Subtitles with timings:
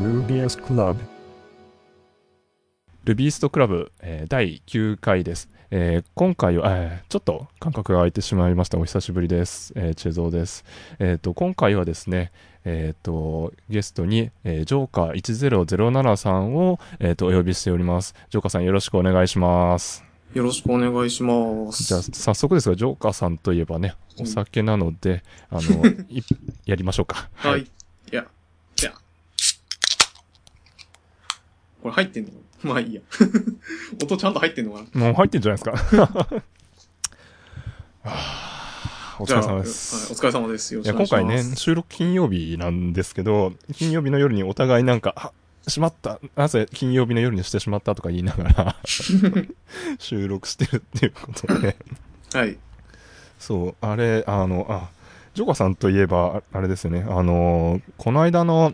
[0.00, 0.96] Rubiest Club
[3.04, 5.50] ルビーストクラブ、えー第9回です。
[5.70, 8.78] えー今回は、えーちょっと間隔が空いてしまいました。
[8.78, 9.74] お久しぶりです。
[9.76, 10.64] えーチェゾーです。
[11.00, 12.32] えっ、と、今回はですね、
[12.64, 18.14] えっ、と、ゲストに、えージョーカー1007さんを、えっ、と、お呼びしております。
[18.30, 20.02] ジョーカーさんよろしくお願いします。
[20.32, 21.84] よろしくお願いします。
[21.84, 26.22] じゃあ、早速ですが、ジョーカーさんといえばね、お酒なので、あの、 い
[26.64, 27.28] やりましょうか。
[27.34, 27.62] はい。
[27.62, 27.66] い
[28.10, 28.26] や。
[31.82, 32.30] これ入ってんの？
[32.62, 33.00] まあいいや。
[34.02, 35.00] 音ちゃんと入ってんのかな？
[35.06, 36.02] もう入ってんじゃないですか。
[36.02, 36.42] は
[38.04, 39.96] あお疲れ様です。
[39.96, 40.74] はいお疲れ様です。
[40.74, 41.62] よろいや、しくお願今回ね、いします。
[41.62, 45.32] 収録金曜日なんですけど、金曜日の夜にお互いなんか、あ、
[45.70, 48.76] しまった、なぜ金曜日の夜にしてしまったとか言いながら、
[49.98, 51.76] 収録してるっていうことで、
[52.32, 52.56] はい。
[53.38, 54.88] そう、あれ、あの、あ、
[55.34, 58.72] ジョカさんといえば、ああれですよね、あの、この間の、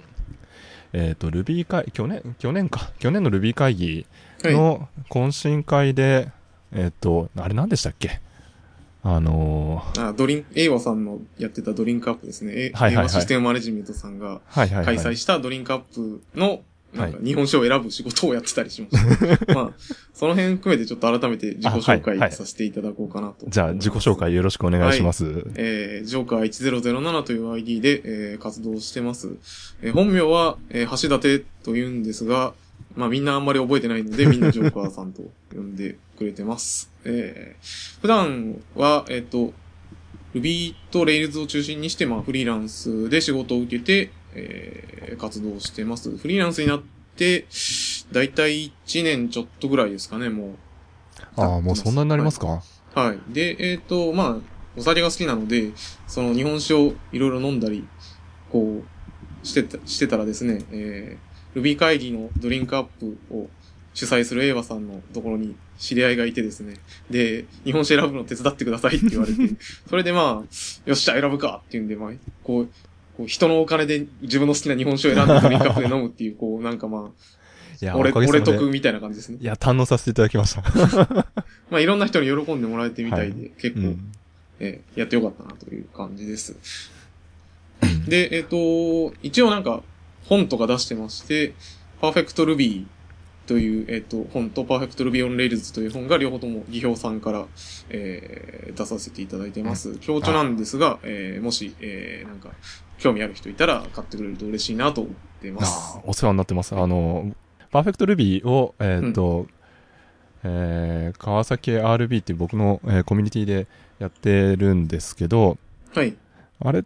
[0.93, 4.07] えっ、と、ルビー会、去年、去年か、去年のルビー会議
[4.43, 4.55] はい。
[4.55, 6.31] の懇親会で、
[6.73, 8.21] えっ、と、あれ何でしたっけ？
[9.03, 12.53] あのあ、ドリン、エイワさんのやってたドリンクアップですね。
[12.57, 14.85] えはいはいはいエイワシステムマネジメントさんがはいはい、はい。
[14.85, 16.61] 開催したドリンクアップの、
[16.97, 19.55] なんかは日本酒を選ぶ仕事をやってたりしました。
[19.55, 19.73] まあ、
[20.15, 23.47] その辺含めてちょっと改めて自己紹介させていただこうかなと。
[23.49, 25.47] じゃあ、自己紹介よろしくお願いします。
[25.55, 29.31] えー、ジョーカー1007という ID で、えー活動してます。
[29.83, 32.55] えー本名は、えー橋立と言うんですが、
[32.95, 35.23] まあみんなあんまり覚えてないので、 みんなジョーカーさんと
[35.55, 36.91] 呼んでくれてます。
[37.05, 39.53] えー普段は、えっ、と、
[40.35, 46.17] Ruby と Rails を中心にして、まあフリーランスで仕事を受けて、えー活動してます。
[46.17, 46.83] フリーランスになっ
[47.17, 47.47] て、
[48.13, 50.51] だいたい1年ちょっとぐらいですかね、もう。
[51.37, 52.63] ああ、もうそんなになりますか、
[52.95, 53.33] はい。
[53.33, 54.37] で、えっ、と、まあ、
[54.77, 55.73] お酒が好きなので、
[56.07, 57.87] その日本酒をいろいろ飲んだり、
[58.51, 63.49] こう、してた、してたらですね、えー、ルビー会議のドリンクアップを
[63.95, 66.77] 主催するエイワさんのところに知り合いがいてですね、
[67.11, 69.39] で、日本酒選ぶの手伝ってくださいって言われて、
[69.89, 70.25] それでまあ、
[70.85, 72.69] よっしゃ、選ぶかっていうんで、まあ、こう、
[73.17, 77.11] こう人のお金で自分の好きな日本酒を選んでドリンクアップで飲むっていう、こう、なんかま
[77.81, 79.45] いや、あ、俺、俺得みたいな感じですねい。
[79.45, 80.63] や、堪能させていただきました。
[81.71, 84.13] まあ、いろんな人に喜んでもらえてみたいで、はい結構、うん
[84.59, 86.57] えーやってよかったなという感じです。
[88.09, 89.83] で、えっ、と、一応なんか
[90.25, 91.55] 本とか出してまして、
[92.01, 92.87] パーフェクト Ruby
[93.47, 97.47] という、えっ、と、本とパーフェクト Ruby on Rails という本が両方とも技評さんから、
[97.91, 99.97] えー出させていただいてます。
[100.01, 102.51] 強調なんですが、えーもし、えーなんか、
[102.99, 106.03] 興味ある人いたら買ってくれると嬉しいなと思ってますあ。
[106.07, 106.75] お世話になってます。
[106.75, 107.35] あの、
[107.71, 109.47] パーフェクトルビーを、えっ、と、
[110.45, 113.67] えー川崎 RB っていう僕の、えーコミュニティで
[113.99, 115.59] やってるんですけど、
[115.95, 116.17] はい。
[116.61, 116.85] あれ、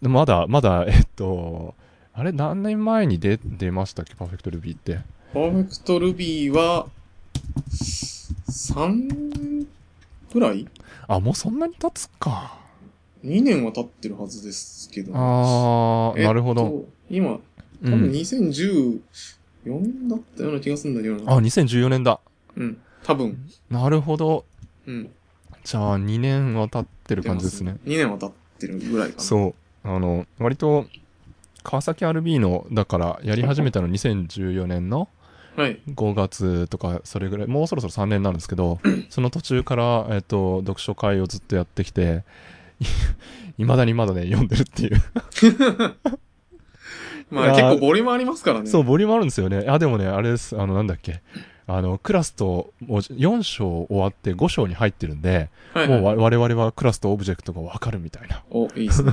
[0.00, 1.74] まだ、まだ、えっ、と、
[2.14, 4.14] あれ何年前に出、出ましたっけ？
[4.14, 5.00] パーフェクトルビーって。
[5.32, 6.86] パーフェクト Ruby は、
[8.48, 9.66] 3年
[10.30, 10.66] くらい？
[11.08, 12.58] あ、もうそんなに経つか。
[13.24, 15.12] 2年は経ってるはずですけど。
[15.14, 16.84] あー、えっとなるほど。。
[17.08, 17.40] 今、う
[17.84, 18.10] 多分ん。
[18.10, 19.00] 2014
[20.08, 21.32] だったような気がするんだけどな。
[21.34, 22.20] あ、2014年だ。
[22.56, 22.78] うん。
[23.04, 23.38] 多分。
[23.70, 24.44] なるほど。
[24.86, 25.10] うん。
[25.64, 27.76] じゃあ、2年は経ってる感じですね。
[27.84, 29.22] 2年は経ってるぐらいかな。
[29.22, 29.88] そう。
[29.88, 30.86] あの、割と、
[31.62, 35.08] 川崎 RB の、だから、やり始めたの2014年の
[35.56, 35.80] はい。
[35.94, 38.80] 5月とか、それぐらい、もうそろそろ3年なんですけど、
[39.10, 42.24] その途中から、えっと、読書会をずっとやってきて、
[43.58, 45.02] いまだにまだね、読んでるっていう。
[47.30, 48.66] まあ結構ボリュームありますからね。
[48.66, 49.64] そう、ボリュームあるんですよね。
[49.68, 50.58] あ、でもね、あれです。
[50.60, 51.22] あの、なんだっけ。
[51.66, 56.16] あの、クラスと、もう4章終わって5章に入ってるんで、はい、もうはい。
[56.16, 59.12] わ我々はクラスとオブジェクトがわかるみたいな、お、いいですね。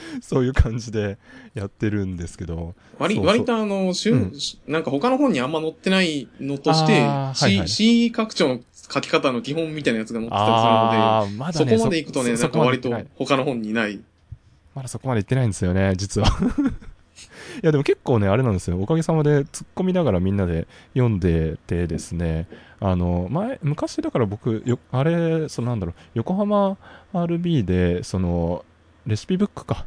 [0.20, 1.16] そういう感じで
[1.54, 4.32] やってるんですけど、割、割とあの、しゅうん
[4.66, 8.60] なんか他の本にあんま載ってないのとして、あーはいはい C、C 拡張の
[8.90, 14.00] 書き方の基本みたいなやつが載ってたりするので、まだね、そこまで行くとね、そなんか割と他の本にない。
[14.74, 16.28] まだそこまで行ってないんですよね、実は。
[17.62, 18.80] いや、でも結構ね、あれなんですよ。
[18.80, 22.46] おかげさまで突っ込みながらみんなで読んでてですね、
[22.80, 26.76] あの、前、昔だから僕、よあれ、そのなんだろう、横浜
[27.14, 28.64] RB で、その、
[29.06, 29.86] レシピブックか、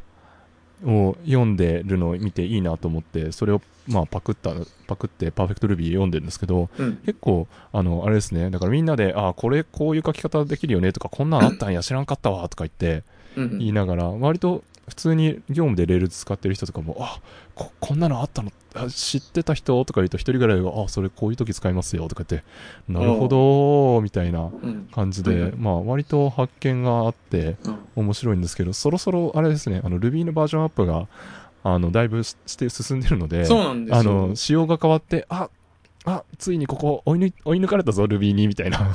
[0.84, 4.52] を読んでるのを見ていいなと思って、それを、まあ、パクった、
[4.86, 6.96] パクってパーフェクト Ruby 読んでるんですけど、うん。
[7.04, 13.04] 結構、あの、あれですね、だからみんなで、あ、これ、こういう書き方できるよねとか、こんなんあったんや、知らんかったわ、とか言って、
[13.36, 17.20] うん言いながら、割と普通に業務で Rails 使ってる人とかも、あ
[17.54, 18.52] ここんなのあったの？
[18.74, 19.82] あ知ってた人？
[19.84, 22.46] とか言うと、一人ぐらいが、あそれこういう時使いますよとか言って、
[22.92, 24.88] なるほど、みたいなうん。
[24.92, 31.08] 感じで、はいはいまあ、割と発見があって、あ面白いんですけど、そろそろあれですね、あの Ruby のバージョンアップが、
[31.62, 33.54] あの、だいぶしして進んでるので、で。
[33.94, 35.50] あの、仕様が変わって、あ、
[36.04, 38.94] あ、ついにここ追い抜い追い抜かれたぞ、Ruby に、みたいな。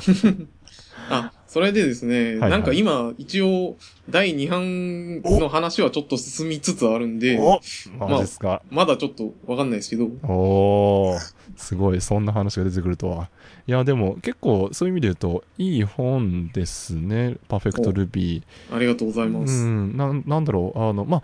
[1.08, 3.76] あ、それでですね、はいなんか今、一応、
[4.10, 7.60] 第2版の話はちょっと進みつつあるんで、お
[7.98, 8.62] マジですか。
[8.70, 11.18] まだちょっとわかんないですけど、おー、
[11.56, 13.30] すごい、そんな話が出てくるとは。
[13.66, 18.42] いや、でも結構そういう意味で言うと、いい本ですね、パーフェクト Ruby。
[18.72, 19.64] ありがとうございうます。
[19.64, 21.22] ん、なんなんだろう、あの、まあ、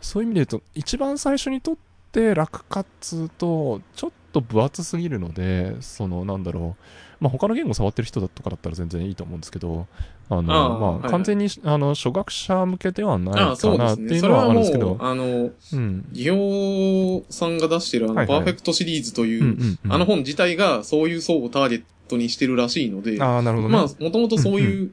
[0.00, 1.76] そういう意味で言うと、一番最初にとっ
[2.12, 6.84] て楽かっつうと、ちょっと分厚すぎるので、その、なんだろう、
[7.20, 9.86] まあ、他の言語触ってる人とかだったら全然いいと思うんですけど、
[10.28, 13.76] あの、まあ、あーはいはい完全に、あの、初学者向けではないあか。
[13.76, 16.04] なっていうのはあるんですけどう、、あの、うん。
[16.12, 23.74] ギオさんが出してるあの、はいはいパーフェクトシリーズという、あの本自体がそういう層をターゲットにしてるらしいので、ああ、なるほどね。
[23.74, 24.90] まあ、もともとそういう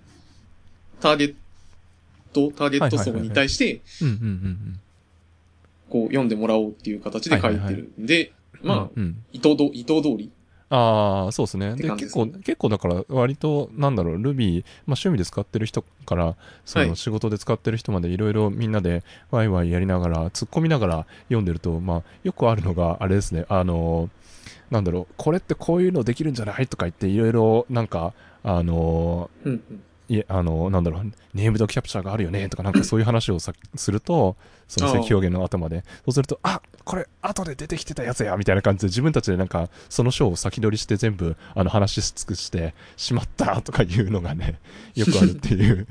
[1.00, 1.36] ターゲッ
[2.34, 4.80] ト、ターゲット層に対して、うんうんうんうん。
[5.90, 8.32] こう、読んでもらおうっていう形で書いてるんで、
[8.64, 10.32] まあ、うんうん伊藤ど、伊藤通り？
[10.74, 11.76] ああ、そうですね。
[11.76, 24.10] で、結構、結構だから、割と、なんだろう、Ruby、まあ趣味で使ってる人から、そはいの仕事で使ってる人までいろいろみんなでワイワイやりながら、突っ込みながら読んでると、まあ、よくあるのが、あれですね、あの、
[24.70, 26.68] なんだろう、これってこういうのできるんじゃない？
[26.68, 28.14] とか言って、いろいろ、なんか、
[28.44, 29.84] あの、うんうん。
[30.08, 32.48] いえ、あの、なんだろう、ネームドキャプチャーがあるよね？
[32.50, 34.36] とか、なんかそういう話をさすると、
[34.72, 44.62] そのああ積表現の頭で、そうすると、あこれ、後で出てきてたやつやみたいな感じで、自分たちでなんか、その章を先取りして全部、あの、話し尽くして、しまったとかいうのがね、
[44.96, 45.88] よくあるっていう、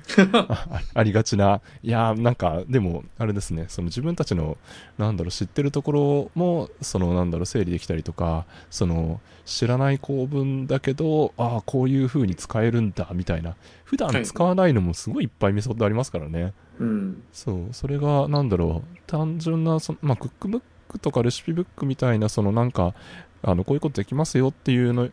[0.94, 4.56] ありがちな、いやー、なんか、でも、あれですね、その自分たちの、
[4.97, 13.56] なんだろう、知ってるところも、その、なんだろう、整理できたりとか、その、知らない構文だけど、ああ、こういう風に使えるんだ、みたいな。
[13.85, 16.55] 普段使わないのもすごいいっぱいメソッドありますからね。
[16.81, 17.23] うん。
[17.32, 22.94] そう、それが、なんだろう、単純な、そのまあ、クックブックとかレシピブックみたいな、そのなんか、
[23.43, 25.11] あの、こういうことできますよっていうの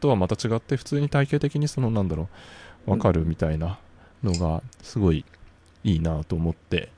[0.00, 2.28] とはまた違って、普通に体系的にその、なんだろ
[2.86, 3.78] う、わかるみたいな
[4.22, 5.24] のが、すごい
[5.82, 6.90] いいなと思って、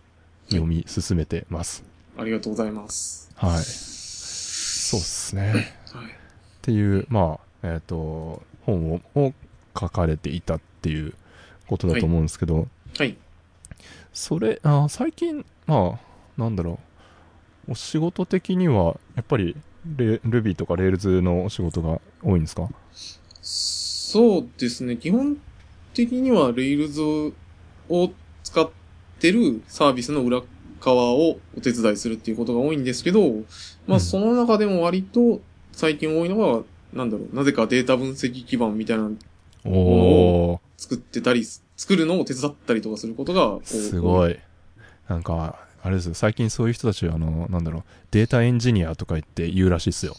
[0.51, 1.83] 読み進めてます。
[2.19, 3.31] ありがとうございます。
[3.37, 3.63] はい。
[3.63, 5.53] そうっすね。
[5.93, 6.05] はい。
[6.05, 6.09] っ
[6.61, 9.33] ていう、まあ、えっ、と、本をを
[9.79, 11.15] 書かれていたっていう
[11.67, 12.69] ことだと思うんですけど、
[12.99, 13.17] はい。
[14.13, 16.79] それ、あ最近、まあ、なんだろ
[17.69, 19.57] う、お仕事的には、やっぱり
[19.97, 22.69] レ、Ruby とか Rails のお仕事が多いんですか？
[23.43, 24.97] そうですね。
[24.97, 25.37] 基本
[25.95, 27.33] 的には Rails
[27.89, 28.11] を
[28.43, 28.71] 使っ
[29.19, 30.43] てるサービスの裏
[30.81, 34.01] 側をお手伝いするっていうことが多いんですけど、まあうん。
[34.01, 35.41] その中でも割と
[35.73, 36.63] 最近多いのが、
[36.93, 39.11] なんだろう、なぜかデータ分析基盤みたいなの
[39.65, 41.45] おー、作ってたり、
[41.81, 44.33] 作るのを手伝ったりとかすることが多すごい。
[44.33, 44.37] い。
[45.09, 50.15] なんか、あれですよ、最近そういう人たちは、あの、なんだろう、データエンジニアとか言って言うらしいですよ。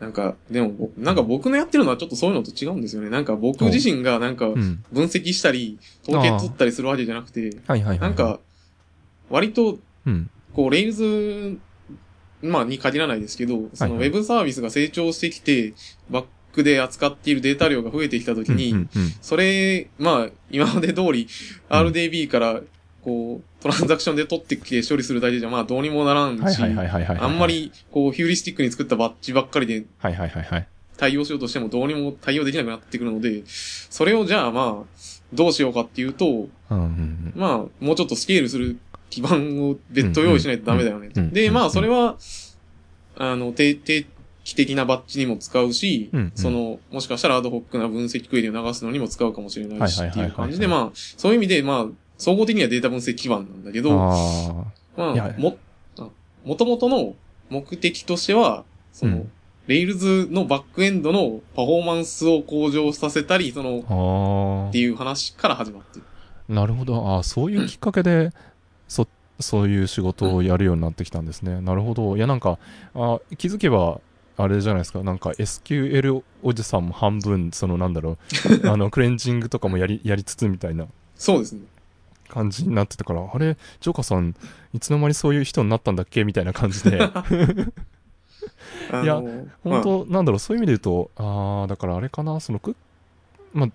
[0.00, 3.10] なんか、でもぼ、なんか僕のやってるのはちょっとそういうのと違うんですよね。
[3.10, 4.82] なんか僕自身がなんかうん。
[4.90, 8.00] 分析したり、統計取ったりするわけじゃなくて、はいはいはい。
[8.00, 8.40] なん、か、
[9.28, 10.30] 割とうん。
[10.54, 11.58] こう、レイルズ、
[12.40, 15.74] まあ、に限らないですけど、そのウはいはいェブサービスが成長してきて、
[16.10, 16.24] バッ
[16.58, 18.88] クで扱っているデータ量が増えてきたときに、
[19.20, 21.28] それ、まあ、今まで通り、
[21.68, 22.60] RDB から、
[23.02, 26.62] こう、トランザクションで取ってきて処理するだけじゃ、まあ、どうにもならんし。
[26.62, 26.66] あ
[27.26, 27.46] んま。
[27.46, 30.68] り、こう、ヒューリスティックに作ったバッジばっかりではいはいはいはい。
[30.96, 34.98] 対応しようとしてもどうにも対応できなくなってくるので、それをじゃあまあ、
[35.32, 36.48] どうしようかっていうと。
[37.34, 41.10] まあ、もうちょっとスケールする基盤を別途用意しないとダメだよね。
[41.14, 42.16] で、まあ、うんそれは、
[43.16, 44.06] あの、定定
[44.48, 51.86] 期的なバッジにも使うしうんうん、その、もしかしたらアドホックな分析クエリを流すのにも使うかもしれないしっていう感じで、まあ、そういう意味で、まあ、
[52.16, 54.64] 総合的にはデータ分析基盤なんだけど、あ
[54.96, 55.58] まあ、も、
[55.98, 56.08] あ
[56.44, 57.14] もともとの
[57.50, 59.30] 目的としては、その、うん
[59.68, 66.06] レイルズのバックエンドのパフォーマンスを向上させたり、その、っていう話から始まってる。
[66.48, 66.52] あ。
[66.54, 67.06] なるほど。
[67.06, 68.32] ああ、そういうきっかけで、
[68.88, 69.06] そ、
[69.40, 71.60] そういう仕事をやるようになってきたんですね。
[71.60, 72.16] なるほど。
[72.16, 72.58] いや、なんか、
[72.94, 74.00] あ気づけば、
[74.40, 75.02] あれじゃないですか。
[75.02, 78.16] なんか SQL おじさんも半分、そのなんだろ
[78.62, 81.62] う、 あの、クレンジングとかもやり、やりつつみたいなそうですね。
[82.28, 84.34] 感じになってたから、あれ、 joker さん、
[84.72, 86.24] いつの間にそういう人になったんだっけ？
[86.24, 86.96] みたいな感じで。
[89.02, 89.20] いや
[89.64, 92.76] まあ本当、なんだろう、そういう意味で言うと、ああ、だからあれかな、そのクッ、
[93.52, 93.68] まあ、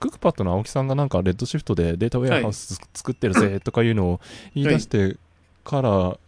[0.00, 4.20] クックパッドの青木さんがなんか Redshift でデータウェアハウス作ってるぜとかいうのを
[4.54, 5.16] 言い出して
[5.64, 6.18] から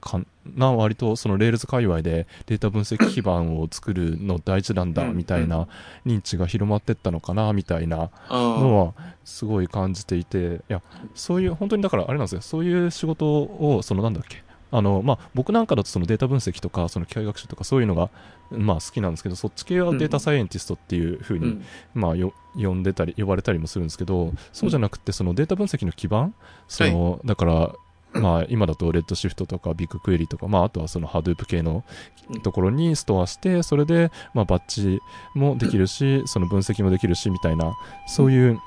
[0.00, 5.16] かな、割とその Rails 界隈でデータ分析基盤を作るの大事なんだうん。
[5.16, 5.68] みたいな
[6.06, 8.94] 認知が広まってったのかなみたいなあのは
[9.24, 10.82] すごい感じていて、いや、
[11.14, 14.42] そういう、本当にだからあれなんですよ、そういう仕事を、そのなんだっけ、
[14.72, 18.10] あの、まあ、僕なんかだとそのデータ分析とか、その機械学習とかそういうのが、
[18.50, 21.64] まあ好きなんですけど、そっち系はデータサイエンティストっていうふうに、うん。
[21.94, 26.34] まあよ、呼んでたり、呼ばれたりもするんですけど、そうじゃなくて、そのデータ分析の基盤、
[26.68, 27.72] その、だから、
[28.20, 31.84] まあ、今だとレッドシフトとかビッグクエリとか、まあ、あとはそのハドゥープ系の
[32.42, 35.00] ところにストアして、それで、まあ、バッチ
[35.34, 37.72] もできるし、その分析もできるし、みたいな、
[38.06, 38.58] そういう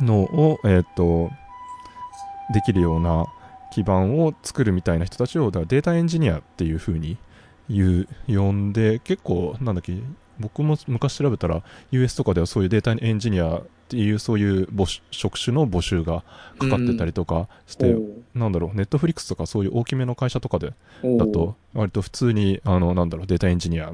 [0.00, 1.30] のを、えっ、と、
[2.52, 3.26] できるような
[3.72, 7.16] 基盤を作るみたいな人たちを、だからデータエンジニアっていう風に
[7.68, 9.96] 言う、呼んで、結構、なんだっけ、
[10.38, 16.24] 僕も昔調べたら、US とかではそういうデータエンジニアっていう、そういう募集職種の募集が
[16.58, 20.72] かかってたりとかして、おーなんだろう、 Netflix とかそういう大きめの会社とかで、
[21.02, 23.92] だと、割と普通に、あの、なんだろう、データエンジニア。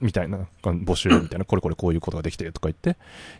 [0.00, 2.96] みたいな、募集みたいな、これこれこういうことができてとか言って、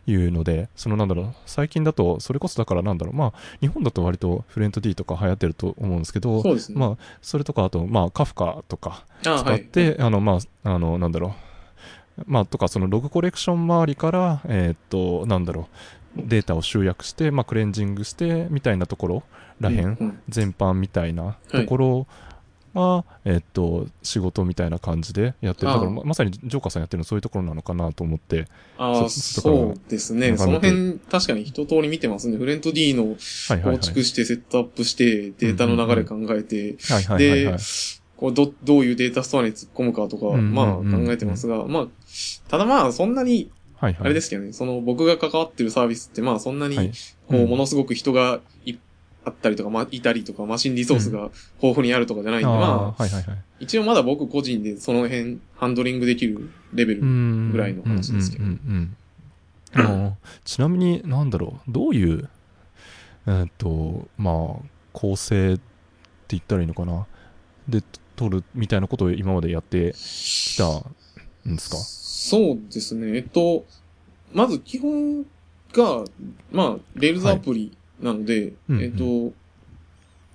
[0.06, 6.42] いうので、そのなんだろう、最近だと、それこそだからなんだろう、まあ、日本だと割とフレント D とか流行ってると思うんですけど。
[6.74, 11.32] まあ、それとか、あと、まあ、カフカとかあ、使って、あの、まあ、あの、なんだろう、
[12.26, 15.68] まあ、とか、そのログコレクション周りから、えーっと、なんだろ
[16.16, 19.22] う、データを集約して、まあ、クレンジングして、みたいなところ
[19.60, 22.06] らへん、全般みたいなところ
[22.74, 25.68] が、えっと、仕事みたいな感じでやってる。
[25.68, 28.46] だからままさにジョーカーさんやってるのそういうところなのかなと思って。
[28.76, 30.36] ああ、そうですね。
[30.36, 32.36] その辺、確かに一通り見てますね。
[32.36, 33.16] フレント D の。
[33.62, 38.01] 構築してセットアップして、データの流れ考えて、はいはいはいはいで。
[38.22, 41.86] こうど、どういうデータストアに突っ込むかとか、まあ考えてますが、まあ、
[42.48, 43.50] ただまあそんなに。
[43.80, 46.92] あれですけどね、その僕が関わってるサービスってまあそんなに、はい
[47.26, 48.74] こうものすごく人がい
[49.24, 53.38] あったりとか、まあ、いたりとか、マシンリソースが豊富にあるとかじゃないんで、まあ、はいはいはい。
[53.60, 57.00] 一応まだ僕個人でその辺ハンドリングできるレベル。
[57.00, 58.44] ぐらいの話ですけど
[60.44, 62.28] ちなみに、なんだろう、どういう、
[63.26, 65.62] えーっと、まあ、構成って
[66.28, 67.06] 言ったらいいのかな。
[67.68, 67.82] で、
[68.30, 71.76] 取るみたいなことを今までやってきたんですか？
[71.76, 73.16] そうですね。
[73.16, 73.64] えっと、
[74.32, 75.22] まず基本
[75.72, 76.04] が、
[76.50, 78.82] まあ、レールズアプリなので、うんうん。
[78.82, 79.32] えっと、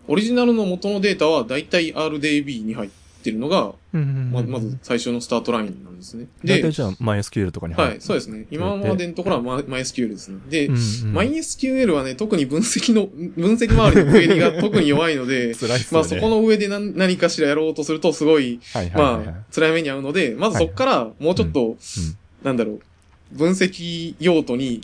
[0.08, 2.90] オリジナルの元のデータはだいたい RDB に入っ
[3.28, 6.28] てるのが、ままず、最初のスタートラインなんですね。
[6.44, 8.46] で、大体じゃあ、MySQL とかに入はい、そうですね。
[8.50, 10.40] 今までのところはマ MySQL ですね。
[10.50, 10.80] で、うんうん
[11.18, 16.00] MySQL はね、特に分析の、 分析周りのクエリが特に弱いので、 辛いっすま。
[16.00, 18.60] あそこの上で何何かしらやろうとするとすごい、
[18.94, 21.78] まあ、辛い目に遭うので、まずそこからもうちょっと、
[22.44, 22.80] なんだろう、
[23.38, 24.82] 分析用途に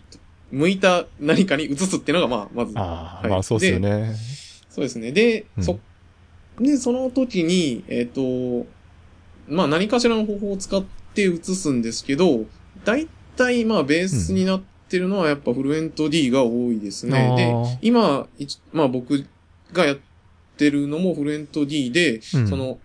[0.52, 4.16] 向いた何かに移すっていうのが、まあ、まず、ああ、はいまあそうですよね。
[4.70, 5.12] そうですね。
[5.12, 5.80] で、うんそ、
[6.60, 8.66] で、その時に、えっ、と、
[9.48, 10.84] まあ何かしらの方法を使っ
[11.14, 12.46] て移すんですけど、
[12.86, 17.78] 大体まあベースになってるのはやっぱフルエント D が多いですね。
[17.82, 19.26] で今、一まあ僕
[19.72, 19.98] がやっ
[20.58, 22.48] てるのもフルエント D で、うん。
[22.48, 22.80] その、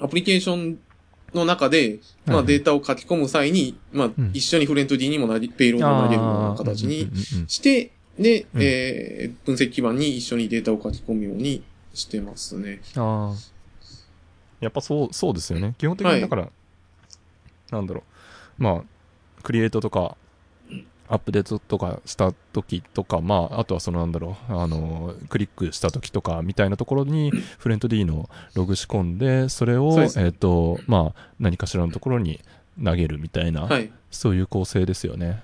[0.00, 0.78] アプリケーション
[1.34, 4.30] の中で、まはいあデータを書き込む際に、まあうん。
[4.32, 7.10] 一緒にフルエント D にもなり、ペイロードを投げるような形に
[7.46, 11.62] して、で、うんえー分析基盤に一緒にデータを書き込むように
[11.94, 12.80] してますね。
[12.96, 13.60] ああ。
[14.60, 15.74] やっぱそう、そうですよね。
[15.78, 16.48] 基本的はいにだから、
[17.70, 18.02] なんだろ
[18.58, 18.62] う。
[18.62, 20.16] まあ、クリエイトとか、
[21.08, 32.40] アップデートとかした時とか、まあ、あとはそのなんだろう、あの、クリックした時とかみたいなところに、 フレント D のログ仕込んで、それを、えっ、と、まあ、何かしらのところに
[32.82, 33.90] 投げるみたいな、はい。
[34.12, 35.42] そういう構成ですよね。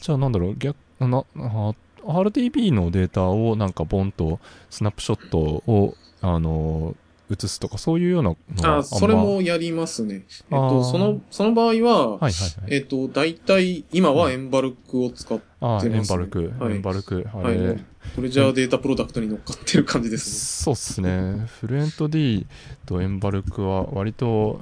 [0.00, 1.74] じゃあなんだろう、逆、な、あ
[2.04, 4.40] RDB のデータをなんかボンと
[4.70, 6.94] スナップショットを、あの、
[7.30, 10.24] 移すとか、そういうようなああ、それもやりますね。
[10.50, 12.74] えっと、その、その場合は、はいはいはい。
[12.74, 16.74] えっと、大体、今はエンバルクを使っああ、エン出ますねバルク、はい。
[16.74, 17.58] エンバルク、あはい。
[17.58, 17.78] れ、
[18.14, 21.46] トレジャーデータプロダクトに乗っかってる感じですそうっすね。
[21.60, 22.46] フルエント D
[22.86, 24.60] とエンバルクは割と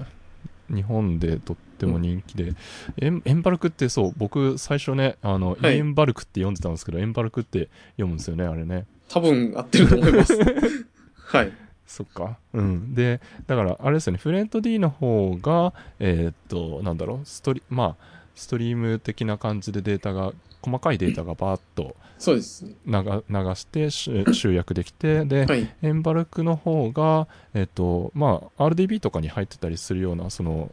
[0.69, 2.53] 日本でとっても人気で、
[2.99, 8.77] エンエンバルクってそう、僕最初ね、あの、はいイエンバルクって読んでたんですけど、エンバルクって読むんですよね、あれね。
[8.77, 8.87] ね。
[9.09, 10.39] 多分合ってると思います。
[11.27, 11.53] はい。
[11.87, 12.39] そっか。
[12.53, 12.95] うん。
[12.95, 22.75] で、だから、あれですよね、フレント D の方が、えーっと、なんだろう、ストリ、まあ、ストリーム的な感じでデータが、細かいデータがバーッとそうですね。
[22.87, 25.73] 流流して集集約できて、で、はい。
[25.83, 30.73] Embulk の方が、えっと、まあ、RDB とかに入ってたりするような、その、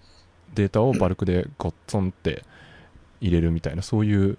[0.56, 2.44] データをバルクでゴッツンって
[3.22, 4.38] 入れるみたいな、そういう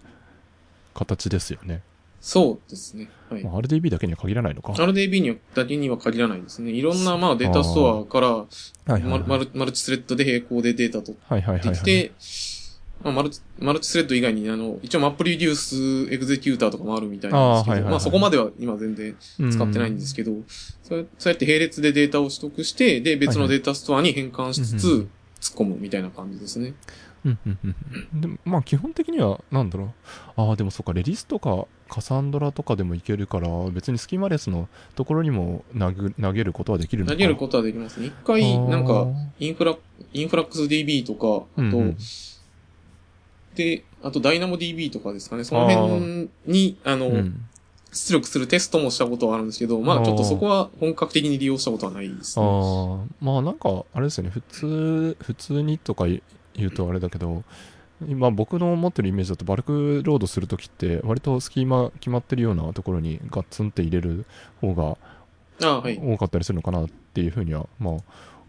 [0.94, 1.82] 形ですよね。
[2.20, 3.10] そうですね。
[3.28, 3.50] はいま。
[3.50, 4.72] あ RDB だけには限らないのか。
[4.72, 6.70] RDB にはだけには限らないですね。
[6.70, 8.46] いろんな、まあ、データストアから、は
[8.88, 11.74] いはいはいマルマルチスレッドで並行でデータ取はいはいはいはい。
[11.74, 12.12] ってきて、
[13.02, 19.14] まあ、マルチ、マルチスレッド以外に、あの、一応 MapReduce executor とかもあるみたいなんですけど、あーはいはいはいまあそこまでは今全然
[19.50, 20.32] 使ってないんですけど、
[20.82, 25.10] そうそうやって並列でデータを取得して、で、別のデータストアに変換しつつ、うんうんうん
[25.44, 26.72] 突っ込むみたいな感じですね。
[27.26, 27.76] うんうんうん
[28.12, 29.90] うんでもまあ基本的にはなんだろう
[30.36, 38.06] ああでもそっかレディスとかカサンドラとかでもいけるから別にスキマレスのところにも投げ投げることはできるのか投げることはできますね。
[38.06, 39.06] 一回、なんか、
[39.38, 39.76] インフラ、
[40.12, 41.96] インフラックス DB とか、あと、うんうん
[43.54, 45.44] で、あとダイナモ DB とかですかね。
[45.44, 47.46] その辺に、あの、うん
[47.94, 52.44] 出力するテストもしたことはあるんですけど、まあちょっとそこは本格的に利用したことはないですね。
[52.44, 54.30] ああまあなんかあれですよね。
[54.30, 56.22] 普通普通にとか言
[56.68, 57.44] うとあれだけど
[58.06, 64.26] 今僕の持ってるイメージだとバルクロードするときって割とスキーマ決まってるようなところにガッツンって入れる
[64.60, 64.96] 方が。
[65.60, 67.94] 多かったりするのかなっていうふうにはまあ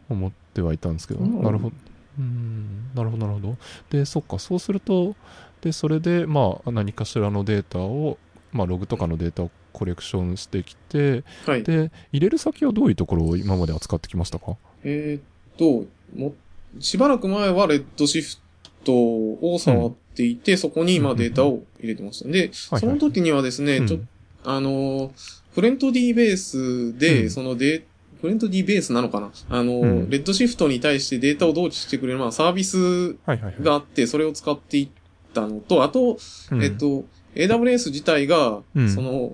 [0.09, 1.43] 思ってはいたんですけど、うん。
[1.43, 1.75] なるほど。
[2.17, 2.89] うん。
[2.95, 3.57] なるほどなるほど。
[3.91, 4.39] でそっか。
[4.39, 5.15] そうすると
[5.61, 8.17] でそれでまあ何かしらのデータを
[8.55, 11.63] まあログとかのデータをコレクションしてきてはい。
[11.63, 14.55] で入れる先はどういうところを今まで扱ってきましたか？
[14.83, 15.21] えーっ
[15.57, 15.85] と、
[16.17, 16.33] も、
[16.79, 18.37] しばらく前はレッドシフ
[18.83, 22.29] トを触っていて、そこにまあうんデータを入れてました。
[22.29, 22.79] で、はいはい。
[22.79, 23.87] その時にはですね、うん。
[23.87, 23.99] ちょ
[24.43, 25.11] あのー、
[25.53, 27.29] フレント D ベースで、うん。
[27.29, 27.85] そのデ
[28.21, 29.31] フレント D ベースなのかな？
[29.49, 30.09] あのー、うん。
[30.09, 34.89] レッドシフトに対してデータを同期してくれる、まあ、サービスがあって、それを使っていっ
[35.33, 36.17] たのと、あと、
[36.51, 36.63] うん。
[36.63, 38.89] えっと、AWS 自体が、うん。
[38.89, 39.33] その、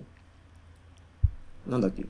[1.68, 2.04] なんだっけ、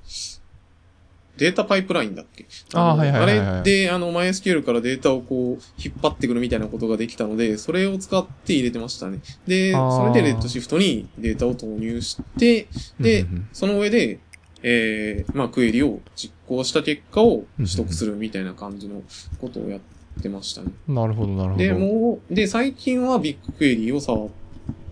[1.38, 2.46] データパイプラインだっけ？
[2.74, 9.20] のあれで、あの、MySQL からデータをこう、引っ張ってくるみたいなことができたので、それを使って入れてましたね。
[9.48, 12.68] で、それでレッドシフトにデータを投入して、
[13.00, 14.20] でその上で、
[14.64, 19.02] えー、まあ、クエリを実行した結果を取得するみたいな感じの
[19.40, 20.68] ことをやってましたね。
[20.88, 21.64] なるほどなるほど。
[21.64, 24.30] で、もう、で、最近はビッグクエリを触っ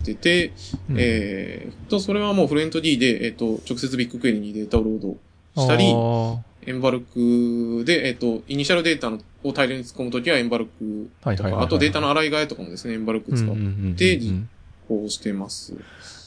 [0.02, 0.52] てて、
[0.90, 0.96] うん。
[0.98, 5.16] えー、と、それはもうフレント D で、えっ、と、直接ビッグクエリにデータをロード
[5.62, 5.84] したり
[6.66, 13.54] エンバルクで、えっ、と、イニシャルデータのを大量に突っ込むときはエンバルクとか、あとデータの洗い替えとかもですね、エンバルク使っ
[13.96, 14.46] て実
[14.88, 15.74] 行してます。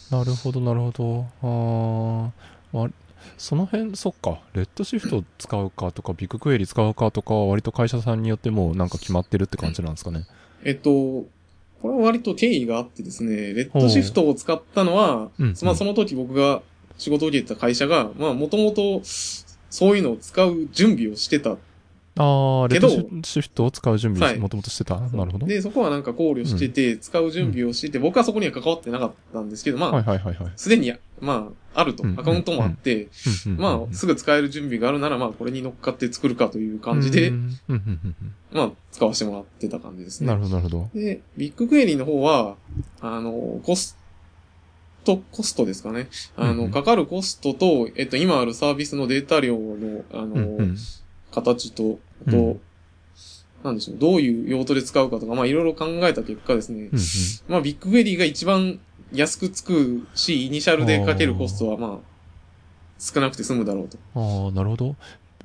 [0.09, 2.31] なるほどなるほど。
[2.73, 2.87] あー。
[2.87, 2.89] あ
[3.37, 4.39] その辺そっか。
[4.53, 10.25] レッドシフト使うかとかビッグクエリ使うかとかは割と会社さんによってもうなんか決まってるって感じなんですかね。
[10.63, 11.25] えっと、
[11.83, 16.61] これは割と経緯があってですね、レッドシフトを使ったのは、うんまあその時僕が
[16.97, 21.57] 仕事を受けてた会社が、まあもともとそういうのを使う準備をしてた。
[22.15, 22.89] ああレッド
[23.23, 24.39] シフトを使う準備はい。
[24.39, 25.47] もともとしてた、なるほど。
[25.47, 30.51] で、そこはなんか考慮してて、使う準備をしてて、僕はそこには関わってなかったんですけど、まあ、はいはいはいはい。
[30.55, 32.03] すでに、まあ、あると。
[32.03, 32.07] う。
[32.07, 32.19] ん。
[32.19, 33.09] アカウントもあって、うん。
[33.47, 33.51] うん。
[33.53, 33.61] うん。
[33.61, 37.35] まあ、すぐ使える準備があるなら、まあ、これに乗っかって作るかという感じで、うん。
[37.69, 37.75] うん。
[37.75, 37.99] うん。
[38.21, 38.35] うん。
[38.51, 40.31] まあ、使わせてもらってた感じですね。
[40.31, 40.89] うんなるほどなるほど。
[40.93, 42.57] で、ビッグクエリの方は、
[43.01, 43.97] あの、コス
[45.03, 46.09] ト、コストですかね。
[46.35, 46.71] あの、うんうん。
[46.71, 50.77] かかるコストと、えっと、今あるサービスのデータ量の、あの、うんうん
[51.33, 52.61] 形と、あと、うん
[53.63, 56.99] なんでしょう、どういう用途で使うかとか、まあ、いろいろ考えた結果ですね、うんうん
[57.47, 58.79] まあ、ビッグクエリが一番
[59.13, 61.97] 安くつくし、イニシャルでかけるコストは、まあ、
[62.99, 63.97] 少なくて済むだろうと。
[64.15, 64.95] ああ、なるほど。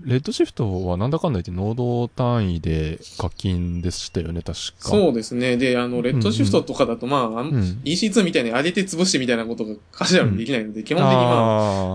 [0.03, 4.55] レッドシフトはなんだかんだ言ってノード単位で課金でしたよね、確か。
[4.79, 5.57] そうですね。
[5.57, 7.81] で、あの、レッドシフトとかだと、まああん、うん。
[7.85, 11.22] EC2 みたいに上げて潰してみたいなことがカジュアルにできないので、基本的にま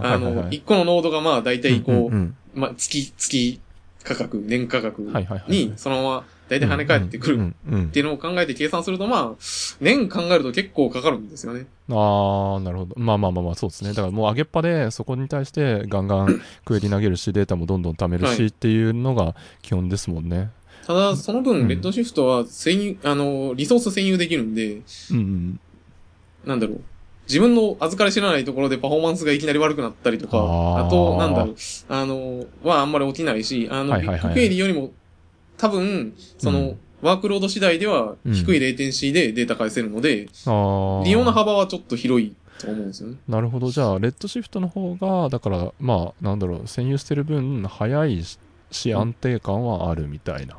[0.03, 3.61] あ、あの、はいはいはい一個のノードがまあ、大体こう、うんうんまあ、月、月
[4.03, 5.09] 価格、年価格
[5.47, 9.43] に、そのまま大体跳ね返ってくるうんうんうんっていうのを考えて計算すると、まあ、
[9.79, 11.65] 年考えると結構かかるんですよね。
[11.89, 12.95] ああ、なるほど。
[12.97, 13.91] まあまあまあまあ、そうですね。
[13.91, 20.51] だからもう上げっぱで、そこに対してガンガン クエリ投げるし、データもどんどん貯めるはいしっていうのが基本ですもんね。
[20.85, 25.59] ただ、そのうん分、レッドシフトは占有、あの、リソース占有できるんで、うんうん。
[26.45, 26.81] なんだろう。
[27.27, 31.55] 自分の預かり知らないところでパフォーマンスがいきなり悪くなったりとか、あと、なんだろう、
[31.89, 34.91] あの、はあんまり起きないし、あの、ビッグクエリよりも、
[35.57, 41.03] 多分、その、うんワークロード次第ではうん低いレイテンシーでデータ返せるので、ああ。
[41.03, 43.17] 利用の幅はちょっと広いと思うんですよね。
[43.27, 43.71] なるほど。
[43.71, 48.23] じゃあ、レッドシフトの方が、だから、まあ、なんだろう、占有してる分、早い
[48.71, 50.55] し、安定感はあるみたいな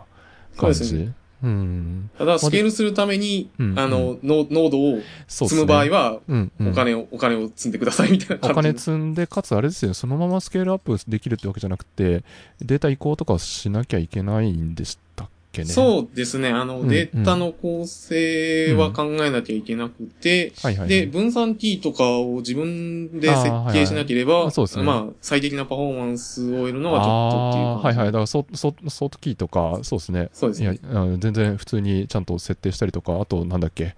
[0.59, 0.85] 感じ？
[0.85, 2.11] そうですうん。
[2.17, 8.53] ただ、スケールするために、うんあの、ノノードを積む場合は、うんうん、お金を、お金を積んでくださいみたいな感じ。
[8.53, 12.25] お金積んで、かつあれですよ、そのままスケールアップできるってわけじゃなくて、
[12.61, 15.71] データ移行とかしなきゃいけないんでしたっけね。
[15.71, 15.73] う。
[15.73, 16.51] そうですね。
[16.51, 20.53] あの、うんデータの構成は考えなきゃいけなくて。
[20.87, 24.51] で、分散キーとかを自分で設計しなければ、
[24.85, 27.65] まあ、最適なパフォーマンスを得るのはちょっとっていう。
[27.85, 28.07] はいはい。
[28.07, 30.29] だからソ、ートキーとか、そうですね。
[30.33, 30.79] そうですね。
[31.19, 33.95] 全然普通にちゃんと設定したりとか、あと、なんだっけ、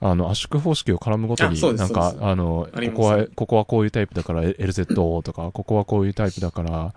[0.00, 6.94] あの、圧縮方式を絡むごとに、なんかあの、ここは、ここはこういうタイプだから LZO とか、ここはこういうタイプだから、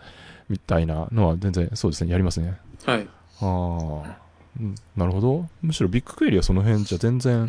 [0.49, 2.57] みたいなのは全然、そうですね、やりますね。
[2.85, 3.07] はい。
[3.41, 4.17] ああ、
[4.59, 5.47] うんなるほど。
[5.61, 7.47] むしろビッグクエリはその辺じゃ全然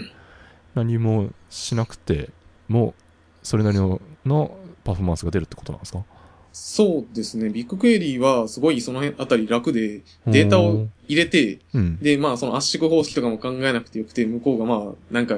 [0.74, 2.30] 何もしなくて
[2.68, 2.94] も、
[3.42, 6.04] それなりののパフォーマンスが出るってことなんですか？
[6.52, 7.50] そうですね。
[7.50, 11.98] ビッグクエリーはすごいその辺あたり楽で、データを入れて、うん。
[11.98, 15.36] で、まあその圧縮方式とかも考えなくてよくて、向こうがまあ、なんか、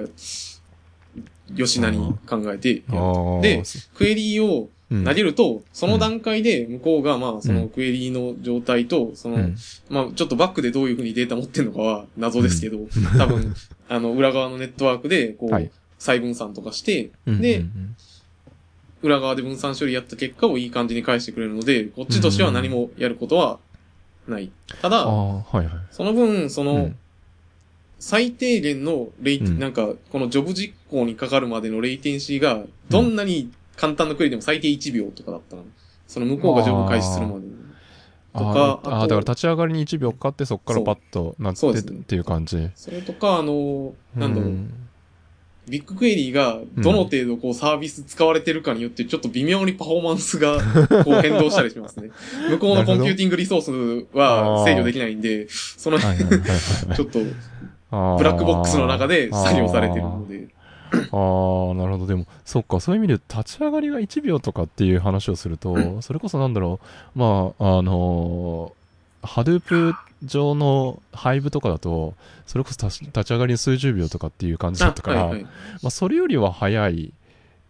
[1.57, 2.75] 吉なに考えて
[3.43, 3.63] で
[3.95, 9.57] クエリーをうん投げると、その段階で向こうがまあそのクエリーの状態と、その、うん。
[9.89, 12.79] まあちょっとバックでどういうふうにデータ持ってんのかは謎ですけど、
[13.17, 13.55] 多分、
[13.89, 15.71] あの、裏側のネットワークで、こう、はい。
[16.01, 17.65] 再分散とかして、うんで
[19.03, 23.59] 裏側で分散処理やった結果をいい感じに返してくれるので、こっちとしては何もやることは
[24.29, 24.51] ない。
[24.83, 25.05] ただ。
[25.91, 26.97] その分、その、うん。
[27.99, 29.59] 最低限のレイ、うん。
[29.59, 35.63] なんか、このジョブ実行にかかるまでのレイテンシーが、どんなに簡単なクエリでも最低1秒とかだったら、
[36.07, 37.53] その向こうがジョブ開始するまでに。
[38.33, 42.71] とかあーあだから立ち上がりに1秒かかって、そこからパッとなってっそうですねていう感じ。
[42.75, 44.73] それとか、あの、なんだろう、ん
[45.69, 50.59] BigQuery がどの程度こうサービス使われてるかによってちょっと微妙にパフォーマンスが
[51.05, 52.11] こう変動したりしますね。
[52.51, 56.41] 向こうのコンピューティングリソースは制御できないんで、そのはいはいはいはい
[56.97, 57.25] ちょっとブ
[58.25, 60.30] ラックボックスの中で作業されてるので。
[60.93, 62.07] ああ、なるほど。
[62.07, 66.81] でも、そっか、そういう意味で立ち上がりが1秒とかっていう話をすると、それこそなんだろ
[67.15, 72.15] う、まあ、あのー、ハドゥープ上のハイブとかだと、
[72.47, 75.43] それこそ立ち上がりに数十秒とかっていう感じだったから、あはいはい。
[75.45, 75.51] ま
[75.85, 77.13] あ、それよりは早い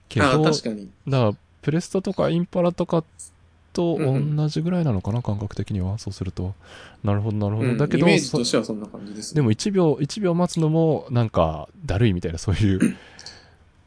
[0.09, 0.89] けあど、確かに。
[1.09, 3.05] だから、プレストとかインパラとか
[3.73, 5.99] とうんうん同じぐらいなのかな、感覚的には。
[5.99, 6.55] そうすると。
[7.05, 7.69] なるほど、なるほど。
[7.71, 12.97] うんだけど、イメージそとしてはそんな感じです、でも1秒、1秒待つのも、なんか、だるいみたいな、そういう。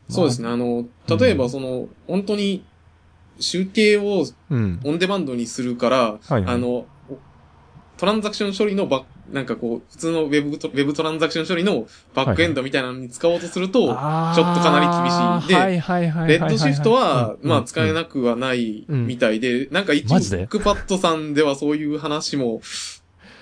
[0.09, 0.49] そうですね。
[0.49, 0.57] あ。
[0.57, 2.63] の、例えばその、本当に
[3.39, 4.79] 集計をうん。
[4.83, 6.43] オンデマンドにするから、はいはい。
[6.45, 6.85] あの、
[7.97, 13.95] トランザクション処理のバッなんかこう、普通のウェブト、ウェブトランザクション処理のバックエンドみたいなのに使おうとすると、ちょっ
[14.55, 15.47] とかなり厳しい。
[15.47, 17.93] で、はいはいはいレッドシフトは、まあ使えい。
[17.93, 22.61] なくはないうんみたいで、なんか一応、ックパッドさんではそういう話も、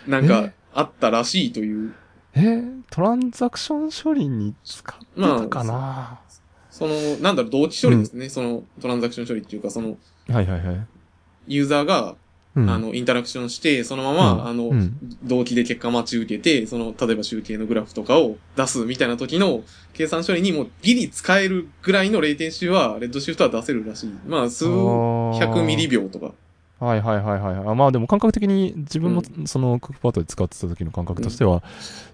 [0.08, 1.94] なんかあったらしいという、
[2.34, 2.40] え？
[2.40, 6.22] ートランザクション処理に使ってたかな、
[6.72, 8.30] その、なんだろう、同期処理ですね。
[8.30, 9.98] その、トランザクション処理っていうか、その、
[10.30, 10.88] はいはいはい。
[11.48, 12.16] ユーザーが、
[12.56, 24.10] うんあ、の、インタラクションして、そのまま、うんあの、うん同期で結果待ち受けて、その、例えば集計のグラフとかを出すみたいな時の計算処理にもギリ使えるぐらいのレイテンシーは、レッドシフトは出せるらしい。
[24.28, 26.34] まあ、数百ミリ秒とか。
[26.82, 27.68] はいはいはいはい。
[27.68, 31.62] あまあでも感覚的に自分もうそのクックパッドで使ってた時の感覚としては、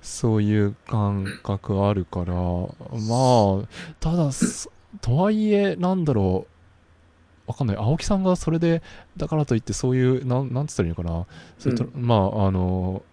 [0.02, 3.68] そういう感覚あるから、まあ、
[4.02, 6.48] ただ、そとはいえ、なんだろ
[7.48, 7.78] う、わかんない。
[7.78, 8.82] 青木さんがそれで、
[9.16, 11.26] だからといってそういう、なん、なんつったらいいのかな。
[11.58, 13.04] それとうまあ、あの、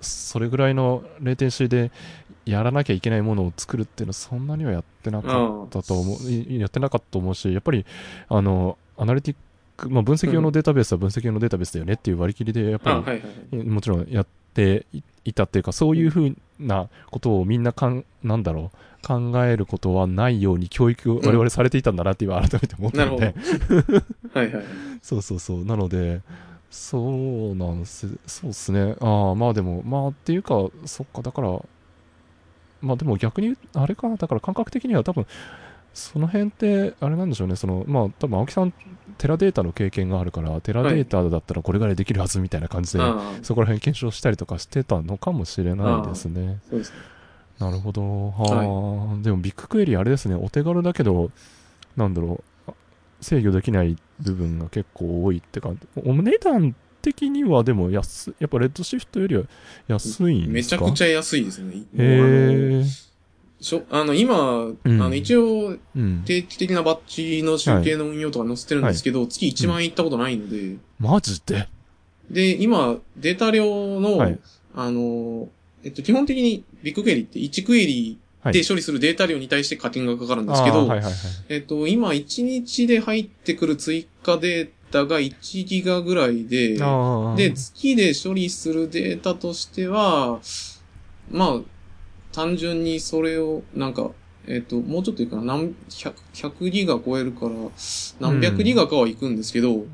[0.00, 1.92] それぐらいのレイテンシーで
[2.46, 5.28] やらなきゃいけないものを作るっていうのはそんなにはやってなか
[5.64, 7.84] ったと思う、いやってなかったと思うし、やっぱり、
[8.28, 9.42] あの、アナリティック、
[9.88, 13.02] まあ、分析用のデータベースは分析用のデータベースだよねっていう割り切りで、やっぱ。
[13.52, 23.34] り、もちろんやっていいたっていうか、そういうふうなことをみんなかん、なんだろう、考えることはないように教育を我々されていたんだなっていう改めて思ったので、
[24.34, 24.64] はいはい。
[25.02, 25.64] そうそうそう。
[25.64, 26.20] なので、
[26.70, 28.94] そうなんす、そうっすね。
[29.00, 30.54] ああ、まあでも、まあっていうか、
[30.86, 31.60] そっか、だから、
[32.80, 35.26] まあでも逆に、あれか、だから感覚的には多分、
[35.92, 38.72] その辺って、あれなんでしょうね、その、まあ多分青木さん、
[39.20, 46.58] テラデータの経験があるから、テラデータだったらこれぐらいできるはずみたいな感じで、ああ、そこら辺検証したりとかしてたのかもしれないですね。
[47.58, 48.30] なるほど。
[48.30, 51.30] はあ、でもビッグクエリあれですね、お手軽だけど、
[51.96, 52.74] なんだろう、あ
[53.20, 55.86] 制御できない部分が結構多いって感じ。
[56.02, 59.42] お値段的にはでも安い、やっぱレッドシフトよりは
[59.86, 60.76] 安いんですか？
[60.76, 61.82] めちゃくちゃ安いですね。
[61.94, 62.84] え。
[63.60, 66.22] しょあの、今、うんあの、一応、うん。
[66.24, 71.68] 定期的なバッジの集計の運用とか載せてるんですけど、月1万円いったことないので、マジで？
[72.30, 73.64] で、今、データ量
[74.00, 74.38] の、はい
[74.74, 75.48] あの、
[75.82, 78.52] えっと、基本的にビッグクエリって1クエリはい。
[78.54, 80.88] で処理するデータ量に対して課金がかかるんですけど。
[81.48, 86.78] えっと、今1日で入ってくる追加データが1ギガぐらいで。
[87.36, 90.40] で、月で処理するデータとしては、
[91.30, 91.60] まあ、
[92.32, 94.10] 単純にそれを、なんか、
[94.46, 97.52] えっ、と、もうちょっといいかな、何、100、100ギガ超えるから、
[98.20, 99.84] 何百ギガかは行くんですけど、はい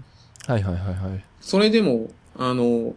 [0.49, 1.25] はいはいはい。
[1.40, 2.94] それでも、あの、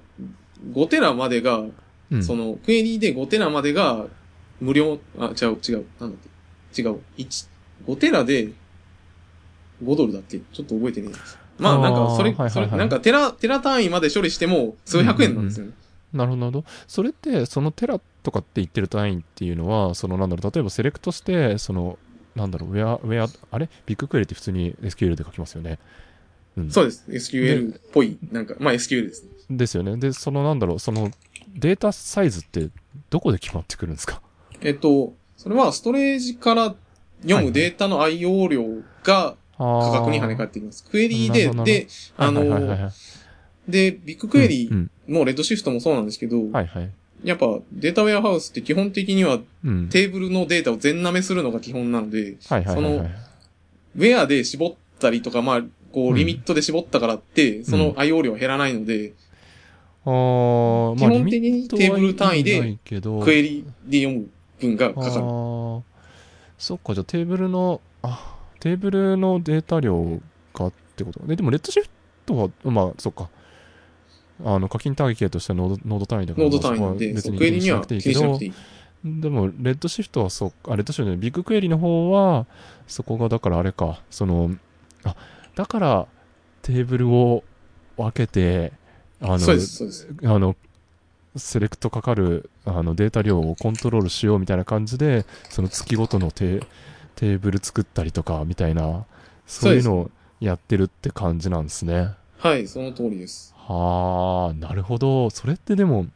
[0.74, 1.64] 5テラまでが、
[2.12, 2.24] うん。
[2.24, 4.06] その、クエリで5テラまでが、
[4.60, 6.20] 無料、あ、違う、違う、なんだっ
[6.74, 7.48] け、違う、1、
[7.88, 8.50] 5テラで、
[9.84, 10.40] 5ドルだっけ？
[10.40, 11.18] ちょっと覚えてねえ。
[11.58, 15.74] まあ、なんか、それ、はいはいはいそれ、なんか、テラ、テラ単位まで処理しても、数百円なんですよね。
[16.14, 16.66] なるほど、なるほど。
[16.88, 21.98] それって、そのテラとかって言ってる単位っていうのは、そのなんだろう、例えばセレクトして、その、
[22.36, 23.70] なんだろう、ウェア、ウェア、あれ？
[23.86, 25.80] ビッグクエリって普通に SQL で書きますよね。
[26.58, 26.72] うん。
[26.72, 27.06] そうです。
[27.08, 29.30] SQL っぽい、なんか、まあ SQL ですね。
[29.50, 29.98] ですよね。
[29.98, 31.12] で、そのなんだろう、その
[31.56, 32.70] データサイズって
[33.10, 34.22] どこで決まってくるんですか？
[34.62, 36.76] えっと、それはストレージから
[37.24, 38.64] 読むデータの IO 量
[39.04, 40.84] が価格に跳ね返ってきます。
[40.84, 42.92] クエリで、なるほどで、あの、はい
[43.72, 46.92] で、ビッグクエリうんもレッドシフトもそうなんですけど、はいはい。
[47.24, 49.90] やっぱデータウェアハウスって基本的にはうん。
[49.90, 52.38] テーブルのデータを全舐めするのが基本なので。
[52.40, 53.08] その
[53.96, 59.14] ウェアで絞ったりとか、まあ、こううんリミットで絞ったからって、その IO 量は減らないので、
[60.06, 64.30] あー基本的にテーブル単位でクエリで読む
[64.60, 65.12] 分がかかる。
[66.58, 70.20] そっか、じゃあテーブルの、あ、テーブルのデータ量
[70.54, 71.90] がってことで、でもレッドシフ
[72.26, 73.30] トは、まあ、そっか。
[74.44, 78.60] あの、課金体系としてはノードノード単位だから、ノード単位で、別にクエリには気にしなくていいけど。
[79.04, 82.46] でも、レッドシフトはそう、あ、レッドシフトね、ビッグクエリの方は、
[82.88, 84.52] そこがだからあれか、その、
[85.04, 85.16] あ、
[85.56, 86.08] だから、
[86.62, 87.44] テーブルを
[87.98, 88.74] 分けて、
[89.22, 90.08] あの、そうです、そうです。
[90.24, 90.56] あの、
[91.36, 96.62] セレクトかかるあのデータ量をコントロールしようみたいな感じで、その月ごとのテ
[97.16, 99.06] テーブル作ったりとかみたいな、
[99.46, 102.12] そういうのをやってるって感じなんですね。
[102.38, 103.54] はい、その通りです。
[103.74, 105.30] はあ、なるほど。
[105.30, 106.08] それってでも、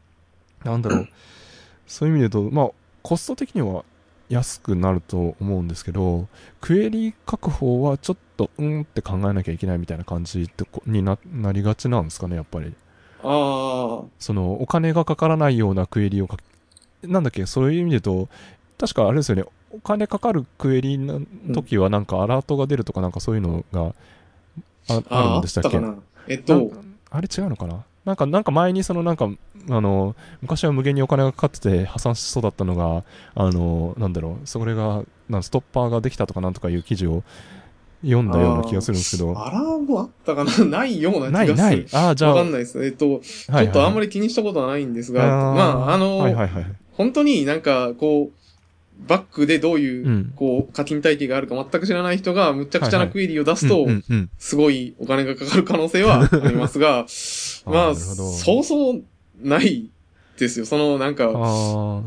[0.64, 1.08] なんだろう。
[1.86, 2.70] そういう意味で言うと、まあ、
[3.02, 3.84] コスト的には
[4.30, 6.28] 安くなると思うんですけど、
[6.62, 12.74] クエリ確保はちょっと、うんって考えなきゃいけないみたいな感じってこにななりがちなんですかね、やっぱり。
[13.22, 16.38] ああ、その、お金がかからないようなクエリをか
[17.04, 18.30] なんだっけ、そういう意味で言うと、
[18.80, 21.22] 確かあれですよね、お金かかるクエリの
[21.54, 23.94] 時はなんかアラートが出るとかなんかそういうのが
[24.90, 25.80] ああるああ、あのでしたっけ？
[26.28, 26.78] えっとか、
[27.16, 27.84] あれ違うのかな？
[28.06, 29.30] なんか、なんか前にそのなんか、
[29.70, 33.04] あの、昔は無限にお金がかかってて破産しそうだったのが、
[33.36, 37.24] あの、なんだろう、それが、なんストッパーができたとかなんとかいう記事を
[38.04, 39.40] 読んだような気がするんですけど。
[39.40, 40.52] アラームあったかな？
[40.66, 41.84] ないようなない、気がする。
[41.84, 41.88] ない。
[41.94, 42.84] ああ、じゃあ、わかんないです。
[42.84, 46.66] えっと、ちはいょっとあんまり、り気にしたことはないんですが、あーまあ、あの、はいはいはい。
[46.94, 48.43] 本当になんか、こう、
[49.08, 50.34] バックでどういう、うん。
[50.36, 53.88] こう、課金体系があるか全く知らない人が、むちゃくちゃなクエリを出すと、
[54.38, 57.06] すごいお金がかかる可能性は ありますが、
[57.66, 59.04] まあ、そうそう
[59.42, 59.90] ない
[60.38, 60.66] ですよ。
[60.66, 62.02] その、なんか、あ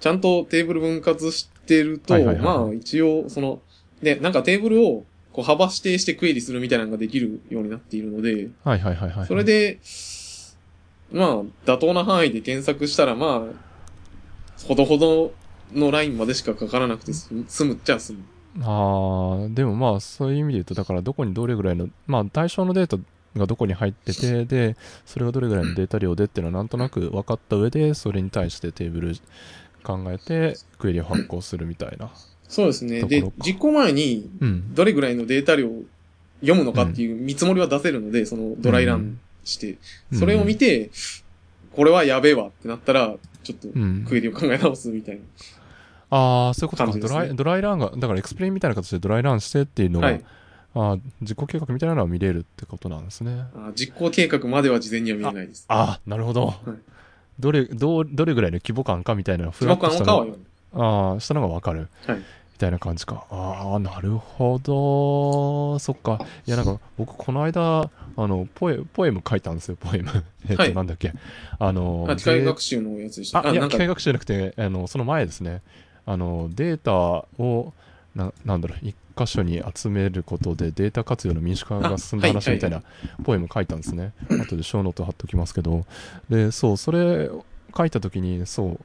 [0.00, 3.60] ちゃんとテーブル分割してると、まあ、一応、その、
[4.02, 9.26] で、なんかテーブルを、こう、幅指定してクエリするみたいなのができるようになっているので、あ、はいはいはいはい。
[9.26, 9.80] それ、で、
[11.10, 13.64] まあ、妥当な範囲で検索したら、まあ、
[14.66, 15.32] ほどほど
[15.74, 18.18] のラインまでしかかからなくて済むっちゃ済む。
[18.62, 22.98] ああ、でもまあ、そういう意味で言うと、だからどこにどれぐらいの、まあ、対象のデータ
[23.38, 29.16] がどこに入ってて、 で、それがどれぐらいのデータ量でっていうのはなんとなく分かった上で、それに対してテーブル
[29.82, 32.10] 考えて、クエリを発行するみたいな。
[32.48, 33.02] そうですね。
[33.04, 34.74] で実行前に、うん。
[34.74, 35.82] どれぐらいのデータ量を
[36.40, 39.78] 読むのかっていう見積もりは出せるので、その dry run して、
[40.12, 40.90] うんそれを見て、
[41.72, 44.04] これはやべえわってなったら、ちょっとうん。
[44.08, 45.22] クエリを考え直すみたいな。
[46.14, 46.92] ああ、そういうことか。
[46.92, 50.24] ね dry、dry run が、だから explain みたいな形で dry run してっていうのが、はい。
[50.74, 53.46] ああ、実行計画みたいなのは見れるってことなんですね。
[53.54, 55.64] あ実行計画までは事前には見えないです。
[55.68, 56.54] ああ、なるほど。
[56.66, 56.70] い
[57.40, 60.36] どれ、どう、どれぐらいの規模感かみたいなのがふ規模わっとしたの。
[61.12, 61.88] ああ、したのがわかる。
[62.06, 62.18] はい
[62.54, 63.26] みたいな感じか。
[63.30, 65.76] ああ、なるほど。
[65.80, 66.24] そっか。
[66.46, 70.24] いや、なんか、僕、この間、あの、ポエ、ポエム書いたんですよ、ポエム。
[70.48, 71.12] えっと、はいなんだっけ。
[71.58, 73.44] あの、あ、機械で学習のやつでした。
[73.44, 75.62] あ、いや、機械学習じゃなくて、あの、その前ですね。
[76.06, 76.92] あの、データ
[77.42, 77.72] を、
[78.14, 82.82] な、なんだろう、一箇所に集めることでデータ活用の民主化が進んだ話みたいな
[83.24, 84.12] ポエム書いたんですね。
[84.28, 85.84] 後でショーノート貼っときますけど。
[86.28, 87.30] で、そう、それ
[87.76, 88.80] 書いたときに、そう、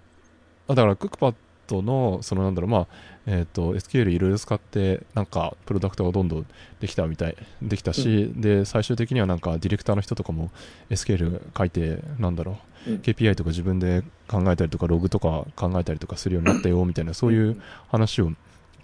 [0.67, 1.35] あだから、クックパッ
[1.69, 2.87] ドの、そのなんだろう、まあ、
[3.25, 6.45] えっ、と、SQL いろいろ使って、なんか、プロダクトがどんどん
[6.79, 10.49] できたみたい、できたし、で、最終的にはなんか、ディレクターの人とかも
[10.89, 12.97] SQL 書いて、なんだろう、うん。
[12.97, 18.31] KPI とか自分で考えたりとか、ログとか考えたりとかするようになったよ、みたいな、そういう話を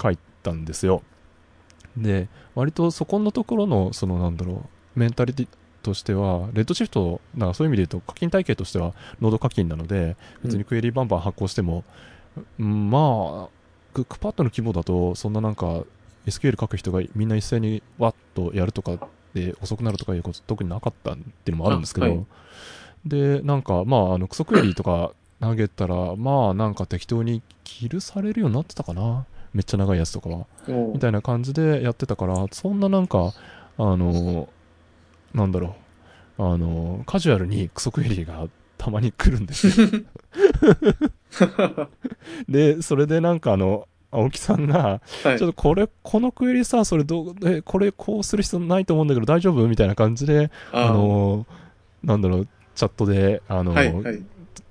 [0.01, 1.01] 書いたんですよ。
[1.97, 5.47] で、割とそこのところの、そのなんだろメンタリティ
[5.81, 11.83] としては、レッドシフト、だからそういう意味で言うと課金体系としてはノード課金なので、別にクエリバンバン発行しても、うん
[12.57, 13.49] まあ、
[13.93, 15.83] クックパッドの規模だと、そんななんか
[16.25, 22.25] SQL 書く人がみんな一斉にわっとやるとかで遅くなるとかいうこと特になかったっていうのもあるんですけど、あはい
[23.05, 29.25] で、なんかまあ、あのクソクエリとか投げたら、まあなんか適当にキルされるようになってたかな。
[29.53, 30.47] めっちゃ長いやつとかは。
[30.67, 33.33] おみたいな感じでやってたから、そんななんか、
[33.77, 34.49] あの、
[35.33, 35.75] なんだろ
[36.37, 39.87] う、あの、カジュアルにクソクエリがたまに来るんですよ。
[42.47, 51.45] で、それでなんかあの、青木さんが、はいちょっとこれ、このクエリさ、それどう、え、これこうする必要ないと思うんだけど大丈夫みたいな感じで、ああの、
[52.03, 54.23] なんだろう、チャットで、あの、はい、はい。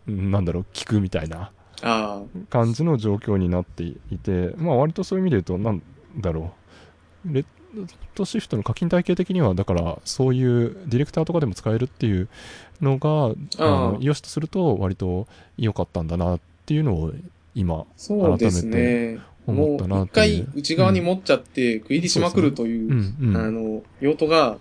[0.06, 1.50] なんだろう、聞くみたいな
[1.82, 5.82] あ感じの状況になっていて、まあ割とそういう意味で言うと、なん
[6.18, 6.54] だろ
[7.26, 7.44] う、レッ
[8.14, 12.28] ドシフトの課金体系的には、だからそういうディレクターとかでも使えるっていう
[12.80, 17.12] のが、あのあーよしとすると割と良かったんだなっていうのを
[17.54, 19.18] 今あ、そうですね。
[19.46, 20.44] 思ったなもう一っていう。
[20.46, 22.92] 回内側に持っちゃって、食い入りしまくるという
[23.36, 24.58] あの、用途が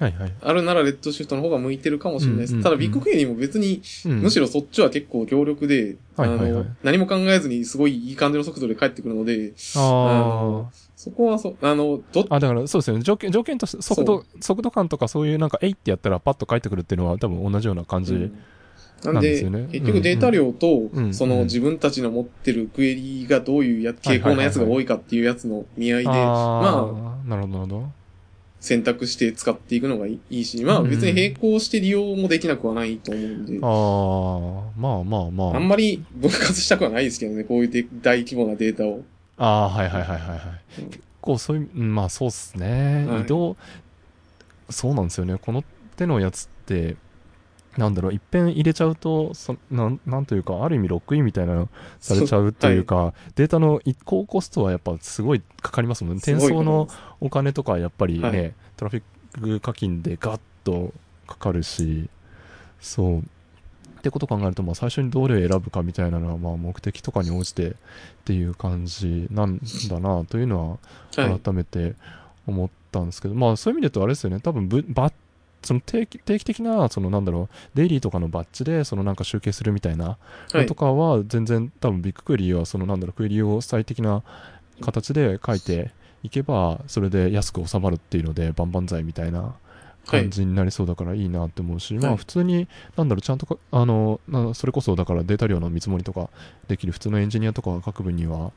[0.00, 0.14] はい。
[0.42, 2.62] あるならレッドシフトの方が向いてるかもしれないです。
[2.62, 4.22] ただビッグクエリも別に、うん。
[4.22, 6.50] むしろそっちは結構強力で、はいはいはい。
[6.50, 13.02] あの、何も考えずにすごいいい感じの速度で帰ってくるので、あのーそこはそ、あの、ど、あ、だからそうですよね。
[13.02, 18.14] 条件、条件として、速度、速度感とかそういうなんか、えいってやったらパッと返ってくるっていうのは多分同じような感じ。
[18.14, 18.38] うん
[19.04, 28.04] なんで、すよね結局データ量と、うんそうんの自分たちの持ってるクエリがどういうや傾向のやつが多いかっていうやつの見合いで、あまあ、なるほど、なるほど。
[28.60, 35.56] 選択して使っていくのがいいし、まあうん別に並行して利用もできなくはないと思うんで、ああ、まあまあまあ。
[35.56, 39.02] あんまり分割したくはないですけどね、こういうで大規模なデータを。
[39.38, 40.82] ああ、はいはいはいはいはい。
[40.82, 40.90] うん
[41.24, 43.06] 結構そういう、うんまあそうっすね。
[43.08, 43.56] はい移動、
[44.68, 45.38] そうなんですよね。
[45.38, 45.64] この
[45.96, 46.96] 手のやつって、
[47.78, 56.18] なんだろう、いっぺん入れちゃうと、そなんなんというか、ある意味ロックインみたいなのされちゃうというか、データの移行コストはやっぱすごいかかりますもんね。
[56.18, 56.88] 転送の
[57.20, 60.92] お金とかやっぱりね、はいトラフィック課金でガッと
[61.26, 62.10] かかるし、
[62.80, 63.24] そう。
[64.04, 67.74] ってことを考えると、まあ、最初にどれを選ぶかみたいなのは、まあ、目的とかに応じてっ
[68.26, 70.78] ていう感じなんだなというの
[71.16, 71.40] ははい。
[71.40, 71.94] 改めて
[72.46, 75.12] 思ったんですけど、まあそういう意味で言うとあれですよね多分ぶバッ
[75.62, 80.18] その定期定期的なそのなんだろうデイリーとかのバッジでそのなんか集計するみたいな
[80.66, 80.74] と。
[80.74, 84.22] かは全然多分ビッグクエリーはそのなんだろうクエリーを最適な
[84.82, 89.54] 形で書いていけばそれで安く収まるっていうので万々歳みたいな
[90.06, 96.28] 感じになりそうだからいいなって思うし、まあはい普通になんだろうちゃんとかあのなそれこそだからデータ量の見積もりとか
[96.68, 98.52] できる普通のエンジニアとかが書く分には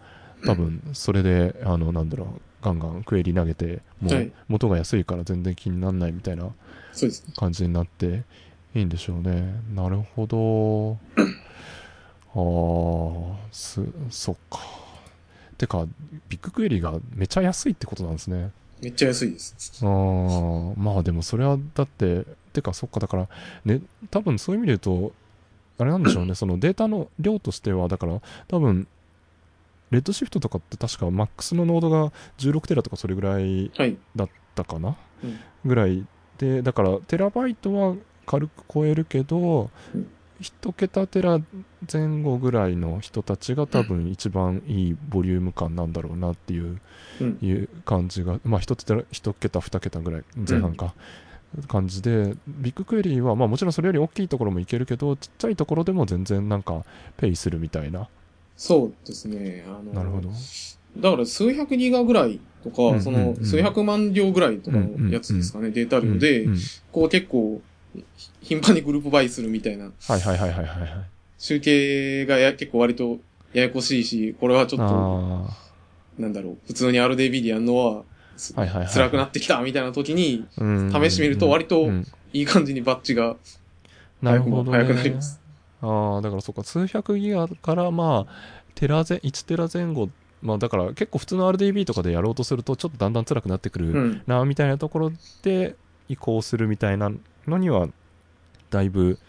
[0.45, 2.27] 多分それであのなんだろう
[2.61, 4.23] ガンガンクエリ投げてもはい。
[4.23, 6.49] う元が安いから全然気にならないみたいな。
[7.35, 8.23] 感じになって
[8.73, 9.61] いいんでしょうね。
[9.75, 10.97] なるほど。
[12.33, 14.59] あーすそっか。
[15.59, 15.85] てか
[16.29, 19.79] ビッグクエリがめちゃ安いってことなんですねめっちゃ安いです。
[19.83, 23.29] あーまあでもそれはだっててかそっかだから
[23.65, 25.13] ね多分そういう意味で言うと
[25.79, 28.87] あれなんでしょうね そのデータの量としてはだから多分
[29.91, 33.97] レッドシフトとかって確かマックスのノードが16テラとかそれぐらいはい。
[34.15, 36.05] だったかな、うんぐらい
[36.37, 40.07] でだからテラバイトは軽く超えるけど、うん
[40.39, 41.39] 一桁テラ
[41.91, 46.79] 前後ぐらいの人たちが多分一番いいボリューム感なんだろうなっていう
[47.19, 47.37] うん。
[47.41, 50.93] いう感じが、まあ、一桁、一桁、二桁ぐらい、前半か、
[51.67, 56.83] 感じで、ビッグクエリーは、まあ、もちろんそれより大きいところもいけるけど、ちっちゃいところでも全然なんか、
[57.17, 58.07] ペイするみたいな。
[58.55, 59.65] そうですね。
[59.67, 60.29] あの、なるほど。
[60.97, 66.59] だから数百ギガぐらいとか、うんうんうんその数百万両ぐらいとかのやつですかね、データ量で、うんうん
[66.91, 67.61] こう結構、
[68.41, 70.89] 頻繁にグループバイするみたいな、はいはいはいはいはいはい。
[71.37, 73.19] 集計がや結構割と
[73.53, 75.57] ややこしいし、これはちょっと、あ
[76.19, 78.03] なんだろう、普通に RDB でやるのは、
[78.35, 82.05] すはいはいはい辛くなってきたみたいな時に、試してみると割とうん。
[82.33, 83.37] いい感じにバッチが、
[84.21, 84.71] なるほどね。
[84.71, 85.39] 早くなります。
[85.81, 88.33] ああ、だからそっか、数百ギガから、まあ、
[88.75, 90.09] テラ前、1テラ前後、
[90.41, 94.21] まあだから結構普通の RDB とかでやろうとすると、ちょっとだんだん辛くなってくるうん。
[94.27, 95.75] な、みたいなところで
[96.09, 97.11] 移行するみたいな
[97.47, 97.87] のには、
[98.69, 99.19] だいぶ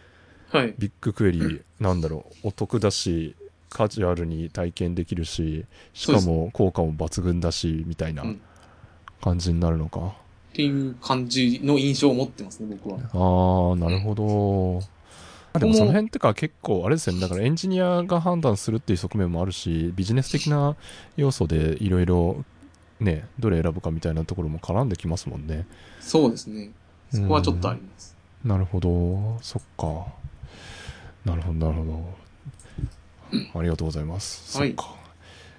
[0.50, 0.74] はい。
[0.78, 3.36] ビッグクエリ なんだろう、お得だし、
[3.70, 8.40] カジュアルに体験できるし、しかも効果も抜群だし、みたいなうん
[9.20, 10.16] 感じになるのか。
[10.52, 12.98] っていう感じの印象を持ってますね、僕は。
[13.12, 14.80] ああ、なるほど。
[15.52, 17.20] あでもその辺ってか結構あれですよね。
[17.20, 20.76] だからエンジニアが判断するっていう側面もあるし、ビジネス的な
[21.16, 22.44] 要素でいろいろ
[23.00, 25.66] ね、どれ選ぶかみたいなところも絡んできますもんね。
[26.00, 26.70] そうですね。
[27.12, 28.16] そこはちょっとあります。
[28.44, 29.38] なるほど。
[29.42, 30.06] そっか。
[31.24, 33.58] なるほど、なるほど。
[33.58, 34.58] ありがとうございます。
[34.58, 34.98] はいそっか。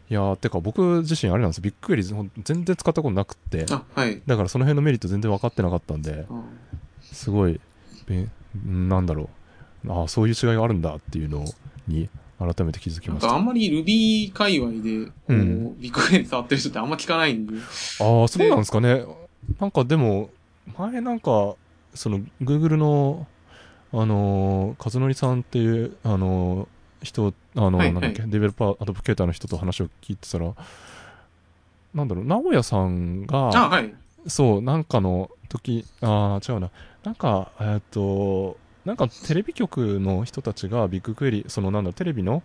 [0.10, 4.22] いやー、てか僕自身あれなんですビッグクエリほん全然使ったことなくって、あ、はい。
[4.26, 6.42] だからその辺のメリット全然分かってなかったんで、あ
[7.04, 7.60] すごい、
[8.08, 8.28] べ
[8.66, 9.30] なんだろ
[9.86, 9.92] う。
[9.92, 11.46] ああ、そういう違いがあるんだっていうの
[11.88, 13.30] に改めて気づきました。
[13.30, 17.54] あなんまり Ruby 界隈で、こう、うんビッグクエリ触ってる人ってあんま聞かないんで。
[17.54, 19.06] あー、そうなんですかね。
[19.60, 20.32] なんかでも、
[20.78, 21.56] 前なんか、
[21.94, 23.28] その Google の、
[23.92, 26.68] あのー、和則さんっていう、あのー
[27.02, 30.54] 人、あのーはいなんだっけ、はデベロッパー、アドボケーターの人と話を聞いてたら、
[31.94, 33.94] なんだろう、直哉さんが、あ、はい。
[34.28, 36.70] そう、なんかの時、ああ、違うな。
[37.04, 42.44] なんか、えーっと、なんかテレビ局の人たちがビッグクエリ、そのなんだテレビの、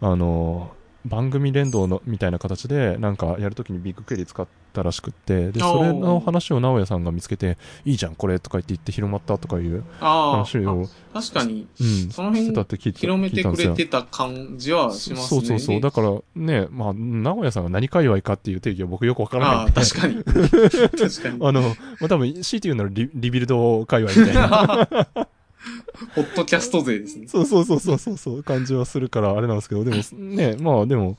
[0.00, 12.54] あの、番組連動のみたいな形で、なんかやるときにビッグクエリ使ったらしくって、で、それの話を直哉さんが見つけて、いいじゃん、これとか言って言って広まったとかいうあ話を、あ、確かに、うん、その辺
[12.92, 15.40] 広めてくれてた感じはしますね。
[15.40, 15.80] そうそうそう。
[15.80, 19.72] だからね、まあ、直哉さんが何界隈かっていう定義は僕よくわからないああ、んで。
[19.72, 20.24] 確かに。
[20.24, 21.38] 確かに。
[21.46, 21.68] あの、ま
[22.06, 25.28] あ、多分、強いて言うならリリビルド界隈みたいな。
[26.14, 27.26] ホットキャスト勢ですね。
[27.28, 31.16] そうそうそうそうそうそう感じはするからあれなんですけど、でも ね、まあでも、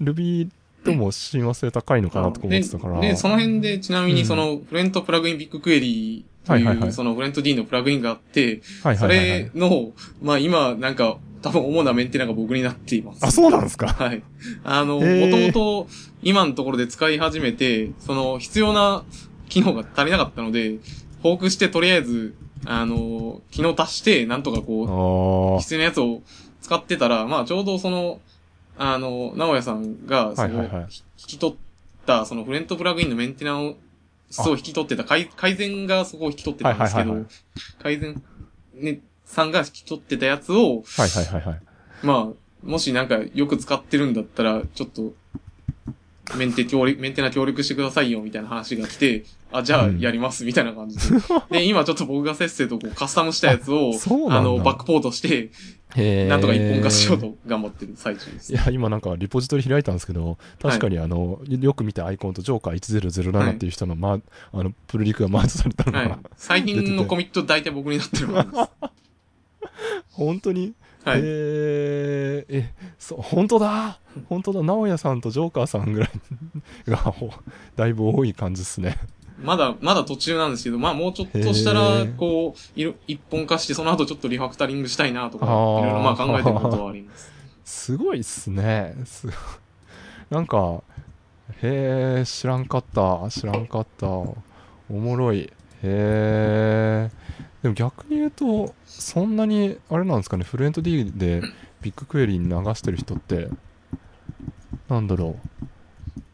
[0.00, 0.48] Ruby
[0.84, 3.00] とも親和性高いのかなとか思ってたから。
[3.00, 9.50] で、でその辺でちなみうんにその、フレントプラグインビッグクエリとはいはいはいいう、そのフレント D のプラグインがあって、そはいはいはい、はいれ。
[9.54, 13.24] の、まあ今、なんか、多分主なメンテナが僕になっています。
[13.24, 13.86] あ、そうなんですか？
[13.88, 14.22] はい。
[14.62, 15.88] あの、もともと
[16.22, 19.04] 今のところで使い始めて、その必要な
[19.48, 20.78] 機能が足りなかったので、
[21.22, 22.34] フォークしてとりあえず、
[22.66, 26.22] あの、機能足して、なんとかこう、あ必要なやつを
[26.60, 28.20] 使ってたら、まあちょうどその、
[28.78, 31.56] あの、直哉さんが、その、はいはいはいひ引き取っ
[32.06, 33.76] た、そのフレントプラグインのメンテナン
[34.30, 37.30] スを引き取ってた、改改善がそこを引き取ってたんですけどはいはいはい
[37.78, 38.22] は、改善、
[38.74, 41.02] ね、さんが引き取ってたやつを、あ。
[41.02, 41.60] はいはいはいはい。
[42.02, 45.12] まあ、もしなんかよく使ってるんだったら、ちょっと、
[46.36, 51.16] メンテ協力、メンテナ協力してくださいよ、みたいな話が来て、あ、じゃあうんやります、みたいな感じで。
[51.50, 53.92] で、今ちょっと僕がせっせとこうカスタムしたやつを
[54.30, 55.50] あ、あの、バックポートして、
[56.28, 58.56] なんとか一本化しようと頑張ってる最中ですい。
[58.56, 64.14] や、今なんかリポジトリ開いたんですけど、確かにあの、よく見たアイコンとジョーカー1007っていう人の、ま
[64.52, 66.18] あ、あの、プルリクがマージされたのが、はい。
[66.36, 68.68] 最近のコミット大体僕になってるはずです。
[70.12, 70.74] 本当に？
[71.04, 71.20] はい。
[71.22, 76.10] えー、え、そう、本当だ本当だ直哉さんとジョーカーさんぐらい
[76.90, 77.30] が、ほ
[77.76, 78.98] だいぶ多い感じですね。
[79.42, 87.32] まだ、まだ途中なんですけど、まあもうちょっとしたへらー、こう、いろ一本化して、その後ちょっとリファクタリングしたいなとか、いろいろまあ考えてることはあります。
[87.64, 88.94] すごいっすね。
[89.06, 89.28] す
[90.28, 90.82] なんか、
[91.62, 93.30] へえ、知らんかった。
[93.30, 94.06] 知らんかった。
[94.08, 94.36] お
[94.90, 95.50] もろい。
[95.82, 97.10] へえ。
[97.62, 101.42] でも逆に言うと、そんなに、あれなんですかね、フルエント D で
[101.82, 103.48] ビッグクエリに流してる人って、
[104.88, 105.36] なんだろ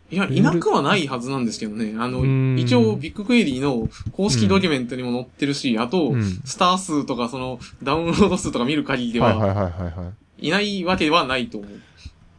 [0.09, 1.95] いや、いなくはないはずなんですけどね。
[1.99, 6.13] あのうーん、一応ビッグクエリの公式ドキュメントにも載ってるし、あとう。
[6.13, 6.23] う、ん。
[6.45, 10.47] スター数とかその、ダウンロード数とか見る限りでは、はいはいはいはいはい。
[10.47, 11.71] いないわけではないと思う。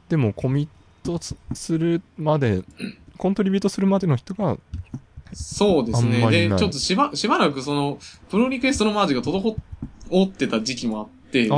[0.07, 2.63] でもコミットすするまで、
[3.17, 4.57] コントリビュートするまでの人が、
[5.33, 6.29] そうですね。
[6.29, 7.99] で、ちょっとしば、しばらくその、
[8.29, 9.57] プロリクエストのマージが滞
[10.25, 11.49] ってた時期もあって、で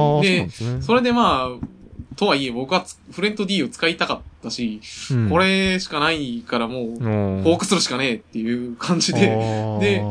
[0.45, 0.81] で、すね。
[0.81, 1.65] それでまあ、
[2.15, 9.21] とはいえ僕はつフレント D を使いたかったし、うんこれしかないからもう、フフォークするしかねえっていう感じで、
[9.79, 10.03] で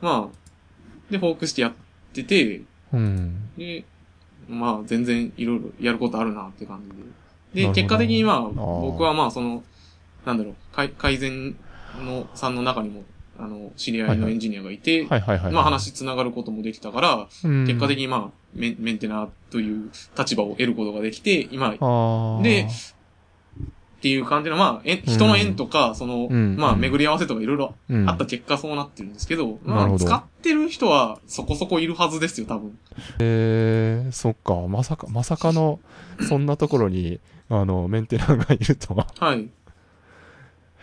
[0.00, 1.72] まあ、で、フォークしてやっ
[2.12, 3.50] てて、うん。
[3.56, 3.84] で、
[4.48, 6.90] まあ、全然いろいろやることあるなって感じ
[7.54, 7.66] で。
[7.68, 9.62] で、結果的にまあ、ー僕はまあ、その、
[10.24, 11.54] なんだろう、改改善
[12.02, 13.04] のさんの中にも、
[13.38, 15.52] あの、知り合いのエンジニアがいて、はいはいはい。
[15.52, 22.68] まあ話つながることもできたから、うん、結果的にまあメン、メンテナーという立場を得ることができて、今、っあーで、
[24.04, 32.78] ていう感じの、まあ、え人の縁とか、その、うんまあ、巡り合わせとかいろいろうんあった結果そうなってるんですけど、まあ、なるほど使ってる人はそこそこいるはずですよ、多分。
[33.18, 35.80] えー、そっか、まさか、まさかの、
[36.28, 37.18] そんなところに、
[37.48, 39.06] あの、メンテナーがいるとは。
[39.18, 39.48] はい。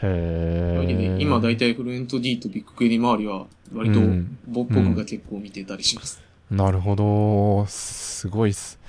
[0.04, 1.20] へー。
[1.20, 4.00] 今だいたいフルエント D とビッグクエリ周りは、割と
[4.48, 6.22] 僕が結構見てたりします。
[6.50, 7.66] なるほど。
[7.68, 8.80] すごいっす。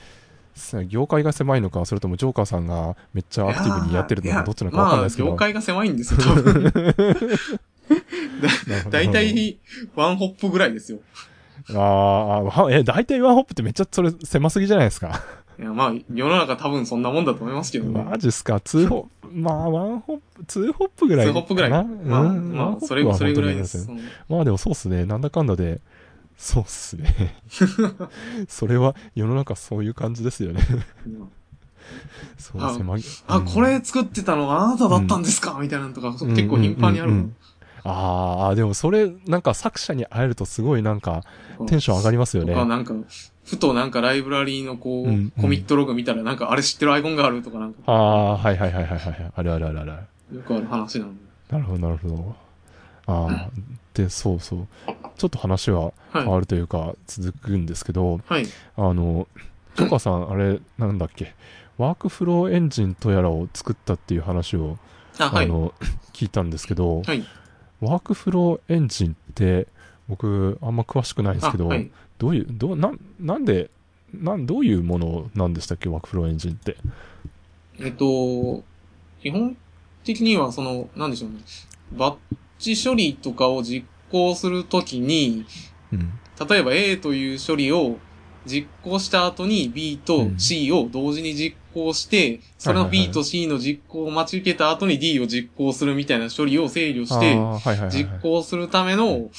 [0.54, 5.28] す業界が狭いのか、それとも joker さんがめっちゃアクティブにやってるのか、どっちなのかわかんないですけど。
[5.28, 6.20] まあ、業界が狭いんですよ、
[8.84, 9.58] 多だいたい、
[9.94, 10.98] one hop ぐらいですよ。
[11.70, 15.22] あーあ、え、大体 one hop ってめっちゃそれ狭すぎじゃないですか？
[15.62, 18.02] いや、まあ、世の中多分そんなもんだと思いますけどね。
[18.02, 21.34] マジっすか、ツーホップ、まあ、ワンホップ、ツーホップぐらいかな？
[21.34, 21.70] ツーホップぐらい。
[21.70, 21.82] まあ、
[22.22, 23.86] うんまあ、それ、それぐらいです。
[23.86, 25.04] ね、まあでもそうっすね。
[25.06, 25.80] なんだかんだで、
[26.36, 27.40] そうっすね。
[28.48, 30.60] それは世の中そういう感じですよね。
[32.38, 32.84] そうですね。
[33.28, 37.30] まあ、これ作ってたのはあなただったんですか、みたいなのとか、結構頻繁にある。
[37.84, 41.22] ああ、でもそれ、なんか作者に会えるとすごいなんか、
[41.66, 42.54] テンション上がりますよね。
[42.54, 42.94] なんか、
[43.44, 47.80] ふとなんかライブラリーのこう、うんうん、コミットログ見たらなんかあれ知ってるアイコンがあるとかなんか。
[47.86, 49.32] ああ、はいはいはいはいはい。
[49.34, 49.92] あるあるあるある。
[50.36, 51.22] よくある話なんで。
[51.50, 52.36] なるほどなるほど。
[53.06, 53.50] ああ、
[53.94, 54.66] で、そうそう。
[55.16, 58.46] ちょっと話は変わるというか、はい、続くんですけど、はい。
[58.76, 59.26] あの、
[59.76, 61.34] チョカさん、あれ、なんだっけ、
[61.78, 64.78] ワークフローエンジンとやらを作ったっていう話を、
[65.18, 65.74] あ、はい、の、
[66.12, 67.24] 聞いたんですけど、はい。
[67.82, 69.66] ワークフローエンジンって、
[70.08, 73.70] 僕、あんま詳しくないんですけど、はい、どういう、どう、な、なんで、
[74.14, 76.76] なん、どういうものなんでしたっけ、ワークフローエンジンって？
[77.78, 78.62] えっと、
[79.22, 79.56] 基本
[80.04, 81.38] 的には、その、なんでしょうね。
[81.92, 85.44] バッチ処理とかを実行するときに、
[85.92, 86.12] うん、
[86.48, 87.98] 例えば A という処理を
[88.46, 97.36] 実行した後に B と C を同時に実行して、うん、それの B と C の実行を待ち受けた後に D を実行するみたいな処理を制御して、
[97.90, 99.30] 実行するための、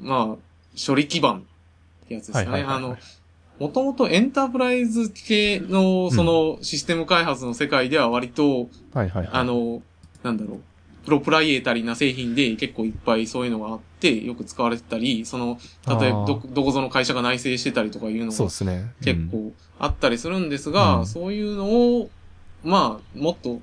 [0.00, 1.46] まあ、処理基盤
[2.04, 2.64] ってやつですよね。
[2.66, 2.96] あの、
[3.58, 8.68] もともとエンタープライズ系の、その、システム開発の世界では割と、
[9.32, 9.82] あの、
[10.22, 10.60] なんだろう、
[11.06, 18.60] プロプライエータリーな製品で結構いっぱいそういうのがあって、よく使われてたり、その、例えばど、どこぞの会社が内製してたりとかいうのが、結
[19.30, 21.64] 構あったりするんですが、うん、そういうの
[21.98, 22.10] を、
[22.64, 23.60] まあ、もっと、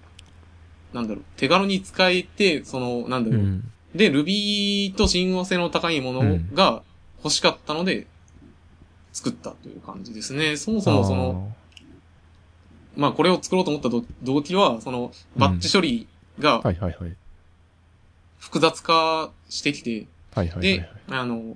[0.93, 6.81] なんだろう、手軽に使えて、その、なんだろう、うん、で、Ruby と親和性の高いものが
[7.17, 8.07] 欲しかったので、
[9.11, 10.55] 作ったという感じですね。
[10.55, 11.53] そもそもその、
[12.95, 13.89] まあこれを作ろうと思った
[14.23, 16.07] 動機は、その、バッチ処理
[16.39, 17.15] が、はいはいはい。
[18.43, 21.55] 複雑化してきて、はいはいはい、で、あの、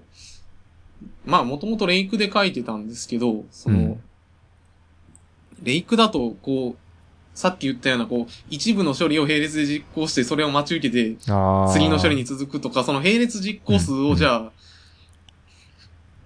[1.26, 4.00] まあもともとレイクで書いてたんですけど、その、うん、
[5.64, 6.78] レイクだと、こう、
[7.38, 11.18] さっき言ったような、こう、一部の処理を並列で実行して、それを待ち受けて、
[11.72, 14.46] 次の処理に続くとか、その並列実行数をじゃあ、うん。
[14.46, 14.52] うん、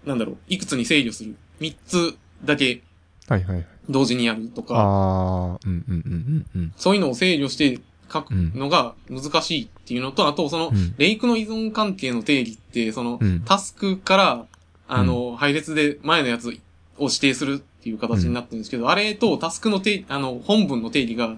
[0.09, 1.35] なんだろう、いくつに制御する？
[1.59, 2.81] 三つだけ、
[3.27, 3.65] はいはい。
[3.89, 6.73] 同時にやるとか、ああ、うんうんうんうん。
[6.77, 7.79] そういうのを制御して
[8.11, 14.45] 書くのが難しいっていうのと、あと、その、レイクの依存関係の定義って、その、タスクから、
[14.87, 16.51] あの、配列で前のやつを
[16.99, 21.35] 指定するっていう形になってるんですけど、あれとタスクの定、あの、本文の定義が、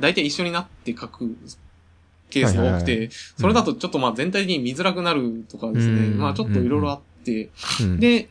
[0.00, 1.36] 大体一緒になって書く
[2.30, 7.50] ケースが多くて、それだとちょっとまあ全体的に見づらくなるとかですね、まあちょっといろいろあって、
[7.98, 8.28] で、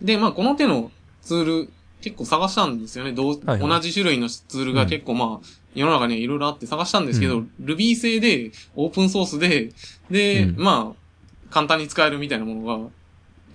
[0.00, 0.90] で、まあこの手の
[1.22, 1.70] ツール、
[2.04, 3.12] 結構探したんですよね。
[3.12, 9.72] どう、はいはい、同じ種類のツールが結構まあ、世の中にはいろいろあって探したんですけど、うん、Ruby 製で、オープンソースで、
[10.10, 10.62] で、うん。
[10.62, 12.90] まあ、簡単に使えるみたいなものが、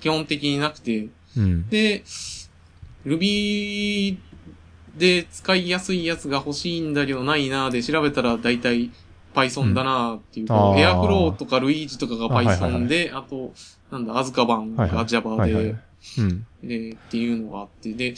[0.02, 2.04] 基本的になくて、うん、で、
[3.06, 4.18] Ruby
[4.98, 8.92] で使いやすいやつが欲しいんだけどないなで調べたら大体
[9.36, 11.02] Python だなっていう、あー。
[11.02, 13.54] Airflow とか Luigi とかがあはいはいはい Python で、あと、
[13.92, 15.06] なんだ、アズカバンがはいはい。
[15.06, 15.76] Java はいはいで、
[16.18, 16.46] うん。
[16.64, 18.16] で、っていうのがあって、で、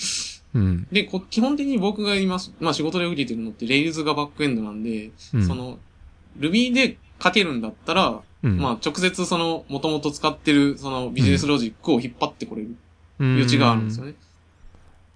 [0.54, 0.88] うん。
[0.92, 5.78] で、こ基本的に僕が今、まあ仕事で受けてるのって Rails がバックエンドなんで、うんその、
[6.40, 12.76] Ruby で書けるんだったら、うん、まあ直接その、元々使ってるそのビジネスロジックを引っ張ってこれる
[13.20, 14.16] うん余地があるんですよね。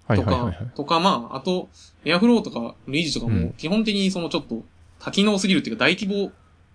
[0.06, 0.70] はいとか、はいはいはい。
[0.74, 1.68] とか、まあ、あと、
[2.04, 4.62] Airflow とか Luigi とかうんも基本的にそのちょっと
[5.00, 6.30] 多機能すぎるっていうか大規模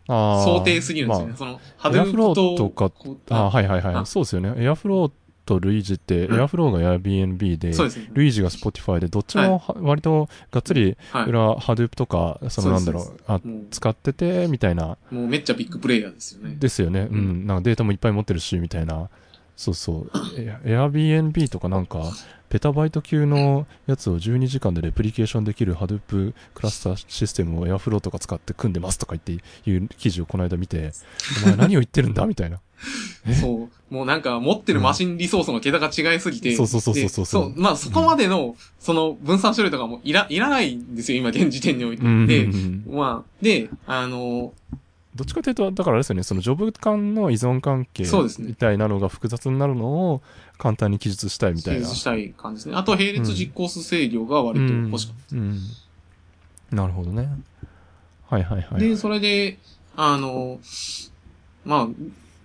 [0.08, 1.32] あー想定すぎるんですよね。
[1.32, 3.96] まその、あ、Airflow とかこうああ、はいはいはい。
[3.96, 4.50] あそうですよね。
[4.50, 5.12] Airflow
[5.60, 8.12] と Luigi って、うん Airflow が Airbnb で、そうですね。
[8.14, 11.26] Luigi が Spotify で、どっちもは割とがっつりはい。
[11.26, 13.40] 裏、Hadoop とか、そのなんだろそうう、あ
[13.72, 16.56] 使ってて、みたいな、もうめっちゃビッグプレイヤーですよね。
[16.60, 17.02] ですよね。
[17.02, 17.48] ううんん。
[17.48, 19.10] なんかデータもいっぱい持ってるし、みたいな。
[19.58, 20.12] そうそう。
[20.40, 22.12] エア Airbnb とかなんか、
[22.50, 29.32] ペタバイト級のやつを12時間でレプリケーションできる Hadoop クラスターシステムを Airflow とか使って組んでますとか言って
[29.70, 30.92] いう記事をこの間見て、
[31.44, 32.26] お前何を言ってるんだ？
[32.26, 32.60] みたいな。
[33.28, 33.34] え？
[33.36, 33.94] そう。
[33.94, 36.56] もうなんか持ってるマシンリソースの桁が違いすぎて。
[36.56, 37.54] そうそうそうそうそうでそう。
[37.56, 42.04] まあそこまでの、その分散処理とかもいら、いらないんですよ、今現時点において。
[42.04, 44.54] うんうんうで、んまあ、で、あの、
[45.14, 48.06] どっちかというと、だからあれですよね、そのジョブ間の依存関係
[48.40, 50.22] みたいなのが複雑になるのを
[50.58, 51.80] 簡単に記述したいみたいな。
[51.82, 52.76] 記述したい感じですね。
[52.78, 55.60] あと、並列実行数制御が割と欲しかっうんうん
[56.72, 57.28] なるほどね。
[58.30, 58.78] はいはいはた。
[58.78, 58.80] い。
[58.80, 59.58] で、それで、
[59.98, 60.62] あの、
[61.66, 61.88] まあ、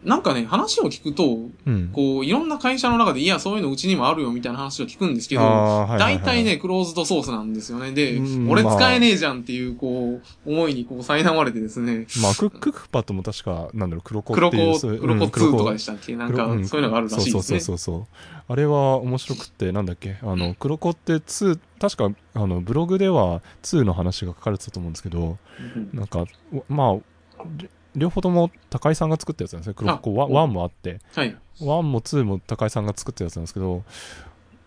[0.04, 1.90] なんかね、話を聞くと、うん。
[1.92, 7.92] こう、いろんな会社の中で、いや、そういうのうちにもあるよみたいな話を聞くんですけど、はいはいはい大体ね、クローズドソースなんですよね。
[7.92, 14.78] でうん、俺まあ使えねえじゃんっていう、こう、思いにこう、苛まれてですね、まあ、ククックパッドも確か、なんだろう、黒子っ黒ていう。
[14.80, 16.14] 黒子うん2とかでしたっけ？
[16.14, 17.60] なんか、黒そういうのがあるらしいですね。
[17.60, 18.06] そうそうそうそう。
[18.48, 25.36] あれは面白くって、なんだっけ、あの、黒子って2、確か、あの、ブログでは2の話が書かれてたと思うんですけど、
[25.74, 26.26] うんなんか、
[26.68, 29.74] まあ、り両方とも高井さんが作ったやつなんですね。
[29.74, 31.36] 黒子あ 1, 1もあって、はい。
[31.60, 33.82] 1も2も高井さんが作ったやつなんですけど、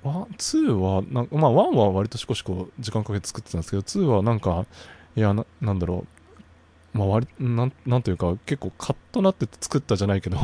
[0.03, 4.65] わ2はなんか、まあ1は割としこしこ時間かけて作ってたんですけど、2はなんか、
[5.15, 6.05] いや、ななんだろ
[6.93, 10.37] う、まあ割、なん、なんというか、結構カッとなって作ったじゃないけど、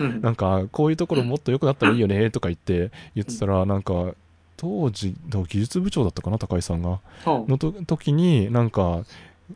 [0.00, 4.14] うん なんか、こういうところもっと良くなったらいいよね、とか言って、言ってたら、なんか、
[4.56, 7.00] 当時、技術部長だったかな、高井さんが。
[7.24, 9.04] はのと時に、なんか、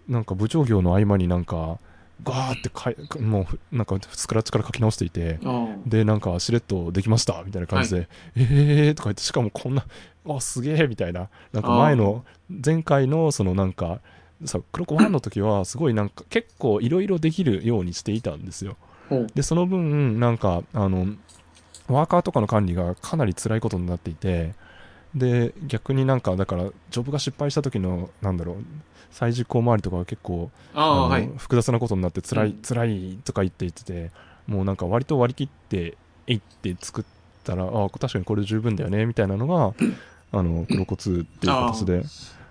[0.09, 1.79] なんか部長業の合間になんか、
[2.25, 5.39] ガーってかい、もう、なんか、スクラッチから書き直していて、
[5.87, 9.85] で、なんか、しれっとできました、みたいな感じで、えーとか言って、しかもこんな、
[10.29, 11.29] あ、すげえ、みたいな。
[11.53, 12.25] なんか前の、
[12.65, 14.01] 前回の、そのなんか、
[14.45, 18.77] さ、黒子1の時は、すごいなんか、結構いろいろできるようにしていたんですよ。
[19.35, 21.07] で、その分、なんか、あの、
[21.89, 24.55] ワーカーとかの管理がかなり辛いことになっていて、
[25.15, 28.57] で、逆になんか、だから、ジョブが失敗した時の、なんだろう、
[29.11, 31.31] 再実行周りとかは結構、あはい。
[31.37, 34.11] 複雑なことになって辛い、うん辛いとか言って言ってて、
[34.47, 35.97] もうなんか割と割り切って、
[36.27, 37.05] えいって作っ
[37.45, 39.75] たら、ああ、確かにこれで十分だよね、みたいなのが、
[40.33, 42.03] あの、黒コツっていう形で。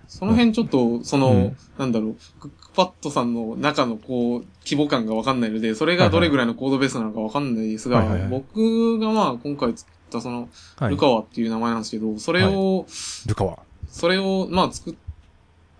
[0.06, 10.90] その辺ちょっと、その、うんなんだろう、クックパッドさんの中のこう、規模感がわかんないので、それがどれぐらいのコードベースなのかわかんないですが、はいはいはい僕がまあ今回作ったその、はい。
[10.90, 12.86] ルカワっていう名前なんですけど、それを、
[13.26, 13.58] ルカワ。
[13.88, 14.94] それをまあ作っ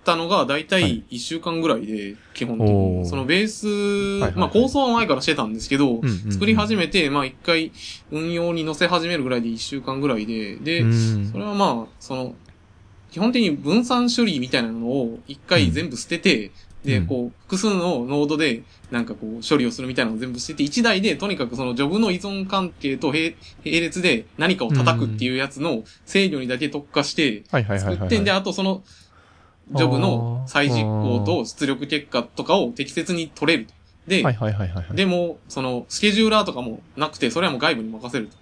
[0.05, 3.07] たのが大は体い1週間ぐらいで、基本的に。
[3.07, 7.73] そのベース、はいはいまあ構想は前からしてたんですけど、うんうんうん作り始めて、まあ一回
[8.11, 12.35] 運用に載せ始めるぐらいで1週間ぐらいで、で、うんそれはまあ、その、
[13.11, 16.51] 基本的に分散処理みたいなのを一回全部捨てて、
[16.85, 27.97] で、うんこう、複数のノードで、なんかこう、処理をするみたいなのを全部捨てて、一台で、とにかくそのジョブの依存関係と並並列で何かを叩くっていうやつの制御にだけ特化して、はいはいはいはいはい。
[27.97, 28.83] 作ってんで、あとその、
[29.75, 33.69] ジョブの再実行と出力結果とかを適切に取れる。
[34.07, 34.97] で、はいはいはいはいはい。
[34.97, 38.37] でも、その、スケジューラーとかもなくて、それはもう外部に任せると。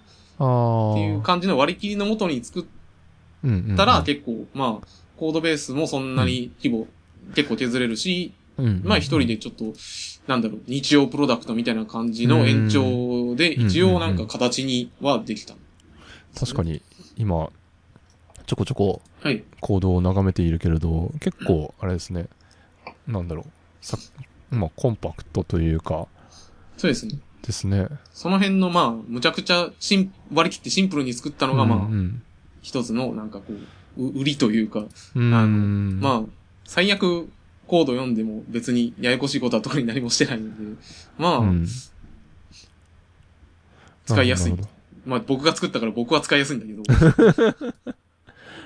[0.93, 4.87] っていう感じの割り切りのもとに作ったら、結構、まあ、
[5.17, 6.87] コードベースもそんなに規模、
[7.35, 9.73] 結構削れるし、うんうんうんまあ一人でちょっと、
[10.27, 15.55] なんだろう、日曜プロダクトみたいな感じの延長で、うん一応なんか形にはできた。
[16.37, 16.81] 確かに、
[17.17, 17.49] 今、
[18.45, 19.43] ちょこちょこはい。
[19.59, 22.27] コードを眺めているけれど、結構、あれですね、
[23.07, 23.45] なんだろう、
[23.81, 23.97] さ、
[24.49, 26.07] まあ、コンパクトというか、
[26.77, 27.19] そうですね。
[27.43, 27.87] ですね。
[28.13, 32.21] その辺の、まあ、むちゃくちゃシン、割り切ってシンプルに作ったのが、まあ、うん
[32.61, 33.45] 一つの、なんかこ
[33.97, 35.33] う、う売りというか、うん。
[35.33, 36.23] あのうんまあ、
[36.71, 37.27] 最悪、
[37.67, 40.81] コード読んでも別にややこしいことは特に何もしてないので、
[41.17, 41.67] まあ、うん
[44.05, 44.53] 使いやすい
[45.05, 46.83] まあ僕が作ったから僕は使いやすいんだけど、
[47.53, 47.73] ど。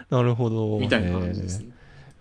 [0.18, 0.78] なるほど。
[0.80, 1.70] みたいな感じですね。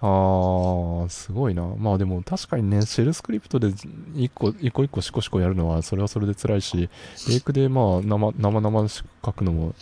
[0.00, 1.66] ああ、すごいな。
[1.76, 3.70] まあでも確かにね、シェルスクリプトで
[4.14, 6.88] 一個一個一個シコシコやるのは、それはそれで辛いし、
[7.28, 9.74] レイクでまあ生、生々しく書くのも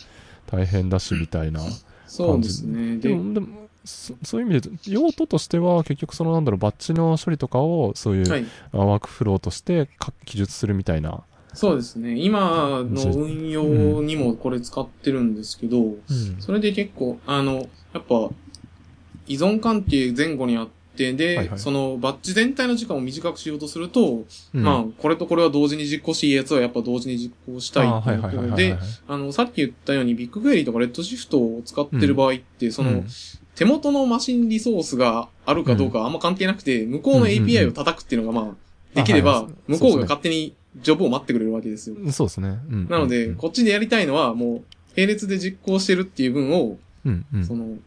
[0.47, 1.61] 大変だし、みたいな。
[2.07, 2.97] そうですね。
[2.97, 8.45] で、でも、でもそそういう意味で用途としては結局そのなんだろう、バッチの処理とかをそういう、はい。
[8.71, 11.23] あワークフローとして書記述するみたいな。
[11.53, 12.17] そうですね。
[12.17, 15.97] 今の運用にもこれ使ってるんですけど、うん。
[16.39, 18.29] それで結構、あの、やっぱ、
[19.27, 28.77] 依存関係前後にあって、で、はいはいそのバッジ全体の時間を短くしようとすると、うんまあ、これとこれは同時に実行していいやつはやっぱ同時に実行したいいっていうで、
[29.07, 33.07] あの、さっき言ったようにビッグクエリとかレッドシフトを使ってる場合って、その、うん
[33.55, 38.55] 手元のマシンリソースがあるかどうかはあんま関係なくて、向こうのうんうんうん API を叩くっていうのがまあ、
[38.95, 41.95] できれば向こうが勝手にジョブを待ってくれるわけですよ。
[42.11, 42.59] そうですね。
[42.69, 44.61] うんなので、うんこっちでやりたいのは、もう、
[44.95, 47.77] 並列で実行してるっていう分を、うんうんその、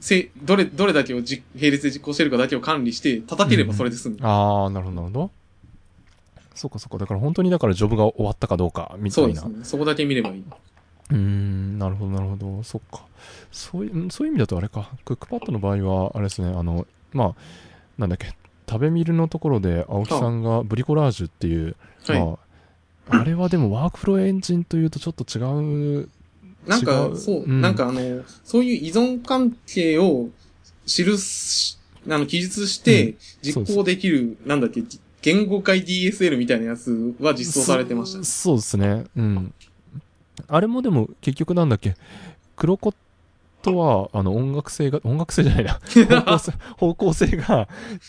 [0.00, 4.18] せ、どれ、どれだけをじ並列で実行してるかだけを管理して、叩ければそれで済む。
[4.20, 5.30] ああ、なるほど、なるほど。
[6.54, 6.98] そうか、そうか。
[6.98, 9.40] だから本当にだからジョブが終わったかどうか、みたいな。
[9.40, 9.64] そうですね。
[9.64, 10.44] そこだけ見ればいい。
[11.10, 12.62] うーん、なるほど、なるほど。
[12.62, 13.04] そっか。
[13.52, 14.90] そういう、んそういう意味だとあれか。
[15.04, 17.34] クックパッドの場合は、あれですね、あの、まあ、
[17.98, 18.34] なんだっけ、
[18.68, 21.76] 食べミルのところで青木さんがブリコラージュっていう、
[22.06, 22.20] はい。
[22.20, 22.38] ま
[23.08, 26.08] あ、あれはでもワークフローエンジンというとちょっと違う。
[26.66, 28.00] 違なんか、うそう、うんなんかあの、
[28.42, 30.30] そういう依存関係を
[30.86, 31.78] 記す、
[32.08, 34.82] あの、記述して実行できる、なんだっけ、
[35.20, 39.04] 言語解 DSL みたいなやつは実装されてましたそうですね。
[39.16, 39.54] うん。
[40.48, 41.96] あれもでも結局なんだっけ、
[42.56, 42.94] クロコッ
[43.64, 45.80] トは、あの、音楽性が、音楽性じゃないな。
[46.18, 47.68] 方向性方向性が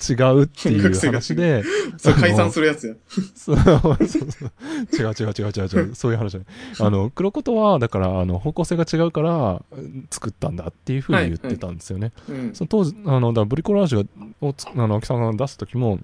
[0.09, 1.63] 違うっていう話で、
[1.97, 2.95] それ解散するやつや。
[3.35, 4.51] そうそうそう
[4.93, 6.47] 違う違う違う違う違う、そういう話じゃない。
[6.79, 12.11] あの、黒子とは、だから、あの、方向性が違うから、うん作ったんだっていうふうに言ってたんですよね。
[12.29, 12.51] うん。
[12.53, 14.07] その当時、あの、だからブリコラージュ
[14.41, 15.99] をつ、あの、秋さんが出す時も、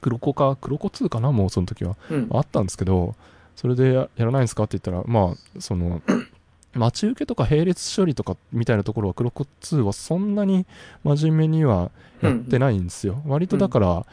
[0.00, 1.96] 黒子か、黒子2かな、もうその時は。
[2.10, 2.28] うん。
[2.32, 3.14] あったんですけど、
[3.56, 4.64] それでややらないんですか？
[4.64, 6.02] って言ったら、まあ、その、
[6.74, 10.66] 待ち受けとか並列処理とかみたいなところは、黒子2はそんなに
[11.04, 11.90] 真面目には
[12.22, 13.22] やってないんですよ。
[13.26, 14.06] 割とだから、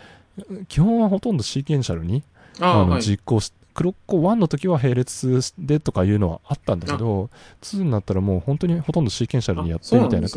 [0.68, 2.24] 基本はほとんどシーケンシャルに、
[2.60, 3.02] ああ、あのはい。
[3.04, 7.30] 実行し、黒子1の時は並列でとかいうのはあったんだけど、
[7.62, 10.28] 2になったらもう本当にほとんどシーケンシャルにやってみたいな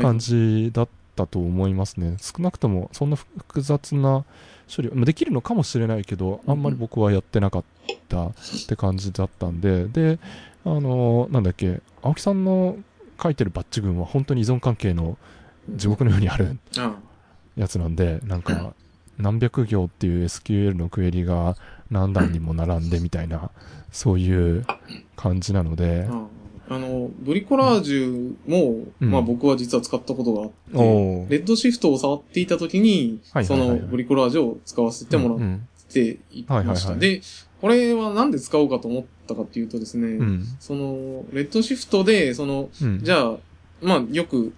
[0.00, 2.16] 感じだったと思いますね。
[2.20, 4.24] 少なくともそんな複雑な
[4.74, 7.64] 処理はまあできるのかもしれないけど、あんまり僕はやってなかっ
[8.08, 8.32] たっ
[8.68, 10.18] て感じだったんで、で、
[10.64, 12.76] あの、なんだっけ、青木さんの
[13.22, 15.18] 書いてるバッチ群は本当に依存関係の
[15.68, 16.94] 地獄のようにあるあ
[17.56, 18.74] やつなんで、なんか、
[19.18, 21.56] 何百行っていう SQL のクエリが
[21.90, 23.50] 何段にも並んでみたいな、
[23.92, 24.64] そういう
[25.16, 26.08] 感じなので
[26.70, 36.94] あ、の、ブリコラージュも、うんまあ僕は実は使ったことがあって、レッドシフトを触っていた時に、そのブリコラージュを使わせてもらっうんていました。
[36.94, 37.20] で、
[37.60, 40.44] これはなんで使おうかと思ったかっていうとですね、うん。
[40.60, 43.00] その、レッドシフトで、その、うん。
[43.02, 43.36] じゃあ、
[43.82, 44.52] まあよく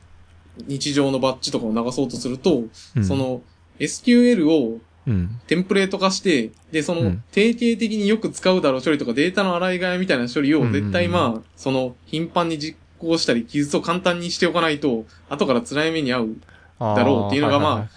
[0.67, 2.65] 日常のバッジとかを流そうとすると、
[2.97, 3.41] うんそ、の
[3.79, 5.41] SQL をうん。
[5.47, 16.37] テンプレート化して、で、そのうん、定型的によく使うだろう処理とかデータの洗い替えみたいな処理を絶対まあ、その、頻繁に実行したり、記述を簡単にしておかないと、後から辛い目に遭う、
[16.79, 17.89] だだろうっていうのがまああ、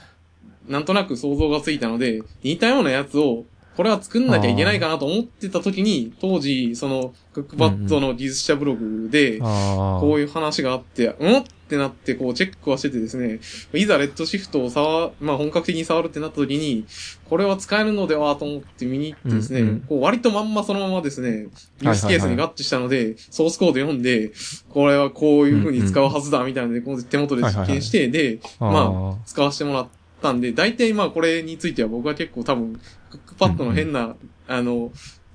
[0.68, 3.45] なんとなく想像がついたので、似たようなやつを、
[3.76, 11.38] これは作んなきゃいけないかなと思ってた時に、当時、その、クックパッドの技術者ブログで、あこういう話があって、うん？
[11.38, 13.40] ってなって、こう、チェックはしててですね、
[13.74, 16.86] いざレッドシフトを触、まあ本格的に触るってなった時に、
[17.28, 21.48] これは使えるのではと思って見に行ってですね、うんうんこう割とまんまそのままですね、
[21.82, 24.32] ユはいースケースに合致したので、ソースコード読んで、
[24.70, 28.66] これはこういう風に使うはずだ、みたいなので、こう手元で実験して、で、あ。
[28.66, 29.88] ま使わせてもらっ
[30.22, 34.16] たんで、大体まあこれについては僕は結構多分、クックパッドの変な、
[34.47, 34.91] あの、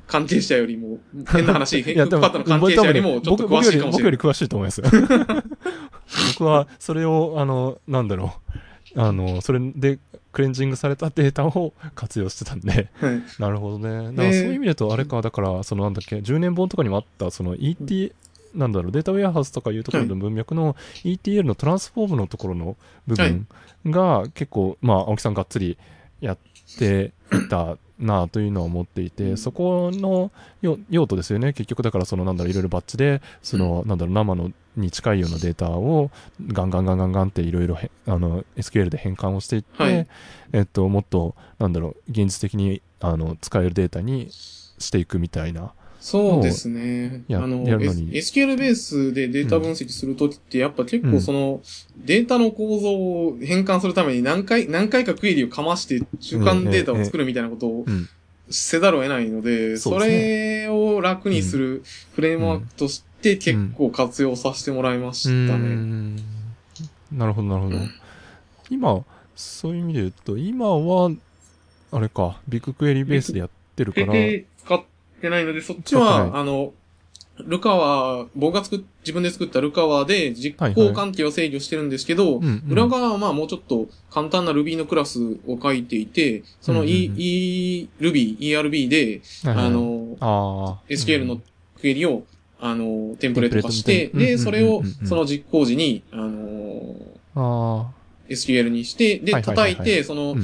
[0.07, 0.99] 関係者よりも、
[1.31, 3.93] 変な話、クックパッドの関係者よりもちょっと詳しいかもしれない。
[3.93, 4.87] 僕より詳しいと思いますよ。
[6.39, 8.35] 僕は、それを、あの、なんだろ
[8.97, 9.01] う。
[9.01, 9.99] あの、それで、
[10.33, 14.13] クレンジングされたデータを活用してたんで、はいなるほどね。
[14.13, 18.13] だからそういう意味だと、あれか、だから、そのなんだっけ、10年本とかにもあった、その ET、
[18.55, 22.77] なんだろう、データウェアハウスとかいうところの文脈の ETL のトランスフォームのところの
[23.07, 23.47] 部分
[23.87, 25.79] が結構、まあ、青木さんがっつり
[26.21, 26.39] やっ
[26.79, 30.33] ていたなというのは思っていて、そこの
[30.63, 31.53] 用用途ですよね。
[31.53, 36.11] 結局だからそのなんだろう、いろいろバッチで、そのなんだろう、生のに近いようなデータを
[36.53, 40.07] ガンガンガンガンガンっていろいろへあの SQL で変換をしていって、はい
[40.53, 45.73] えっと、もっと、なんだろう、現実的にあの使えるデータにしていくみたいな。
[46.01, 47.25] そうですね。
[47.29, 51.61] やあの、SQL ベースでデータ分析するときって、やっぱ結構その、
[51.97, 58.09] データの構造を変換するために何回、何回かクエリをかまして中間データを作るみたいなことをうん。
[58.51, 61.85] せざるを得ないので、それを楽にする
[62.15, 65.69] フレームワークとして結構活用させてもらいましたね。
[65.77, 66.17] ん。
[67.13, 67.77] なるほど、なるほど。
[68.69, 69.05] 今、
[69.37, 71.11] そういう意味で言うと、今は、
[71.93, 74.13] あれか、ビッグクエリベースでやってるから、
[75.21, 76.73] てないので、そっちは、なあの、
[77.47, 82.65] ルカワ、僕が作っ、自分で作ったルカワで実行関係を制御してるんですけど、うんうん。
[82.69, 87.21] 裏側はまあもうちょっと簡単な Ruby のクラスを書いていて、その E、うんうんうん。
[87.21, 89.67] E、Ruby、ERB で、はいはい。
[89.67, 90.95] あ、の、あー。
[90.95, 91.41] SQL の
[91.81, 92.25] クエリを、
[92.61, 96.95] あの、テンプレート化して、で、それをその実行時に、あの、
[97.35, 97.91] あ
[98.29, 99.77] SQL にして、で、はいはいはいはい。
[99.77, 100.37] 叩いて、その。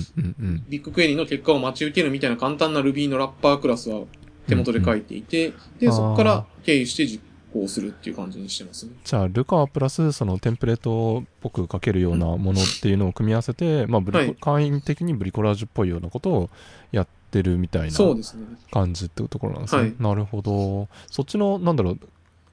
[0.69, 4.03] ビッグクエリの結果を待ち受けるみたいな簡単な Ruby のラッパークラスは
[4.49, 7.23] 手元で書いていて、で、あーそこから経由して実
[7.53, 8.93] 行するっていう感じにしてますね。
[9.05, 16.51] じゃあ、ルカワプラス、そのテンプレートっぽく書けるようなものっていうのを組み合わせて、まあブリコ、はい簡易的にブリコラージュっぽいようなことを
[16.93, 17.99] やってるみたいな。
[18.71, 19.83] 感じっていうところなんですね。
[19.83, 20.89] はいなるほど。
[21.11, 21.99] そっちの、なんだろう、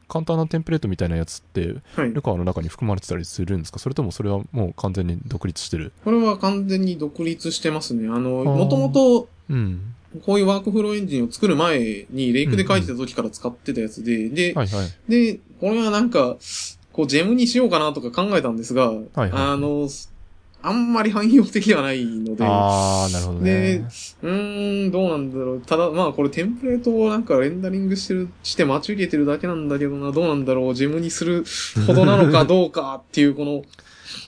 [0.07, 2.13] 簡単なテンプレートみたいなやつって、はい。
[2.13, 3.79] ルカワの中に含まれてたりするんですか？
[3.79, 5.91] それともそれはもう完全に独立してる？
[6.03, 8.07] これは完全に独立してますね。
[8.09, 9.95] あの、もともと、うん。
[10.25, 15.11] こういうワークフローエンジンを作る前に、レイクで書いてた時から使ってたやつで、で、はいはい。
[15.11, 16.37] で、これはなんか、
[16.91, 19.89] こう、ジェムにしようかなとか考えたんですが、はいあの、
[20.65, 23.87] あんまり汎用的ではないので、ああ、なるほどでね。、
[24.21, 25.61] うーん、どうなんだろう。
[25.61, 30.73] ただ、まあこれテンプレートをなんかレンダリングしてる、して待ち受けてるだけなんだけどな、どうなんだろう。
[30.73, 31.43] ジムにする
[31.85, 33.63] ほどなのかどうかっていう、この、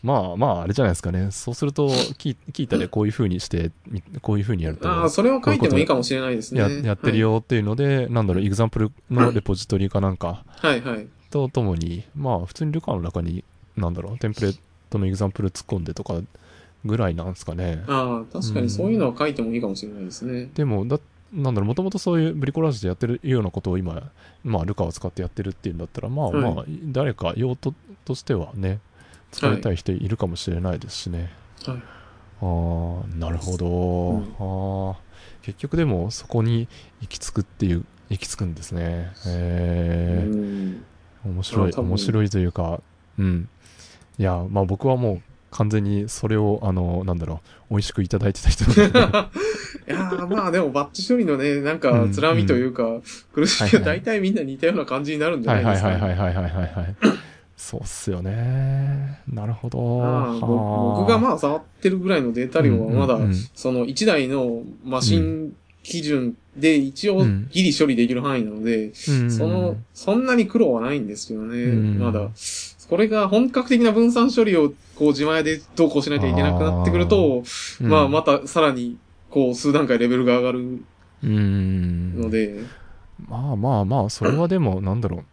[0.03, 1.31] まあまあ、あれじゃないですかね。
[1.31, 6.61] そうすると、キーキータでこういう風にして、みこういう風にやると、ああ、それは書いてもいいかもしれないですね。
[6.61, 10.81] ややってるよっていうので、なんだろう、エグザンプルのレポジトリかなんかはい。
[10.81, 11.07] はいはい。
[11.29, 13.43] とともに、まあ、普通にルカの中に、
[13.75, 14.59] なんだろう、テンプレー
[14.89, 16.21] トのエグザンプル突っ込んでとか
[16.85, 17.83] ぐらいなんですかね。
[17.87, 20.49] ああ、確かにそういうのは書いてもいいかもしれないですね。
[20.53, 20.99] でも、だ
[21.33, 24.11] なんだろう、もともとそういうブリコラージュでやってるようなことを今、
[24.43, 27.73] まあ、ルカを使ってやってるっていうんだったら、まあはいまあ、誰か用途
[28.05, 28.79] としてはね、
[29.35, 31.29] 使いたい人いるかもしれないですしね。
[31.65, 31.77] はい。
[31.77, 33.67] ああ、なるほど。
[33.67, 35.01] うんああ、
[35.41, 36.67] 結局でもそこに
[37.01, 39.11] 行き着くっていう、行き着くんですね。
[39.25, 40.85] へえ、うん
[41.25, 42.81] 面白い、面白いというか、
[43.19, 43.49] うん。
[44.17, 45.21] いや、まあ僕はもう
[45.51, 49.27] 完全にそれを、あの、なんだろう、美味しくいただいてた人なので
[49.91, 53.01] いやーまあでもバッチ処理のね、なんかうん、つらみというか、
[53.33, 55.89] 苦しみははいはい 大体みんな似たような感じになるんじゃはないいですか。
[55.89, 56.95] はいはいはいはいはいはいはい。
[57.57, 59.19] そうっすよね。
[59.31, 59.77] なるほど。
[60.97, 63.17] 僕がまあ触ってるぐらいのデータ量はまだ
[63.53, 72.29] その1台のマシン基準で一応うんギリ処理できる範囲なので、うんその、そんなに苦労はないんですけどね、うんまだ。
[72.89, 77.43] これが本格的な分散処理をこう自前でどうこうしなきゃいけなくなってくると、
[77.81, 78.97] うんまあまたさらに
[79.29, 80.79] こう数段階レベルが上がる
[81.23, 82.21] うん。
[82.21, 82.59] ので、
[83.27, 85.23] まあまあまあ、それはでも、なんだろう。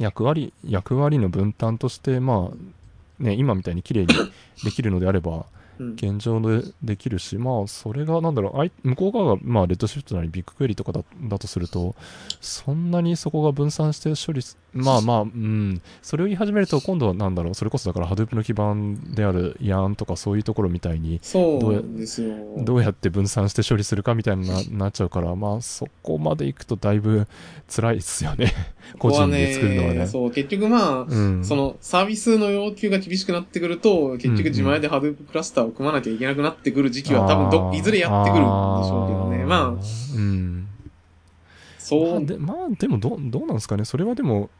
[0.00, 4.08] 役割、役割の分担として、まあ、ね、今みたいに綺麗に
[4.64, 5.44] できるのであれば、
[5.78, 5.92] うん。
[5.92, 11.94] 現状でできるし、まあ、それが、なんだろう、あい向こう側が、まあ、レッドシフトなりビッグクエリとかだだとすると、
[12.40, 22.34] そんなにそこが分散して処理す、まあまあ、うん、それを言い始めると、今度はなんだろう、それこそだから、Hadoop の基盤である YARN とかそういうところみたいに、そうなんですよ。
[22.58, 27.26] どうやって分散して処理するかみたいにななっちゃうから、まあ、そこまでいくとだいぶ
[27.68, 28.52] 辛いですよね。
[28.98, 30.06] 個人で作るのはね。
[30.06, 31.44] そう、結局まあ、うん。
[31.44, 39.44] そのサービスの要求が厳しくなってくると、結局自前で Hadoop クラスターを組まなきゃいけなくなってくる時期は多分どあーいずれやってくるんでしょうけどね。
[39.44, 39.70] まあ、あ、
[40.16, 40.60] うん。
[40.60, 43.84] まそう、あでまあ、でもどう、どうなんですかね。
[43.84, 44.50] それはでも、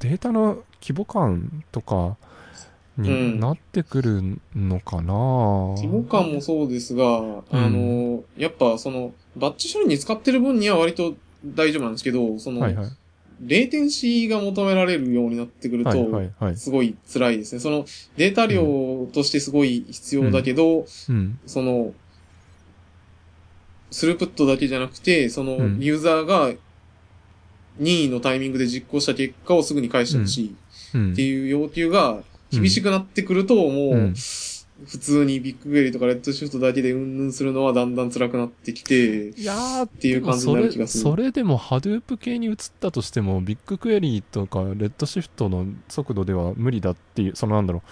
[0.00, 2.16] データの規模感とか
[2.98, 5.14] うんになってくるのかな、
[5.76, 7.04] 規模感もそうですが、
[7.50, 11.14] あの、やっぱその、バッチ処理に使ってる分には割と
[11.46, 12.86] 大丈夫なんですけど、その、はいはい。
[13.42, 16.56] レイテンシーが求められるようになってくると、はいはいはい。
[16.56, 17.60] すごい辛いですね。
[17.60, 17.86] その、
[18.16, 18.62] データ量
[19.14, 21.38] としてすごい必要だけど、うん。
[21.46, 21.94] その、
[23.90, 26.52] スループットだけじゃなくて、そのう、んユーザーが
[27.78, 30.56] 任意のタイミングで実行した結果をすぐに返してほしい
[30.94, 31.12] うん。
[31.12, 34.14] っていう要求が厳しくなってくると、もう、うん。
[34.86, 41.02] 普通にビッグクエリとかレッドシフトだけでうんぬんするのはだんだん辛くなってきて、いやーっていう感じになる気がする。
[41.02, 47.82] それそれでも Hadoop 系に移ったとしてもビッグクエリとかレッドシフトの速度では無理だっていうそのなんだろ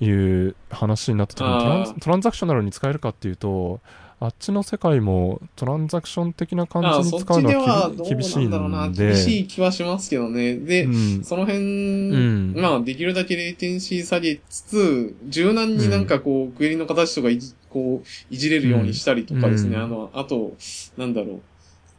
[0.00, 3.80] ういう話になった時にトランあートランザクショナルに使えるかっていうと
[4.24, 8.88] あっちの世界もトランザクション的な感じに使うのは厳厳しいなんだろうな。
[8.88, 10.58] 厳しい気はしますけどね。
[10.58, 19.76] で、うんその辺、んまあ、できるだけレイテンシー下げつつ、柔軟になんかこう、クエリの形とかいじ、こう、いじれるようにしたりとかですね。
[19.76, 20.56] うんあの、あと、
[20.96, 21.40] なんだろ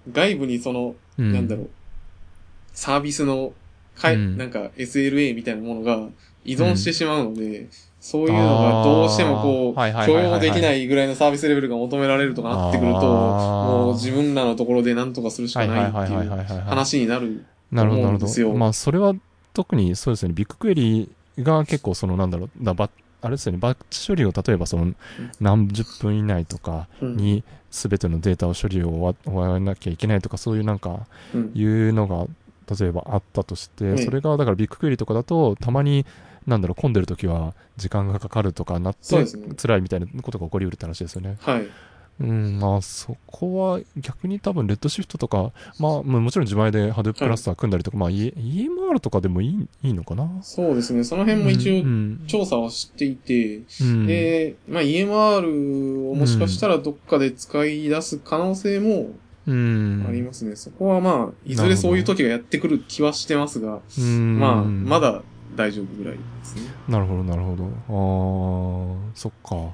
[0.08, 0.12] う。
[0.14, 1.70] 外部にその、うんなんだろう。
[2.72, 3.52] サービスの、
[3.96, 6.08] かい、うんなんか SLA みたいなものが
[6.46, 7.68] 依存してしまうので、
[8.04, 17.46] そういうのがどうしてもこう、許容できないぐらいのサービスレベルが求められるとかなってくると、もう自分らのところで何とかするしかないってはいうはいはいはいはい話になる。
[17.72, 18.50] なるほど、なるほ思うんですよ。
[18.50, 18.56] ど。
[18.56, 19.14] まあ、それは
[19.54, 22.90] 特にそうですね、ビッグクエリが結構その、なんだろう、だば
[23.22, 24.94] あれですよね、バッチ処理を例えばその、
[25.40, 28.90] 何十分以内とかうんに全てのデータを処理を
[29.26, 31.52] 終わらなきゃいけないとか、そういうなんか、うん。
[31.56, 32.28] いうのが、
[32.80, 33.98] 例えばあったとして、うん。
[33.98, 36.06] それがだからビッグクエリとかだと、たまに、
[36.48, 39.26] なんだろう、混んでる時は時間がかかるとかなって、
[39.56, 41.38] 辛いみたいなことが起こりうるって話ですよね。
[41.42, 41.68] はい。
[42.22, 50.30] うん、まあそこは逆に多分レッドシフトとか、まあももちろん自前で Hadoop クラスター組んだりとか、まあ E- EMR とかでもいいいいのかな？
[50.44, 51.04] そうですね。
[51.04, 59.10] その辺も一応うん調査はしていて、うんで、まあ EMR をもしかしたらどっかで使い出す可能性も
[59.48, 60.56] うんありますね。
[60.56, 65.24] そこはまあ、いずれそういう時がやってくる気はしてますが、うんまあ、まだ
[65.56, 66.62] 大丈夫ぐらいですね。
[66.88, 67.64] なるほどなるほど。
[67.66, 69.74] あーそっか。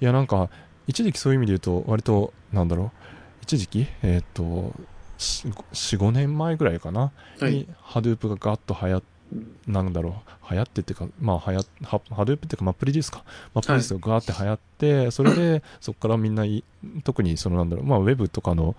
[0.00, 0.48] いやなんか
[0.86, 2.90] 一時期そういう意味で言うと割となんだろう。
[3.42, 4.74] 一時期えっ、と
[5.18, 7.52] 45年前ぐらいかな、はい。
[7.52, 9.02] に Hadoop がガッと流行っ
[9.32, 13.24] うんなんだろう、流行ってっていうか、まあ、はやハハドゥープっていうか、まあ、プリデュースか。
[13.54, 16.64] まあ、プリデュースがガーって流行って、それで、 そこからみんない、
[17.04, 18.74] 特にそのなんだろう、まあ、ウェブとかの、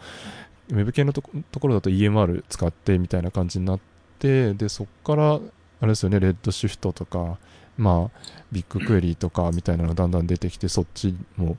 [0.70, 3.80] ウェブ系のとこところだと EMR 使ってみたいな感じになっ
[4.20, 5.40] て、で、そこから、
[5.82, 7.38] あれですよね、レッドシフトとか、
[7.78, 8.20] まあ、
[8.52, 11.58] ビッグクエリーとかみたいなのがだんだん出てきて、そっちも、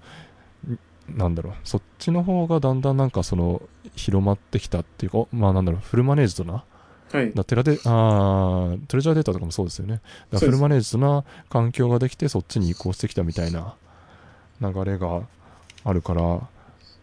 [0.68, 0.78] ん
[1.16, 3.62] なんだろう、そっちの方がだんだんなんかその、
[3.96, 6.64] 広まってきたっていうか、まあなんだろう、フルマネージドな、
[7.12, 7.32] はい。
[7.34, 10.00] だテラデあートレジャーデータとかもそうですよね。
[10.30, 13.74] だフルマネージドな環境ができて、そっちに移行してきたみたいな
[14.60, 15.22] 流れが
[15.84, 16.22] あるから、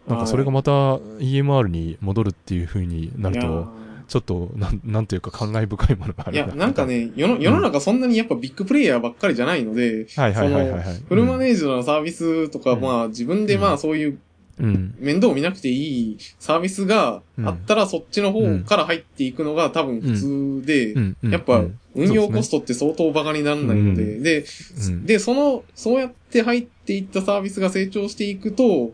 [0.08, 3.68] なんかそれがまた EMR に戻るっていう風になると、
[4.08, 11.04] ちょっとなん、なんていうか感慨深いものがあるいや、なんか、ね、世の世の中そんなにやっぱビッグプレイヤーばっかりじゃないので、はいはいはい。
[11.08, 12.82] フルマネージドなサービスとか、うん。
[12.82, 14.20] まあ自分でまあそういう
[14.60, 14.96] うん。
[14.98, 20.96] 面倒を見なくていいサービスがあったらそっちの方から入っていくのが多分普通で。
[21.30, 21.80] やっぱうん。
[21.98, 24.46] 運用コストって相当バカにならないので、うで、
[24.88, 25.06] うん。
[25.06, 28.94] で、その、そうやって入っていったサービスが成長していくと。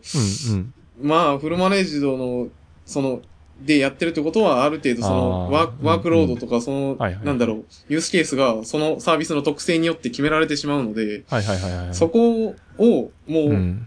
[1.02, 2.48] まあ、フルマネージドの、
[2.86, 3.20] その、
[3.60, 11.94] でやってるってことは、ある程度そのワーク、ワークロードとか、その、なんだろう、ユースケースが、そのサービスの特性によって決められてしまうので、はいはいはいはい。
[11.94, 13.86] そこを、もうう、ん。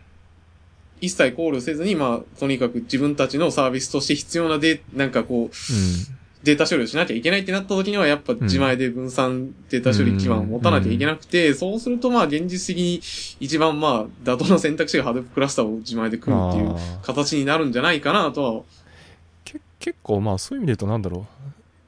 [0.99, 5.55] 一切考慮せずに、まあ、とにかく自分たちのサービスとして必要なで、なんかこう、
[6.43, 13.01] データ処理をしなきゃいけないってなった時には、やっぱ自前で分散データ処理基盤を持たなきゃいけなくて、そうするとまあ現実的に
[13.39, 18.76] 一番まあ妥当な選択肢がハープクラスターを自前で組むっていう形になるんじゃないかなとは、け
[19.88, 21.26] 結構まあそういう意味で言うとなんだろ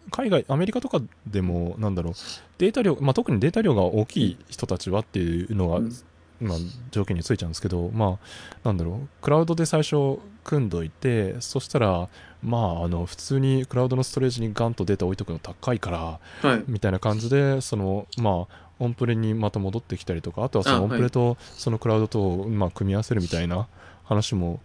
[0.08, 0.12] う。
[0.12, 2.14] 海外アメリカとかでもなんだろう。
[2.58, 5.92] データ量、まあ、特にデータ量が大きい人たちはっていうのが、うん。
[6.40, 6.58] まあ、
[6.92, 8.18] 条件についちゃうんですけどまあ
[8.64, 9.10] なんだろう。
[9.22, 12.08] クラウドで最初組んどいてそしたら
[12.42, 16.20] まああの普通にクラウドのストレージにガンとデータ置いとくの高いから
[16.50, 16.64] はい。
[16.70, 23.68] みたいな感じでそのまあオンプレにまた戻ってきたりとかあとはそあのオンプレとそのクラウドとをまあ組み合わせるみたいな
[24.06, 24.62] 話も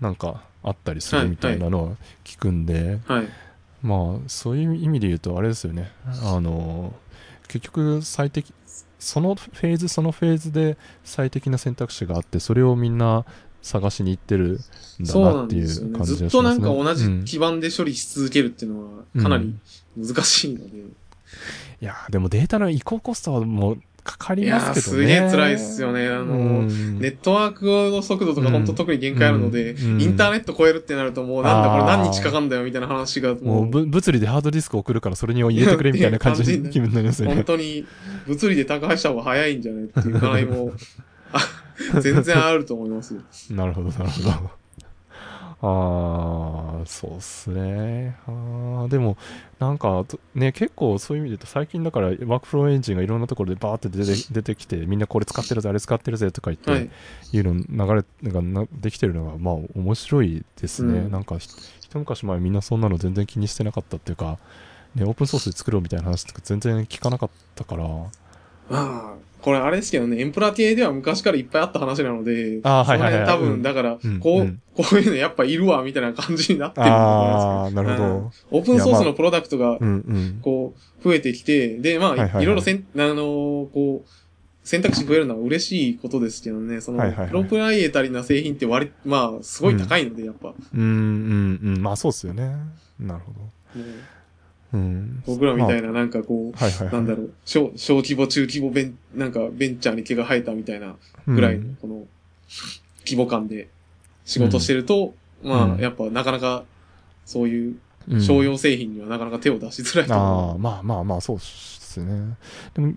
[0.00, 3.28] なんかあったりするみたいなのは聞くんで、はい。
[3.82, 5.92] まあそういう意味で言うとあれですよね
[6.24, 6.94] あの
[7.46, 8.52] 結局最適
[8.98, 13.24] そのフェーズそのフェーズで最適な選択肢があってそれをみんな
[13.62, 14.60] 探しに行ってる
[15.00, 15.92] んだななっていんですよね。
[15.92, 16.84] う感じずっとなんがしますね。
[16.84, 19.54] か同じうん基盤で処理し続けるっていうのはかなり
[19.96, 20.78] 難しいので。
[21.80, 25.06] いやでもデータの移行コストはもうかかりますけどね。
[25.06, 37.44] いやーすげえ辛いっすよねあのうんネットワークの速度とかうん本当特に限界あるので、うんインターネット超えるってなるともうなんだこれ何日かかんだよみたいな話がももううぶ物理でハードディスク送るからそれに入れてくれみたいな感じの 気分になりますよ本ね。
[37.44, 37.84] 当に
[38.26, 40.72] 物理で宅配した方が早いんじゃないっていう課題も
[41.32, 41.38] あ
[42.00, 43.20] 全然あると思いますよ。
[43.50, 44.50] なるほど、なるほど。
[45.60, 48.16] ああ、そうっすね。
[48.28, 49.16] ああ、でも、
[49.58, 56.90] なんか、とね、結構そういう意味で言うと、最近だから、ワークフローエンジンがいろんなところでバーって出て出てきて、みんなこれ使ってるぜ、あれ使ってるぜとか言って、はい
[57.32, 61.00] い、うの流れがなできてるのが、まあ、面白いですね。
[61.00, 61.48] うんなんか、ひ
[61.80, 64.38] 一昔前みんなそんなの全然気にしてなかったっていうか、
[64.94, 68.10] ね、オープンソースで作ろうみたいな話とか全然聞かなかったから、ま
[68.70, 78.04] あ、これあれですけどね、エンプラ系では昔からいっぱいあった話なので、あーはいはいはい多分、うんだから、うんこう、うんこういうのやっぱいるわ、みたいな感じになってるああ、なるほど。
[78.04, 79.76] うんオープンソースのプロダクトが。
[80.40, 83.16] こう、増えてきて、で、まあ、いろいろせん、あのー
[83.72, 84.08] こう、
[84.62, 90.54] 選択肢増えるのは嬉しいことですけどね、その、プロプライエータリーな製品って割、まあ、すごい高いので、やっぱ。
[90.74, 91.82] うんうんうん。
[91.82, 92.54] まあそうっすよね。
[93.00, 93.40] なるほど。
[93.40, 93.48] も
[94.72, 95.22] ううん。
[95.26, 95.88] 僕らみたいな。
[95.88, 96.94] な、なんかこう、はいはいはい。
[96.94, 100.96] なんだろう、小、小規模、中規模ベン、なんかベンチャーに毛が生えたみたいな
[101.26, 102.06] ぐらいの、この、
[103.04, 103.68] 規模感で
[104.24, 106.64] 仕事してると、まうんあ、やっぱなかなか、
[107.24, 107.76] そういう
[108.10, 112.36] うん商用製品にはなかなか手を出しづらいとあ思あ、まあまあまあ、そうっすね。
[112.74, 112.94] でも、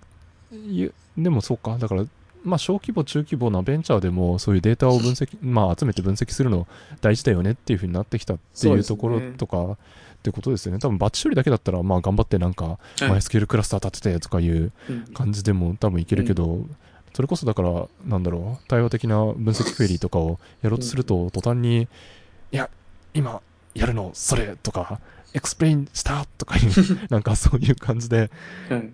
[0.51, 1.77] ゆでもそうか。
[1.77, 2.05] だから、
[2.43, 6.67] まあ小規模、中規模なベンチャーでもそういうデータを分析、 まあ集めて分析するの
[7.01, 9.77] 大事だよねっていうふうになってきたっていうところとか、
[10.21, 10.79] ってことですよね。
[10.79, 12.69] 多分バッチ処理だけだったら、まあ頑張ってなんか、う。
[12.69, 12.77] はい
[13.19, 16.65] MySQL クラスター立ててとかいううん感じでも多分いけるけど、
[17.13, 21.87] それこそだから、なんだろう、対話的な分析クエリとかをやろうとすると、途端に、
[22.51, 22.69] いや、
[23.13, 23.41] 今
[23.73, 24.99] やるのそれとか、
[25.33, 26.63] explain したとかいう、
[27.09, 28.29] なんかそういう感じで、
[28.69, 28.89] はい。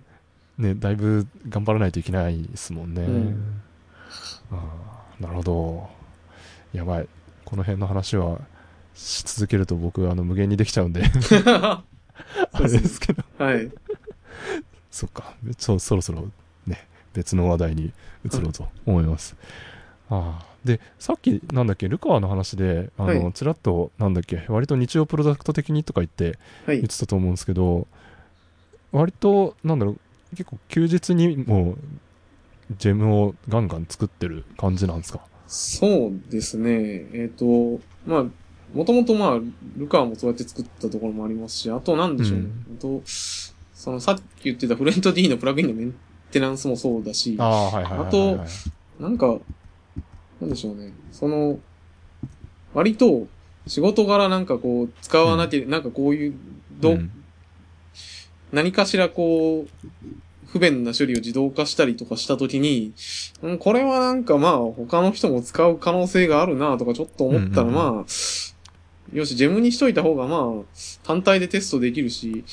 [0.57, 3.01] ね、だいぶ頑張らないといけないですもんね。
[3.03, 3.61] うん
[4.51, 5.89] あーなるほど。
[6.73, 7.07] やばい。
[7.45, 8.39] この辺の話は
[8.97, 11.03] し続けると僕、あの、無限にできちゃうんで、
[11.45, 11.83] あ
[12.59, 13.23] れですけど。
[13.37, 13.71] はい。
[14.91, 15.35] そっか。
[15.57, 16.29] そそろそろ
[16.65, 17.93] ね、別の話題に
[18.25, 19.35] 移ろうと思います。
[20.09, 26.87] ああで、さっき、なんだっけ、ルカワの話で、あの、はいちらっと、なんだっけ、割と日曜プロダクト的にとか言ってはい言っ。
[26.87, 27.87] てたと思うんですけど、
[28.91, 29.99] 割と、なんだろう、
[30.31, 31.77] 結構休日にもう、
[32.77, 35.21] ジェムをガンガン作ってる感じなんですか？
[35.47, 37.07] そうですね。
[37.13, 38.25] えっ、と、まあ、
[38.77, 39.39] もともとまあ、
[39.75, 42.43] ルカワもそうやって作ったところもありますし、あとなんでしょうね。
[42.43, 43.01] うんあと、
[43.73, 45.95] そのさっき言ってたフレント D のプラグインのメン
[46.31, 48.07] テナンスもそうだし、ああ、はいはいはいはいはい。
[48.07, 48.11] あ
[48.99, 49.37] となんか、
[50.39, 50.93] なんでしょうね。
[51.11, 51.59] その、
[52.73, 53.27] 割と
[53.65, 56.33] 仕事柄なんかこう、使わなきゃ、なんかこういう、
[56.79, 57.11] ど、うん
[58.51, 60.07] 何かしらこう、
[60.47, 62.93] 不便な処理を自動化したりとかしたときに、
[63.41, 68.05] うんこれはなんかまあ他の人も使う可能性があるなとかちょっと思ったらうんうんまあ、
[69.13, 70.63] よし、ジェムにしといた方がまあ
[71.03, 72.43] 単体でテストできるし、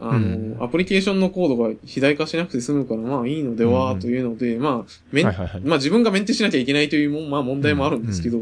[0.00, 5.60] あの、うんアプリケーションのコードが肥大化しなくて済むからまあいいのではうんというので、まあ、メンはいはいはい。
[5.62, 8.38] まあ自分がメンテしなきゃいけないというもんまあ問題もあるんですけど、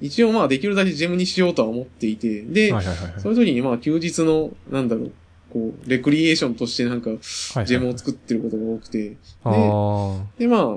[0.00, 3.20] 一応まあできるだけジェムにしようとは思っていて、で、はいはいはいはい。
[3.20, 5.12] そういう時にまあ休日の、なんだろう、
[5.52, 7.18] こう、レクリエーションとしてなんか、はい
[7.54, 10.38] はいジェムを作ってることが多くて、ああ。
[10.38, 10.76] でま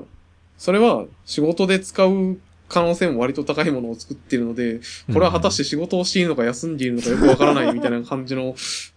[0.56, 2.38] それは仕事で使う
[2.70, 4.80] 可能性も割と高いものを作ってるので、
[5.12, 8.54] これは果たして仕事をしているのか休んでいるのかよくわからないみたいな感じの、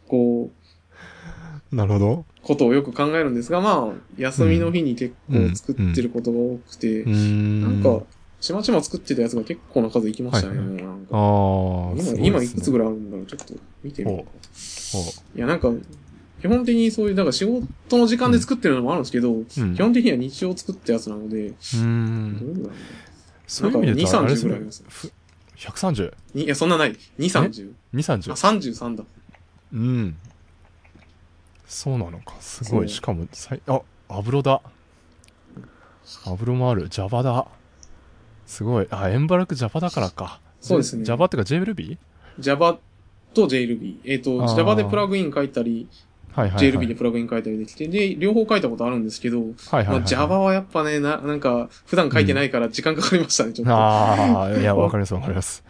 [0.07, 0.51] こ
[1.71, 2.25] う、なるほど。
[2.43, 7.03] ことをよく考えるんですが、まあ、休みの日に結構作ってることが多くて。
[7.03, 8.03] なんか、
[8.39, 11.17] ちまちま作ってたやつが結構な数いきましたね、はいもうなんか。
[11.17, 12.19] ああ。
[12.19, 15.71] 今、今いくつぐらいあるんだろうちょっと見てみよういや、なんか、
[16.41, 19.75] 基本的にそういう、なんか仕事の時間で作ってるのもあるんですけど、ううん。
[19.75, 22.45] 基本的には日常作ったやつなので、うーんど。
[22.45, 22.77] れぐらい
[23.53, 24.83] そういう意味で言うと、2 30あれですねぐらいあります。
[24.87, 25.11] ふ
[25.57, 26.13] 130?230?
[26.33, 26.93] にいや、そんなない。
[26.93, 28.31] 2、30。
[28.31, 29.03] あ、33だ。
[29.73, 30.17] うん。
[31.67, 32.35] そうなのか。
[32.39, 32.89] すごい。
[32.89, 34.61] しかも、さいあ、アブロだ。
[36.25, 36.89] アブロもある。
[36.89, 37.47] Java だ。
[38.45, 38.87] すごい。
[38.89, 40.39] あ、エンバラク Java だからか。
[40.59, 41.97] そうですね Java ってか JLB?
[42.39, 42.79] Java
[43.33, 43.97] と JLB。
[44.05, 45.87] えっ、ー Java でプラグイン書いたり、
[46.35, 46.73] はいはい、はい。
[46.73, 49.87] JLB でプラグイン書いたりできて、で、両方書いたことあるんですけど、はいはい、はい。
[49.87, 53.73] まあ、Java はやっぱね、な、なんか、普段書いてないから時間かかりましたね、ちょっと。
[53.73, 55.63] ああ、いや、わかりますわかります。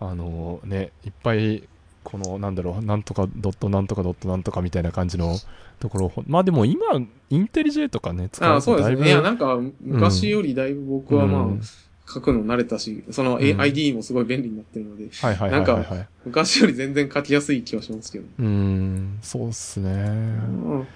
[0.00, 1.68] あのね、いっぱい、
[2.04, 5.36] この、なんだろう、なんとか、ドットなんとかドットなんとかみたいな感じの
[5.80, 6.80] ところを、まあでも今、
[7.30, 9.08] インテリジェとかね、使ああ、うとだいぶ、そうですね。
[9.08, 11.60] いや、なんか、昔よりだいぶ僕はまあ、うん
[12.08, 15.90] 書くの慣れたし、その、うん ID もすごい便利になってるので、はいはいはいはい、はい。
[15.90, 18.24] なん昔より全然書きやすい気はしますけど。
[18.38, 19.90] うーん、そうっすね。
[19.90, 20.86] うん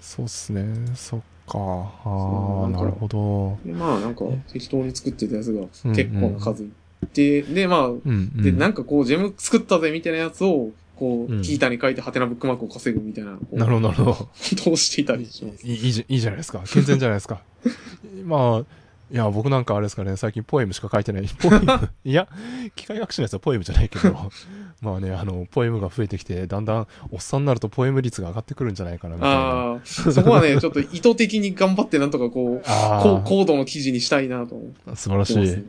[0.00, 0.64] そうっすね。
[0.94, 1.58] そっか。
[1.58, 3.58] ああ、なるほど。
[3.64, 6.70] で、まあなんかえ適当に作ってたやつがうん結構な数い
[7.06, 8.42] て、で、まあ、うん、うん。
[8.42, 14.14] で、なんかこう、ジェム作ったぜみたいなやつを、こう、うんキータに書いてハテナブックマークを稼ぐみたいな、なるほど、なるほど。
[14.14, 14.28] こ
[14.62, 15.66] とをしていたりします。
[15.66, 16.62] いいいいじゃないですか。
[16.66, 17.42] 健全じゃないですか。
[18.24, 18.81] まあ、
[19.12, 21.26] いや、僕なんかあれですかね、最近ポエムしか書いてない。
[21.38, 21.90] ポエム？
[22.04, 22.26] いや、
[22.74, 24.30] 機械学習のやつはポエムじゃないけど、
[24.80, 29.36] まあね、あの、ポエムが増えてきて、だんだんおっさんになるとポエム率が上がってくるんじゃないかな、みたいな。
[29.36, 35.64] ああ、そこはね、 ちょっと意図的に頑張ってなんとかこう、あーこう高度の記事にしたいなと思って素晴らしい。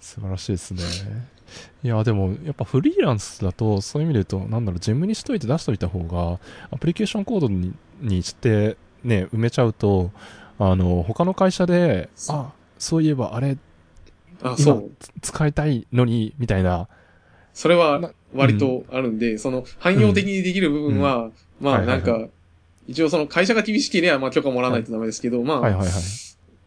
[0.00, 0.82] 素晴らしいですね。
[1.82, 6.38] いや、でも、やっぱフリーランスだと、そういう意味で言うと、なんだろう、ジェムにしといて出しといた方が、
[6.70, 10.10] アプリケーションコードににして、ね、埋めちゃうと、
[10.58, 13.56] あの、他の会社で、あ、そういえばあれ、
[14.42, 14.90] あ、う。
[15.20, 16.88] 使いたいのに、みたいな。
[17.54, 22.02] それはな割とあるんで、その汎用的にできる部分は、まあはいははい。
[22.02, 22.28] ないんか、
[22.88, 25.90] 一応その会社が厳しければまあ許可もらわないとダメですけど、まあ、はいはいはい。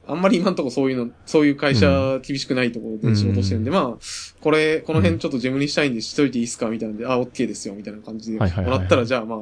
[0.05, 4.03] あんまり今んとこそういうの、そういう会社厳しくないところで仕事してるんで、まあ、
[4.41, 6.69] これ、この辺ちょっとジェムにしたいんでしといていいですか？
[6.69, 8.79] みたいなんで、あ、OK ですよ、みたいな感じで、もはいはいはいはい。
[8.81, 9.39] らったら、じゃあまあ、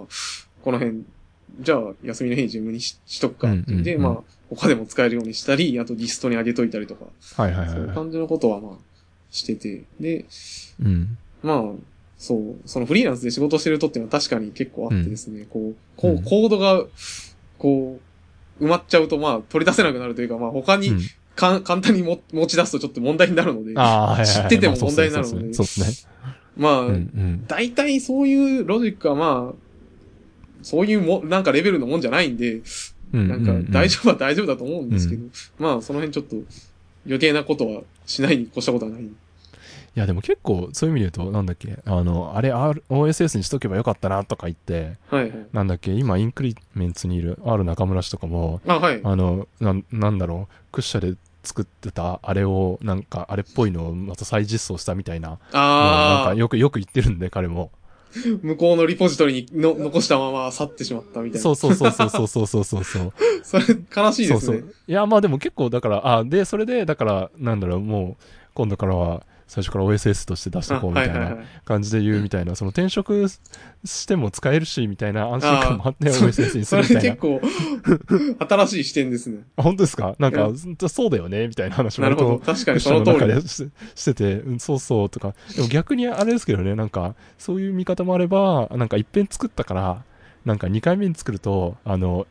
[0.63, 1.03] この辺、
[1.59, 4.17] じゃあ休みの日にジェムにししとくかって言まあ、
[4.55, 7.05] 他でも使えるようにしたり、あとリストに上げといたりとか、
[7.41, 7.75] はいはいはいはい。
[7.75, 8.71] そういう感じのことはまあ、
[9.31, 10.25] してて、で、
[10.83, 11.17] うん。
[11.41, 11.63] まあ、
[12.17, 16.83] そう、そのフリーランスで仕事してるとっていうのは確かに結構あってですね、こう、こうんう、コードが、
[17.57, 17.99] こ
[18.59, 20.99] う、埋まっちゃうと、まあ、取り出せなくなるというか、まあ、他に、うん
[21.33, 24.27] か簡単にも持ち出すとちょっと問題になるので、ああ、はいはいはい。
[24.27, 25.85] 知っててもまあ問題になるのでそうですね。
[25.85, 26.11] そうですね。
[26.57, 27.45] まあ、うんうん。
[27.47, 29.55] 大体そういうロジックはまあ、
[30.61, 32.63] そういうも、なんかレベルのもんじゃないんで、うん
[33.13, 35.23] なんか大丈丈夫は大丈夫だと思うんですけど、
[35.59, 36.35] まあその辺ちょっと
[37.05, 39.03] 余計なことはしないに越したことはない。
[39.03, 45.47] いや、でも結構、そういう意味で言うと、なんだっけ、あの、あれ、R、OSS にしとけばよかったなとか言って、はいはい。
[45.51, 49.01] なんだっけ、今、インクリメンツにいる R 中村氏とかも、あ、はい。
[49.03, 57.69] あの、なん、なんだろう、クッシャで作ってたあれを、なんか、あれっぽいのをまた再実装したみたいな、なんあかよく、よく言ってるんで、彼も。
[58.15, 61.41] あ、 向こうのリポジトリにの残したまま去ってしまったみたいな。
[61.41, 63.13] そうそうそうそうそうそうそうそうそう。
[63.43, 63.63] それ
[63.95, 64.37] 悲しいですね。
[64.37, 64.73] そうそう。
[64.87, 68.23] いや、まあでも結構、だから、あ、で、それで、だから、なんだろう、もう、
[68.53, 71.35] 今度からは、最初から OSS として出してあこうみたいな。
[71.65, 73.27] 感じで言うみたいな、その転職
[73.83, 77.17] しても使えるし、みたいな安心感もあってあ OSS にすそれるみたいな結。
[77.17, 77.41] 構、
[78.47, 79.39] 新しい視点ですね。
[79.57, 80.15] あ本当ですか？
[80.19, 80.51] なんか、
[80.87, 85.35] そうだよねみたいな話をなるほ確かにその通りし してて、うん、そうそうとか。
[85.53, 90.03] でも逆にあれですけどね、なんか、そういう見方もあれば、なんか一遍作ったから、
[90.45, 92.25] なんか二回目に作ると、あの、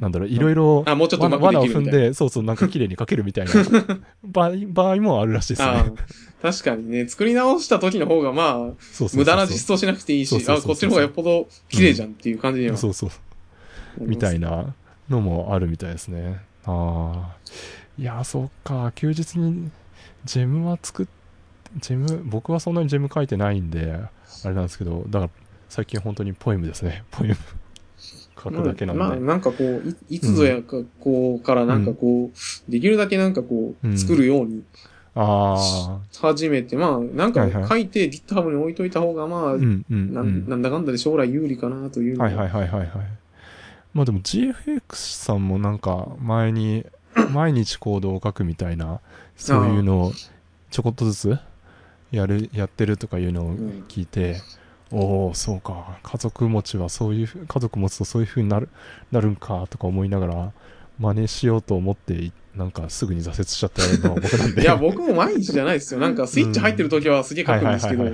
[0.00, 1.66] なんだろう、いろいろ、あ、もうちょっとうまく罠を。
[1.66, 3.52] 踏んで、そうそう、なんか綺麗に書けるみたいな
[4.24, 5.92] 場合場合もあるらしいですあね。
[6.40, 12.78] 確かにね、作り直した時の方がまあ、無駄な実装しなくていいし、あ、こっちの方がよっぽど綺麗じゃんっていう感じには。
[12.78, 13.10] そうそう。
[13.98, 14.74] みたいな
[15.10, 16.40] のもあるみたいですね。
[16.64, 17.36] ああ。
[17.98, 18.92] いや、そっか。
[18.94, 19.70] 休日に
[20.24, 21.06] ジェムは作っ、
[21.78, 25.30] ジェム、僕はそんなにジェム書いてないんで、あれなんですけど、だから
[25.68, 27.04] 最近本当にポエムですね。
[27.10, 27.36] ポエム
[28.42, 29.02] 書くだけなんで。
[29.02, 34.62] まあ、なんかこう、いいつぞやか、こう、からなんかこう、できるだけなんかこうんう、作るように
[35.14, 39.52] あ始めて、まあ、なんか書いて GitHub に置いといた方が、まああ。
[39.54, 42.90] う、んうん、なうんだかんだで将来有利かなというのはいはいはいはいはい。
[43.92, 46.86] まあでも GFX さんもなんか前に
[47.32, 49.00] 毎日コードを書くみたいな、
[49.36, 50.12] そういうのを
[50.70, 51.38] ちょこっとずつ
[52.12, 54.36] やる、やってるとかいうのをうん聞いて、
[54.92, 58.68] おおそうか、家族持ちはそういうふ、家族持つとそういう風になる、
[59.12, 60.52] なるんかとか思いながら
[60.98, 64.62] 真似しようと思ってい、なんかすぐに挫折しちゃったのは僕なんで。
[64.62, 66.00] いや、僕も毎日じゃないですよ。
[66.00, 68.04] なんかスイッチ入ってる時はすげえ書くんですけど。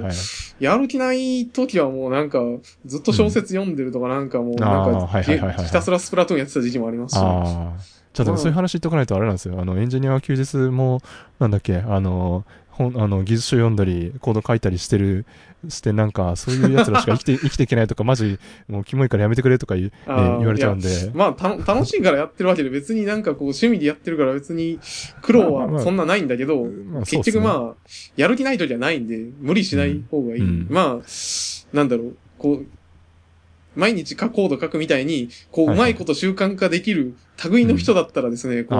[0.60, 2.40] やる気ない時はもうなんか、
[2.84, 7.18] ずっと小説読んでるとかなんかもう、なんか、ひたすらスプラトゥーンやってた時期もありますし。
[7.18, 7.96] ああ。
[8.12, 9.60] じゃあでもそういう話言っとかないとあれなんですよ。
[9.60, 11.02] あの、エンジニアは休日も、
[11.38, 15.26] なんだっけ、あの、本、あの、技術書読んだり、コード書いたりしてる、
[15.68, 18.38] してなんか、そういう奴らしか生きて、 生きていけないとか、マジ、
[18.68, 20.14] もうキモいからやめてくれとか言言
[20.46, 20.88] われちゃうんで。
[21.14, 24.78] まあ、た、楽しいからやってるわけで別になんかこう趣味でやってるから別に
[25.22, 30.40] 苦労まあまあはそんなないんだけど、まあ結局まあ、やる気ない時はないんで、無理しない方がいい。
[30.40, 32.66] うんうんまあ、なんだろう、こう、
[33.76, 37.14] 毎日書コード書くみたいに、こう、うまいこと習慣化できる
[37.50, 38.78] 類の人だったらですね、こう。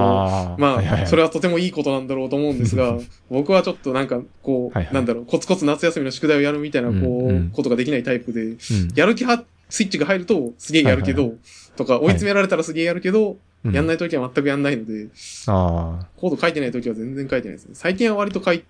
[0.60, 2.98] まあ、それはとてもいいことなんだろうと思うんですが、
[3.30, 8.56] 僕はちょっとなんか、こう、なんだろう、コツコツ夏休みの宿題をやるみたいな、こう、ことができないタイプで、うん。
[8.94, 11.32] やる気は、スイッチが入るとすげえやるけど、はい
[11.76, 13.72] とか、追い詰められたらすげえやるけど、うん。
[13.74, 15.08] やんないときは全くやんないので、
[15.46, 17.74] あコード書いてないときは全然書いてないですね。
[17.74, 18.64] 最近は割と書い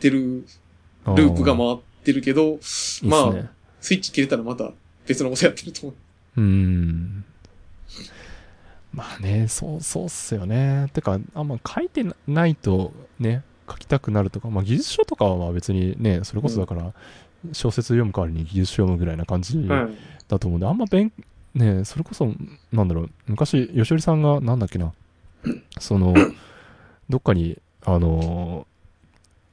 [0.00, 0.44] てる
[1.04, 1.14] あ。
[1.14, 2.58] ループが回ってるけど、
[3.02, 3.32] まあ、
[3.80, 4.72] スイッチ切れたらまた
[5.08, 5.90] 別のことやってると思
[6.36, 6.40] う。
[6.40, 7.24] うーん。
[8.92, 10.88] まあね、そう、そうっすよね。
[10.92, 16.92] てか、あんま書いてないとね、書きたくなるとか、まあ技術書とかは別にね、それこそだから、
[17.52, 19.88] 小説読む代わりに技術書読むぐらいな感じはい。
[20.28, 21.12] だと思うんで、あんま勉、
[21.54, 22.32] ね、それこそ、
[22.72, 24.92] なんだろう、昔、吉織さんが、なんだっけな、
[25.78, 26.14] その、
[27.08, 28.66] どっかに、あの、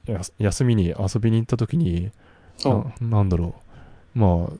[0.05, 2.11] や休みに遊びに行った時に。
[2.63, 3.55] ななんだろ
[4.15, 4.19] う。
[4.19, 4.53] まあ、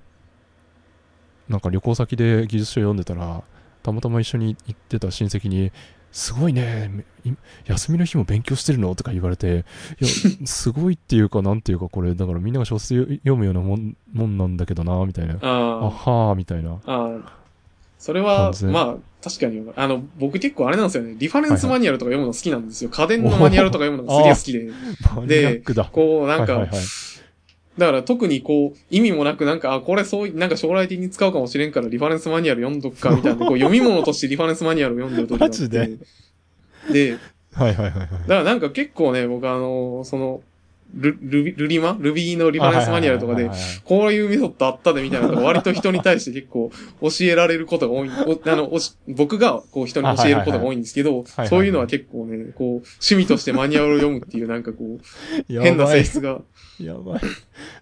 [1.50, 3.44] なんか旅行先で技術書読んでたら、
[3.84, 5.72] たまたま一緒に行ってた親戚に、
[6.12, 7.32] すごいね、い
[7.66, 8.96] 休みの日も勉強してるの？
[8.96, 9.66] とか言われて、
[10.00, 10.10] いや、
[10.48, 15.36] すごいっていうか、なんていうか、これ、だからみんなが小説読むようなもんもんなんだけどな、みたいな。
[15.42, 16.72] ああはー、みたいな。
[16.72, 17.46] あ、ああ。
[18.00, 21.16] それはまあ、確かに、あの、僕結構あれなんですよね。
[21.18, 22.90] リファレンスマニュアルとか読むの好きなんですよ。
[22.92, 24.72] 家電のマニュアルとか読むのがすげえ好きで。
[25.16, 25.86] マニアックだ。
[25.86, 26.82] こう、なんか、はいはいはい、
[27.78, 35.40] だから特にこう、意味もなくなんか、あ、これそうい、なんか将来的に使うかもしれんからリファレンスマニュアル読んどくか、みたいな、こう読み物としてリファレンスマニュアルを読んでる時。
[35.40, 35.98] マジで？
[36.92, 37.18] で、
[37.54, 38.08] はいはいはいはい。
[38.08, 40.42] だからなんか結構ね、僕あの、その、
[40.94, 41.98] ル、ルビ、ルリマ？
[42.00, 43.50] ルビーのリファレンスマニュアルとかで
[43.84, 46.72] こういうメソッドあったでみたいなのが割と人に対して結構
[47.02, 48.10] 教えられることが多い。
[48.10, 52.68] おあの、おし僕がこう人に教えることが多いんですけどそういうのは結構ね、こう、
[53.02, 55.00] 趣味としてマニュアルを読むっていうなんかこ
[55.50, 56.40] う、変な性質が。
[56.80, 57.22] やばい。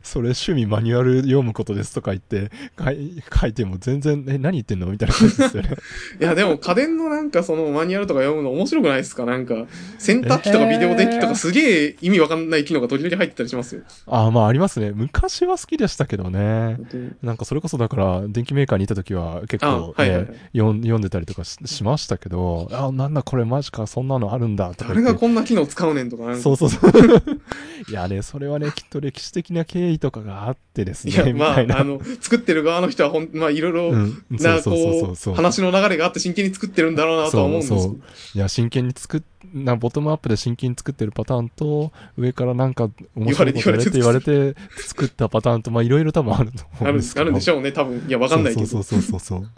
[0.03, 5.69] それ趣味マニュアル読むことですとか言って、書い書いても全然、え、何言ってんのみたいな感じですよね。
[6.21, 9.25] いや、でも家電のなんかそのマニュアルとか読むの面白くないですか？
[9.25, 9.65] なんか、
[9.97, 13.81] 洗濯機とかビデオデッキとかすげえ意味わかんない機能が時々入ってたりしますよ。
[14.07, 14.91] ああ、まあありますね。
[14.93, 16.77] 昔は好きでしたけどね。
[17.21, 25.01] なんかそれこそだから、電気メーカーにいた時は結あ構、はいはいはいね読んでたりとかししましたけど、あなんだこれマジか、そんなのあるんだ、とか誰。
[25.01, 26.35] がこんな機能使うねんとか。
[26.37, 26.91] そうそうそう。
[27.89, 31.79] いやね、それはね、きっと歴史的な経緯とかがあってですね、いや、まあ。
[31.79, 33.91] あの、作ってる側の人はほん、まあ、いろいろ、
[34.29, 35.33] な、こう。
[35.33, 37.95] 話の流れがあって真剣に作ってるんだろうなとは思うんですけど
[38.35, 39.21] いや、真剣に作っ、
[39.53, 44.55] な、ボトムアップで真剣に作ってるパターンと、上からなんか面白いことやれって言言われて
[44.87, 47.21] 作ったパターンと、まあいろいろ多分あると思うんですけど。
[47.21, 48.03] あるんでしょうね、多分。
[48.07, 48.67] いや、わかんないけど。
[48.67, 49.49] そうそうそうそうそう。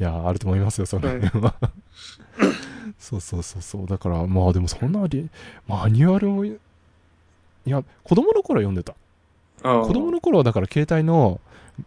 [0.00, 1.54] いや、あると思いますよ、その辺は。
[2.98, 3.86] そうそうそうそう。
[3.86, 5.28] だから、まあでもそんなリ
[5.68, 8.94] マニュアルをいや、子供の頃は読んでた。
[9.62, 11.40] 子供の頃はだから携帯の、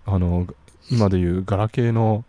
[0.05, 0.47] あの、
[0.89, 2.23] 今でいうガラケーの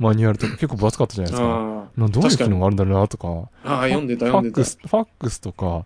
[0.00, 1.46] マニュアルとか結構分厚かったじゃないですか。
[1.46, 3.28] あなどういう機能があるんだろうなとか。
[3.64, 4.62] あ、ああ、読んでた、読んでた。
[4.62, 5.84] ファックスとか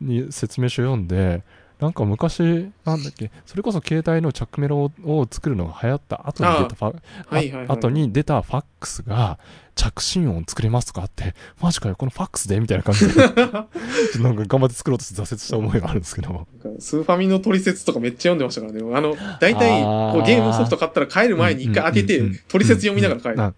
[0.00, 1.42] に説明書読んで、
[1.82, 6.94] なんか昔、なんだっけ、それこそ携帯の着メロをを作るのが流行った後に出たファ、
[7.26, 9.40] はいはい後に出たファックスが
[9.74, 13.14] 着信音作れますとかあって、マジかよ、このファックスでみたいな感じで、
[14.22, 16.46] なんか頑張って作ろうとして挫折した思いがあるんですけど。
[16.78, 18.80] スーファミの取説とかめっちゃ読んでましたからね。
[18.96, 23.36] あの、大体、こうゲームソフト買ったら帰る前に一回開けて取説読みながら帰る。
[23.36, 23.54] な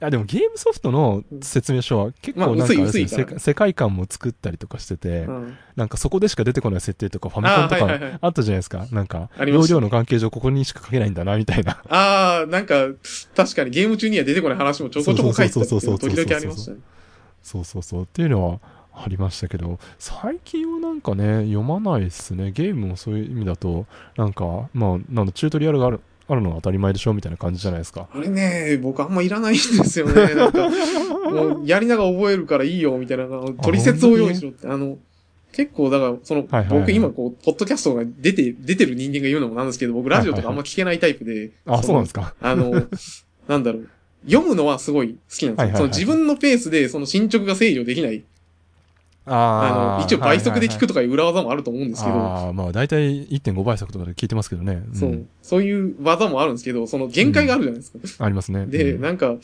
[0.00, 8.86] や、でもゲームソフトの説明書は結構なんかね、世界観も作ったりとかしてて、うんなんかそこでしか出てこない設定とかファミコンとかあったじゃないですか。
[8.92, 11.82] なんか、容量の関係上ここにしか書けないんだな、みたいな。
[11.90, 12.88] ああ、なんか、
[13.34, 16.78] 確かにゲーム中には出てこない話もちょこちょこ書いてたっていうのそうそうそうそうそう時々ありましたね。
[17.42, 18.02] そうそうそう。
[18.04, 18.60] っていうのは
[18.94, 22.52] ありましたけど、最近はなんかね、読まないですね。
[22.52, 23.86] ゲームもそういう意味だと、
[24.16, 28.08] なんか、まあ、なんだ、チュートリアルがある、あるのは当たり前でしょみたいな感じじゃないですか。
[28.12, 30.34] あれね、僕あんまいらないんですよね。
[30.34, 30.68] なんか、
[31.30, 33.26] もうやりながら覚えるからいいよ、みたいな、
[33.62, 34.66] 取説を用意しろって。
[34.66, 34.98] あの、
[35.52, 41.52] 結構、だから、その、はいはいはい僕今こう、ポッドキャストが出て、出てる人間が言うのもなんですけど、僕ラジオとかあんま聞けないタイプで。
[41.64, 42.22] あ、そうなんですか？
[42.22, 42.34] か。
[42.40, 42.70] あの、
[43.48, 43.88] なんだろう。
[44.28, 45.64] 読むのはすごい好きなんですよ。
[45.64, 48.24] はいはいはいその自分のペースでその進捗が制御できない。
[49.26, 54.74] ああの、一応倍速で聞くととかいう裏技もあると思うんですけど、ああ、まあ大体1.5倍速とかで聞いてますけどね。
[54.74, 55.26] んそう。
[55.42, 58.24] そういう技もあるんですけど、その限界があるじゃないですか。
[58.24, 58.66] ありますね。
[58.66, 59.36] で、うんなんか、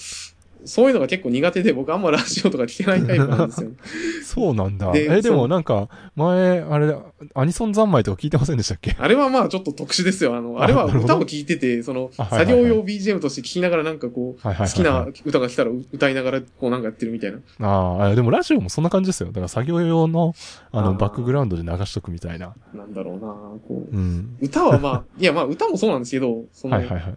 [0.65, 3.71] そういうのが結構苦手で、僕あんまラジオとか聞けないタイプなんですよ。
[4.25, 4.93] そうなんだ。
[4.93, 6.97] でえ、でもなんか、前、あれ、
[7.35, 8.97] アニソン三昧とか聞いてませんでしたっけ？
[8.99, 10.37] あれはまあちょっと特殊ですよ。
[10.37, 17.39] あの、あれは歌を聴いてて、その、作業用 BGM として聴きながらなんかこう、はいはいはいはい好きな歌が来たら歌いながらこうなんかやってるみたいな。
[17.69, 19.29] ああ、でもラジオもそんな感じですよ。
[19.29, 20.35] だから作業用の、
[20.71, 22.55] あの、バックグラウンドで流しとくみたいな。
[22.75, 23.21] なんだろうな
[23.67, 23.97] こう。
[23.97, 24.37] うん。
[24.41, 27.15] 歌はまあ、いやまあ歌もそうなんですけど、その、はいはいはい。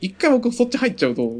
[0.00, 1.32] 一回僕そっち入っちゃうと、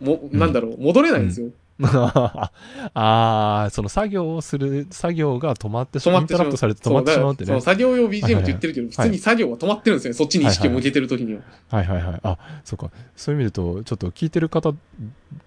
[0.00, 1.48] も、なんだろう、戻れないんですよ。
[1.82, 2.50] あ
[2.94, 6.56] あ、その作業をする、作業が止まってしまう、止まってしまう。
[6.56, 7.60] されて止まってしまうってねその。
[7.60, 10.14] 作業用 BGM って言ってるけど、普通に作業が止まってるんですよね。
[10.14, 11.40] そっちに意識を向けてる時には。
[11.68, 12.20] はいはいはい。
[12.22, 12.90] あ、そうか。
[13.16, 14.72] そういう意味でと、ちょっと聞いてる方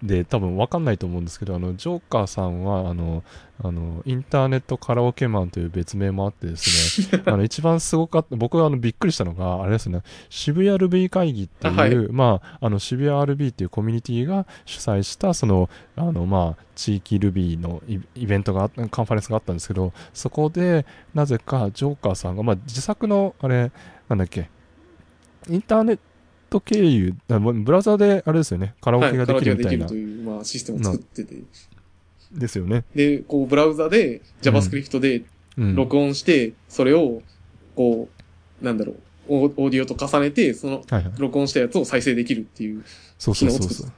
[0.02, 3.22] で多分わかんないと思うんですけど、あの、ジョーカーさんは、あの、
[3.62, 11.96] あの、インターネットカラオケマンという別名もあってですね、 あの、一番すごかった、僕はあの、びっくりしたのが、あれですね、渋谷 RB 会議っていう、あはい。
[12.10, 23.72] まあ、あの、渋谷 RB っていうコミュニティが主催した、その、あの、まあ、地域 RB のイイベントがあっ、カンファレンスがあったんですけど、そこで、なぜか、ジョーカーさんが、まあ、自作の、あれ、
[24.08, 24.48] なんだっけ、
[25.48, 25.98] インターネッ
[26.50, 31.36] ト経由、ブラウザで、あれですよね、カラオはい、ケがでカラオケがきるみたいな、できるという、まあ、システムを作ってて。
[32.32, 32.84] ですよね。
[32.94, 35.22] で、こう、ブラウザで JavaScript で
[35.58, 35.74] うん。
[35.74, 37.20] 録音して、それを、
[37.74, 38.08] こ
[38.62, 38.96] う、なんだろう、
[39.28, 41.12] オーディオと重ねて、その、はいはい。
[41.18, 42.84] 録音したやつを再生できるっていう。
[43.18, 43.92] そうそうそうそう。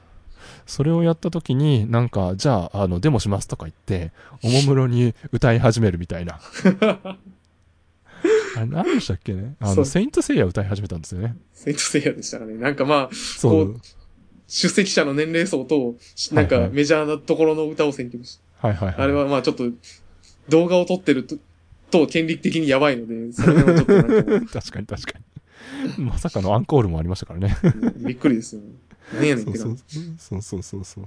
[0.65, 4.11] それをやったときに、なんか、じゃあ、あの、デモしますとか言って、
[4.43, 6.39] おもむろに歌い始めるみたいな。
[8.55, 9.55] あれ、何でしたっけね？
[9.59, 11.35] あの、そうセイントセイヤ歌い始めたんですよね。
[11.53, 12.55] セイントセイヤでしたかね。
[12.55, 13.81] なんかまあ、そう。
[14.47, 15.95] 出席者の年齢層と、
[16.33, 18.95] なんかはいはいメジャーなところの歌を選曲しはいはいはい。
[18.97, 19.69] あれはまあちょっと、
[20.49, 21.37] 動画を撮ってると、
[21.89, 25.19] と権利的にやばいので、その辺はちょっとなんかも 確かに確か
[25.97, 26.05] に。
[26.05, 27.57] まさかのアンコールもありましたからね。
[27.63, 28.67] う、びっくりですよね。
[29.13, 30.13] 何やねんって感そうそうじ。
[30.17, 31.05] そうそうそうそう。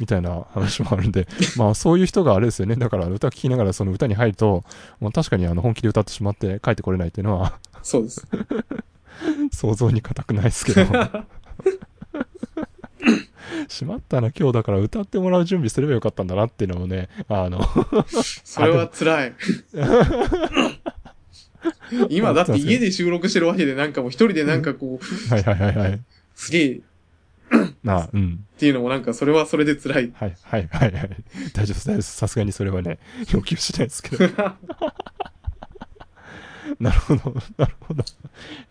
[0.00, 1.26] みたいな話もあるんで、
[1.56, 2.76] まあそういう人があれですよね。
[2.76, 4.64] だから歌聴きながらその歌に入ると、
[5.00, 8.26] もう確かにあの本気で歌ってしまって帰ってこれないっていうのはそうです。
[9.52, 10.86] 想像に難くないですけど。
[13.68, 17.60] しまったな、今日だから歌ってもらう準備すればよかったんだなっていうのをね、あの、
[18.44, 19.32] それは辛い。
[22.08, 26.00] 今だって家で収録してるわけでなんかもう一人でなんかこう、はいはいはいはい。
[26.34, 26.80] すげえ
[27.86, 28.46] あ、うん。
[28.58, 30.12] ていうのもなんかそれはそれで辛い。
[30.14, 31.10] はいはいはいはい。
[31.52, 32.16] 大丈夫です、大丈夫です。
[32.16, 32.98] さすがにそれはね、
[33.32, 34.26] 要求しないですけど。
[36.80, 38.04] なるほど、なるほど。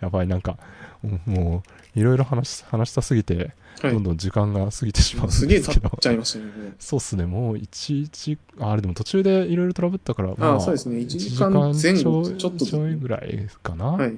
[0.02, 0.58] やばい、なんか、
[1.04, 1.64] うんも
[1.96, 3.52] う、いろいろ話し、話したすぎて、
[3.82, 4.04] はいどん。
[4.04, 5.90] どん時間が過ぎてしまうんすげえですけど。
[5.90, 6.46] 経っちゃいましたね。
[6.80, 14.18] そうっすね、もう1時、ああれでも途中でいろいろトラブったから、ああそうですね1時間前後ちょいちょっとちょいぐらいかな、はい。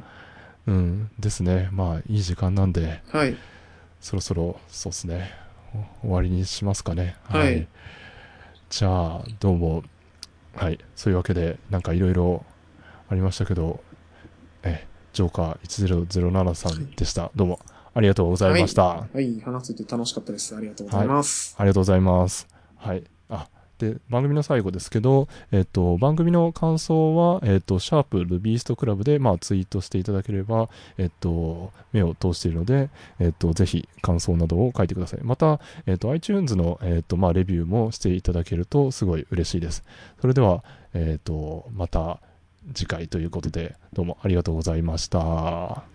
[0.68, 1.70] うん、ですね。
[1.72, 3.36] まあ、いい時間なんで、はい。
[4.06, 5.32] そろそろ、そうっすね、
[6.04, 7.16] お終わりにしますかね。
[7.24, 7.68] はい
[8.70, 9.84] じゃあ、どうも、
[10.54, 12.46] はい、そういうわけで、なんかいろいろ
[13.10, 13.80] ありましたけど、
[14.62, 17.32] え、ジョーカー1007さんでした。
[17.36, 17.60] どうも、
[17.96, 18.84] ありがとうございました。
[18.84, 19.40] はい。
[19.40, 20.56] 話せて楽しかったです。
[20.56, 21.56] ありがとうございます。
[21.58, 22.48] ありがとうございます。
[22.76, 23.04] はい。
[23.78, 32.90] で、番組の最後ですけど、えっと、番組の感想は、えっと、シャープルビーストクラブで、まあ、ツイートしていただければ、えっと、目を通しているので、
[33.20, 35.20] えっと、ぜひ感想などを書いてください。
[35.24, 39.84] また、えっと、iTunes の、えっと、まあ、レビューもしていただけると、すごい嬉しいです。
[40.22, 42.20] それでは、えっと、また
[42.74, 45.95] 次回ということで、どうもありがとうございました。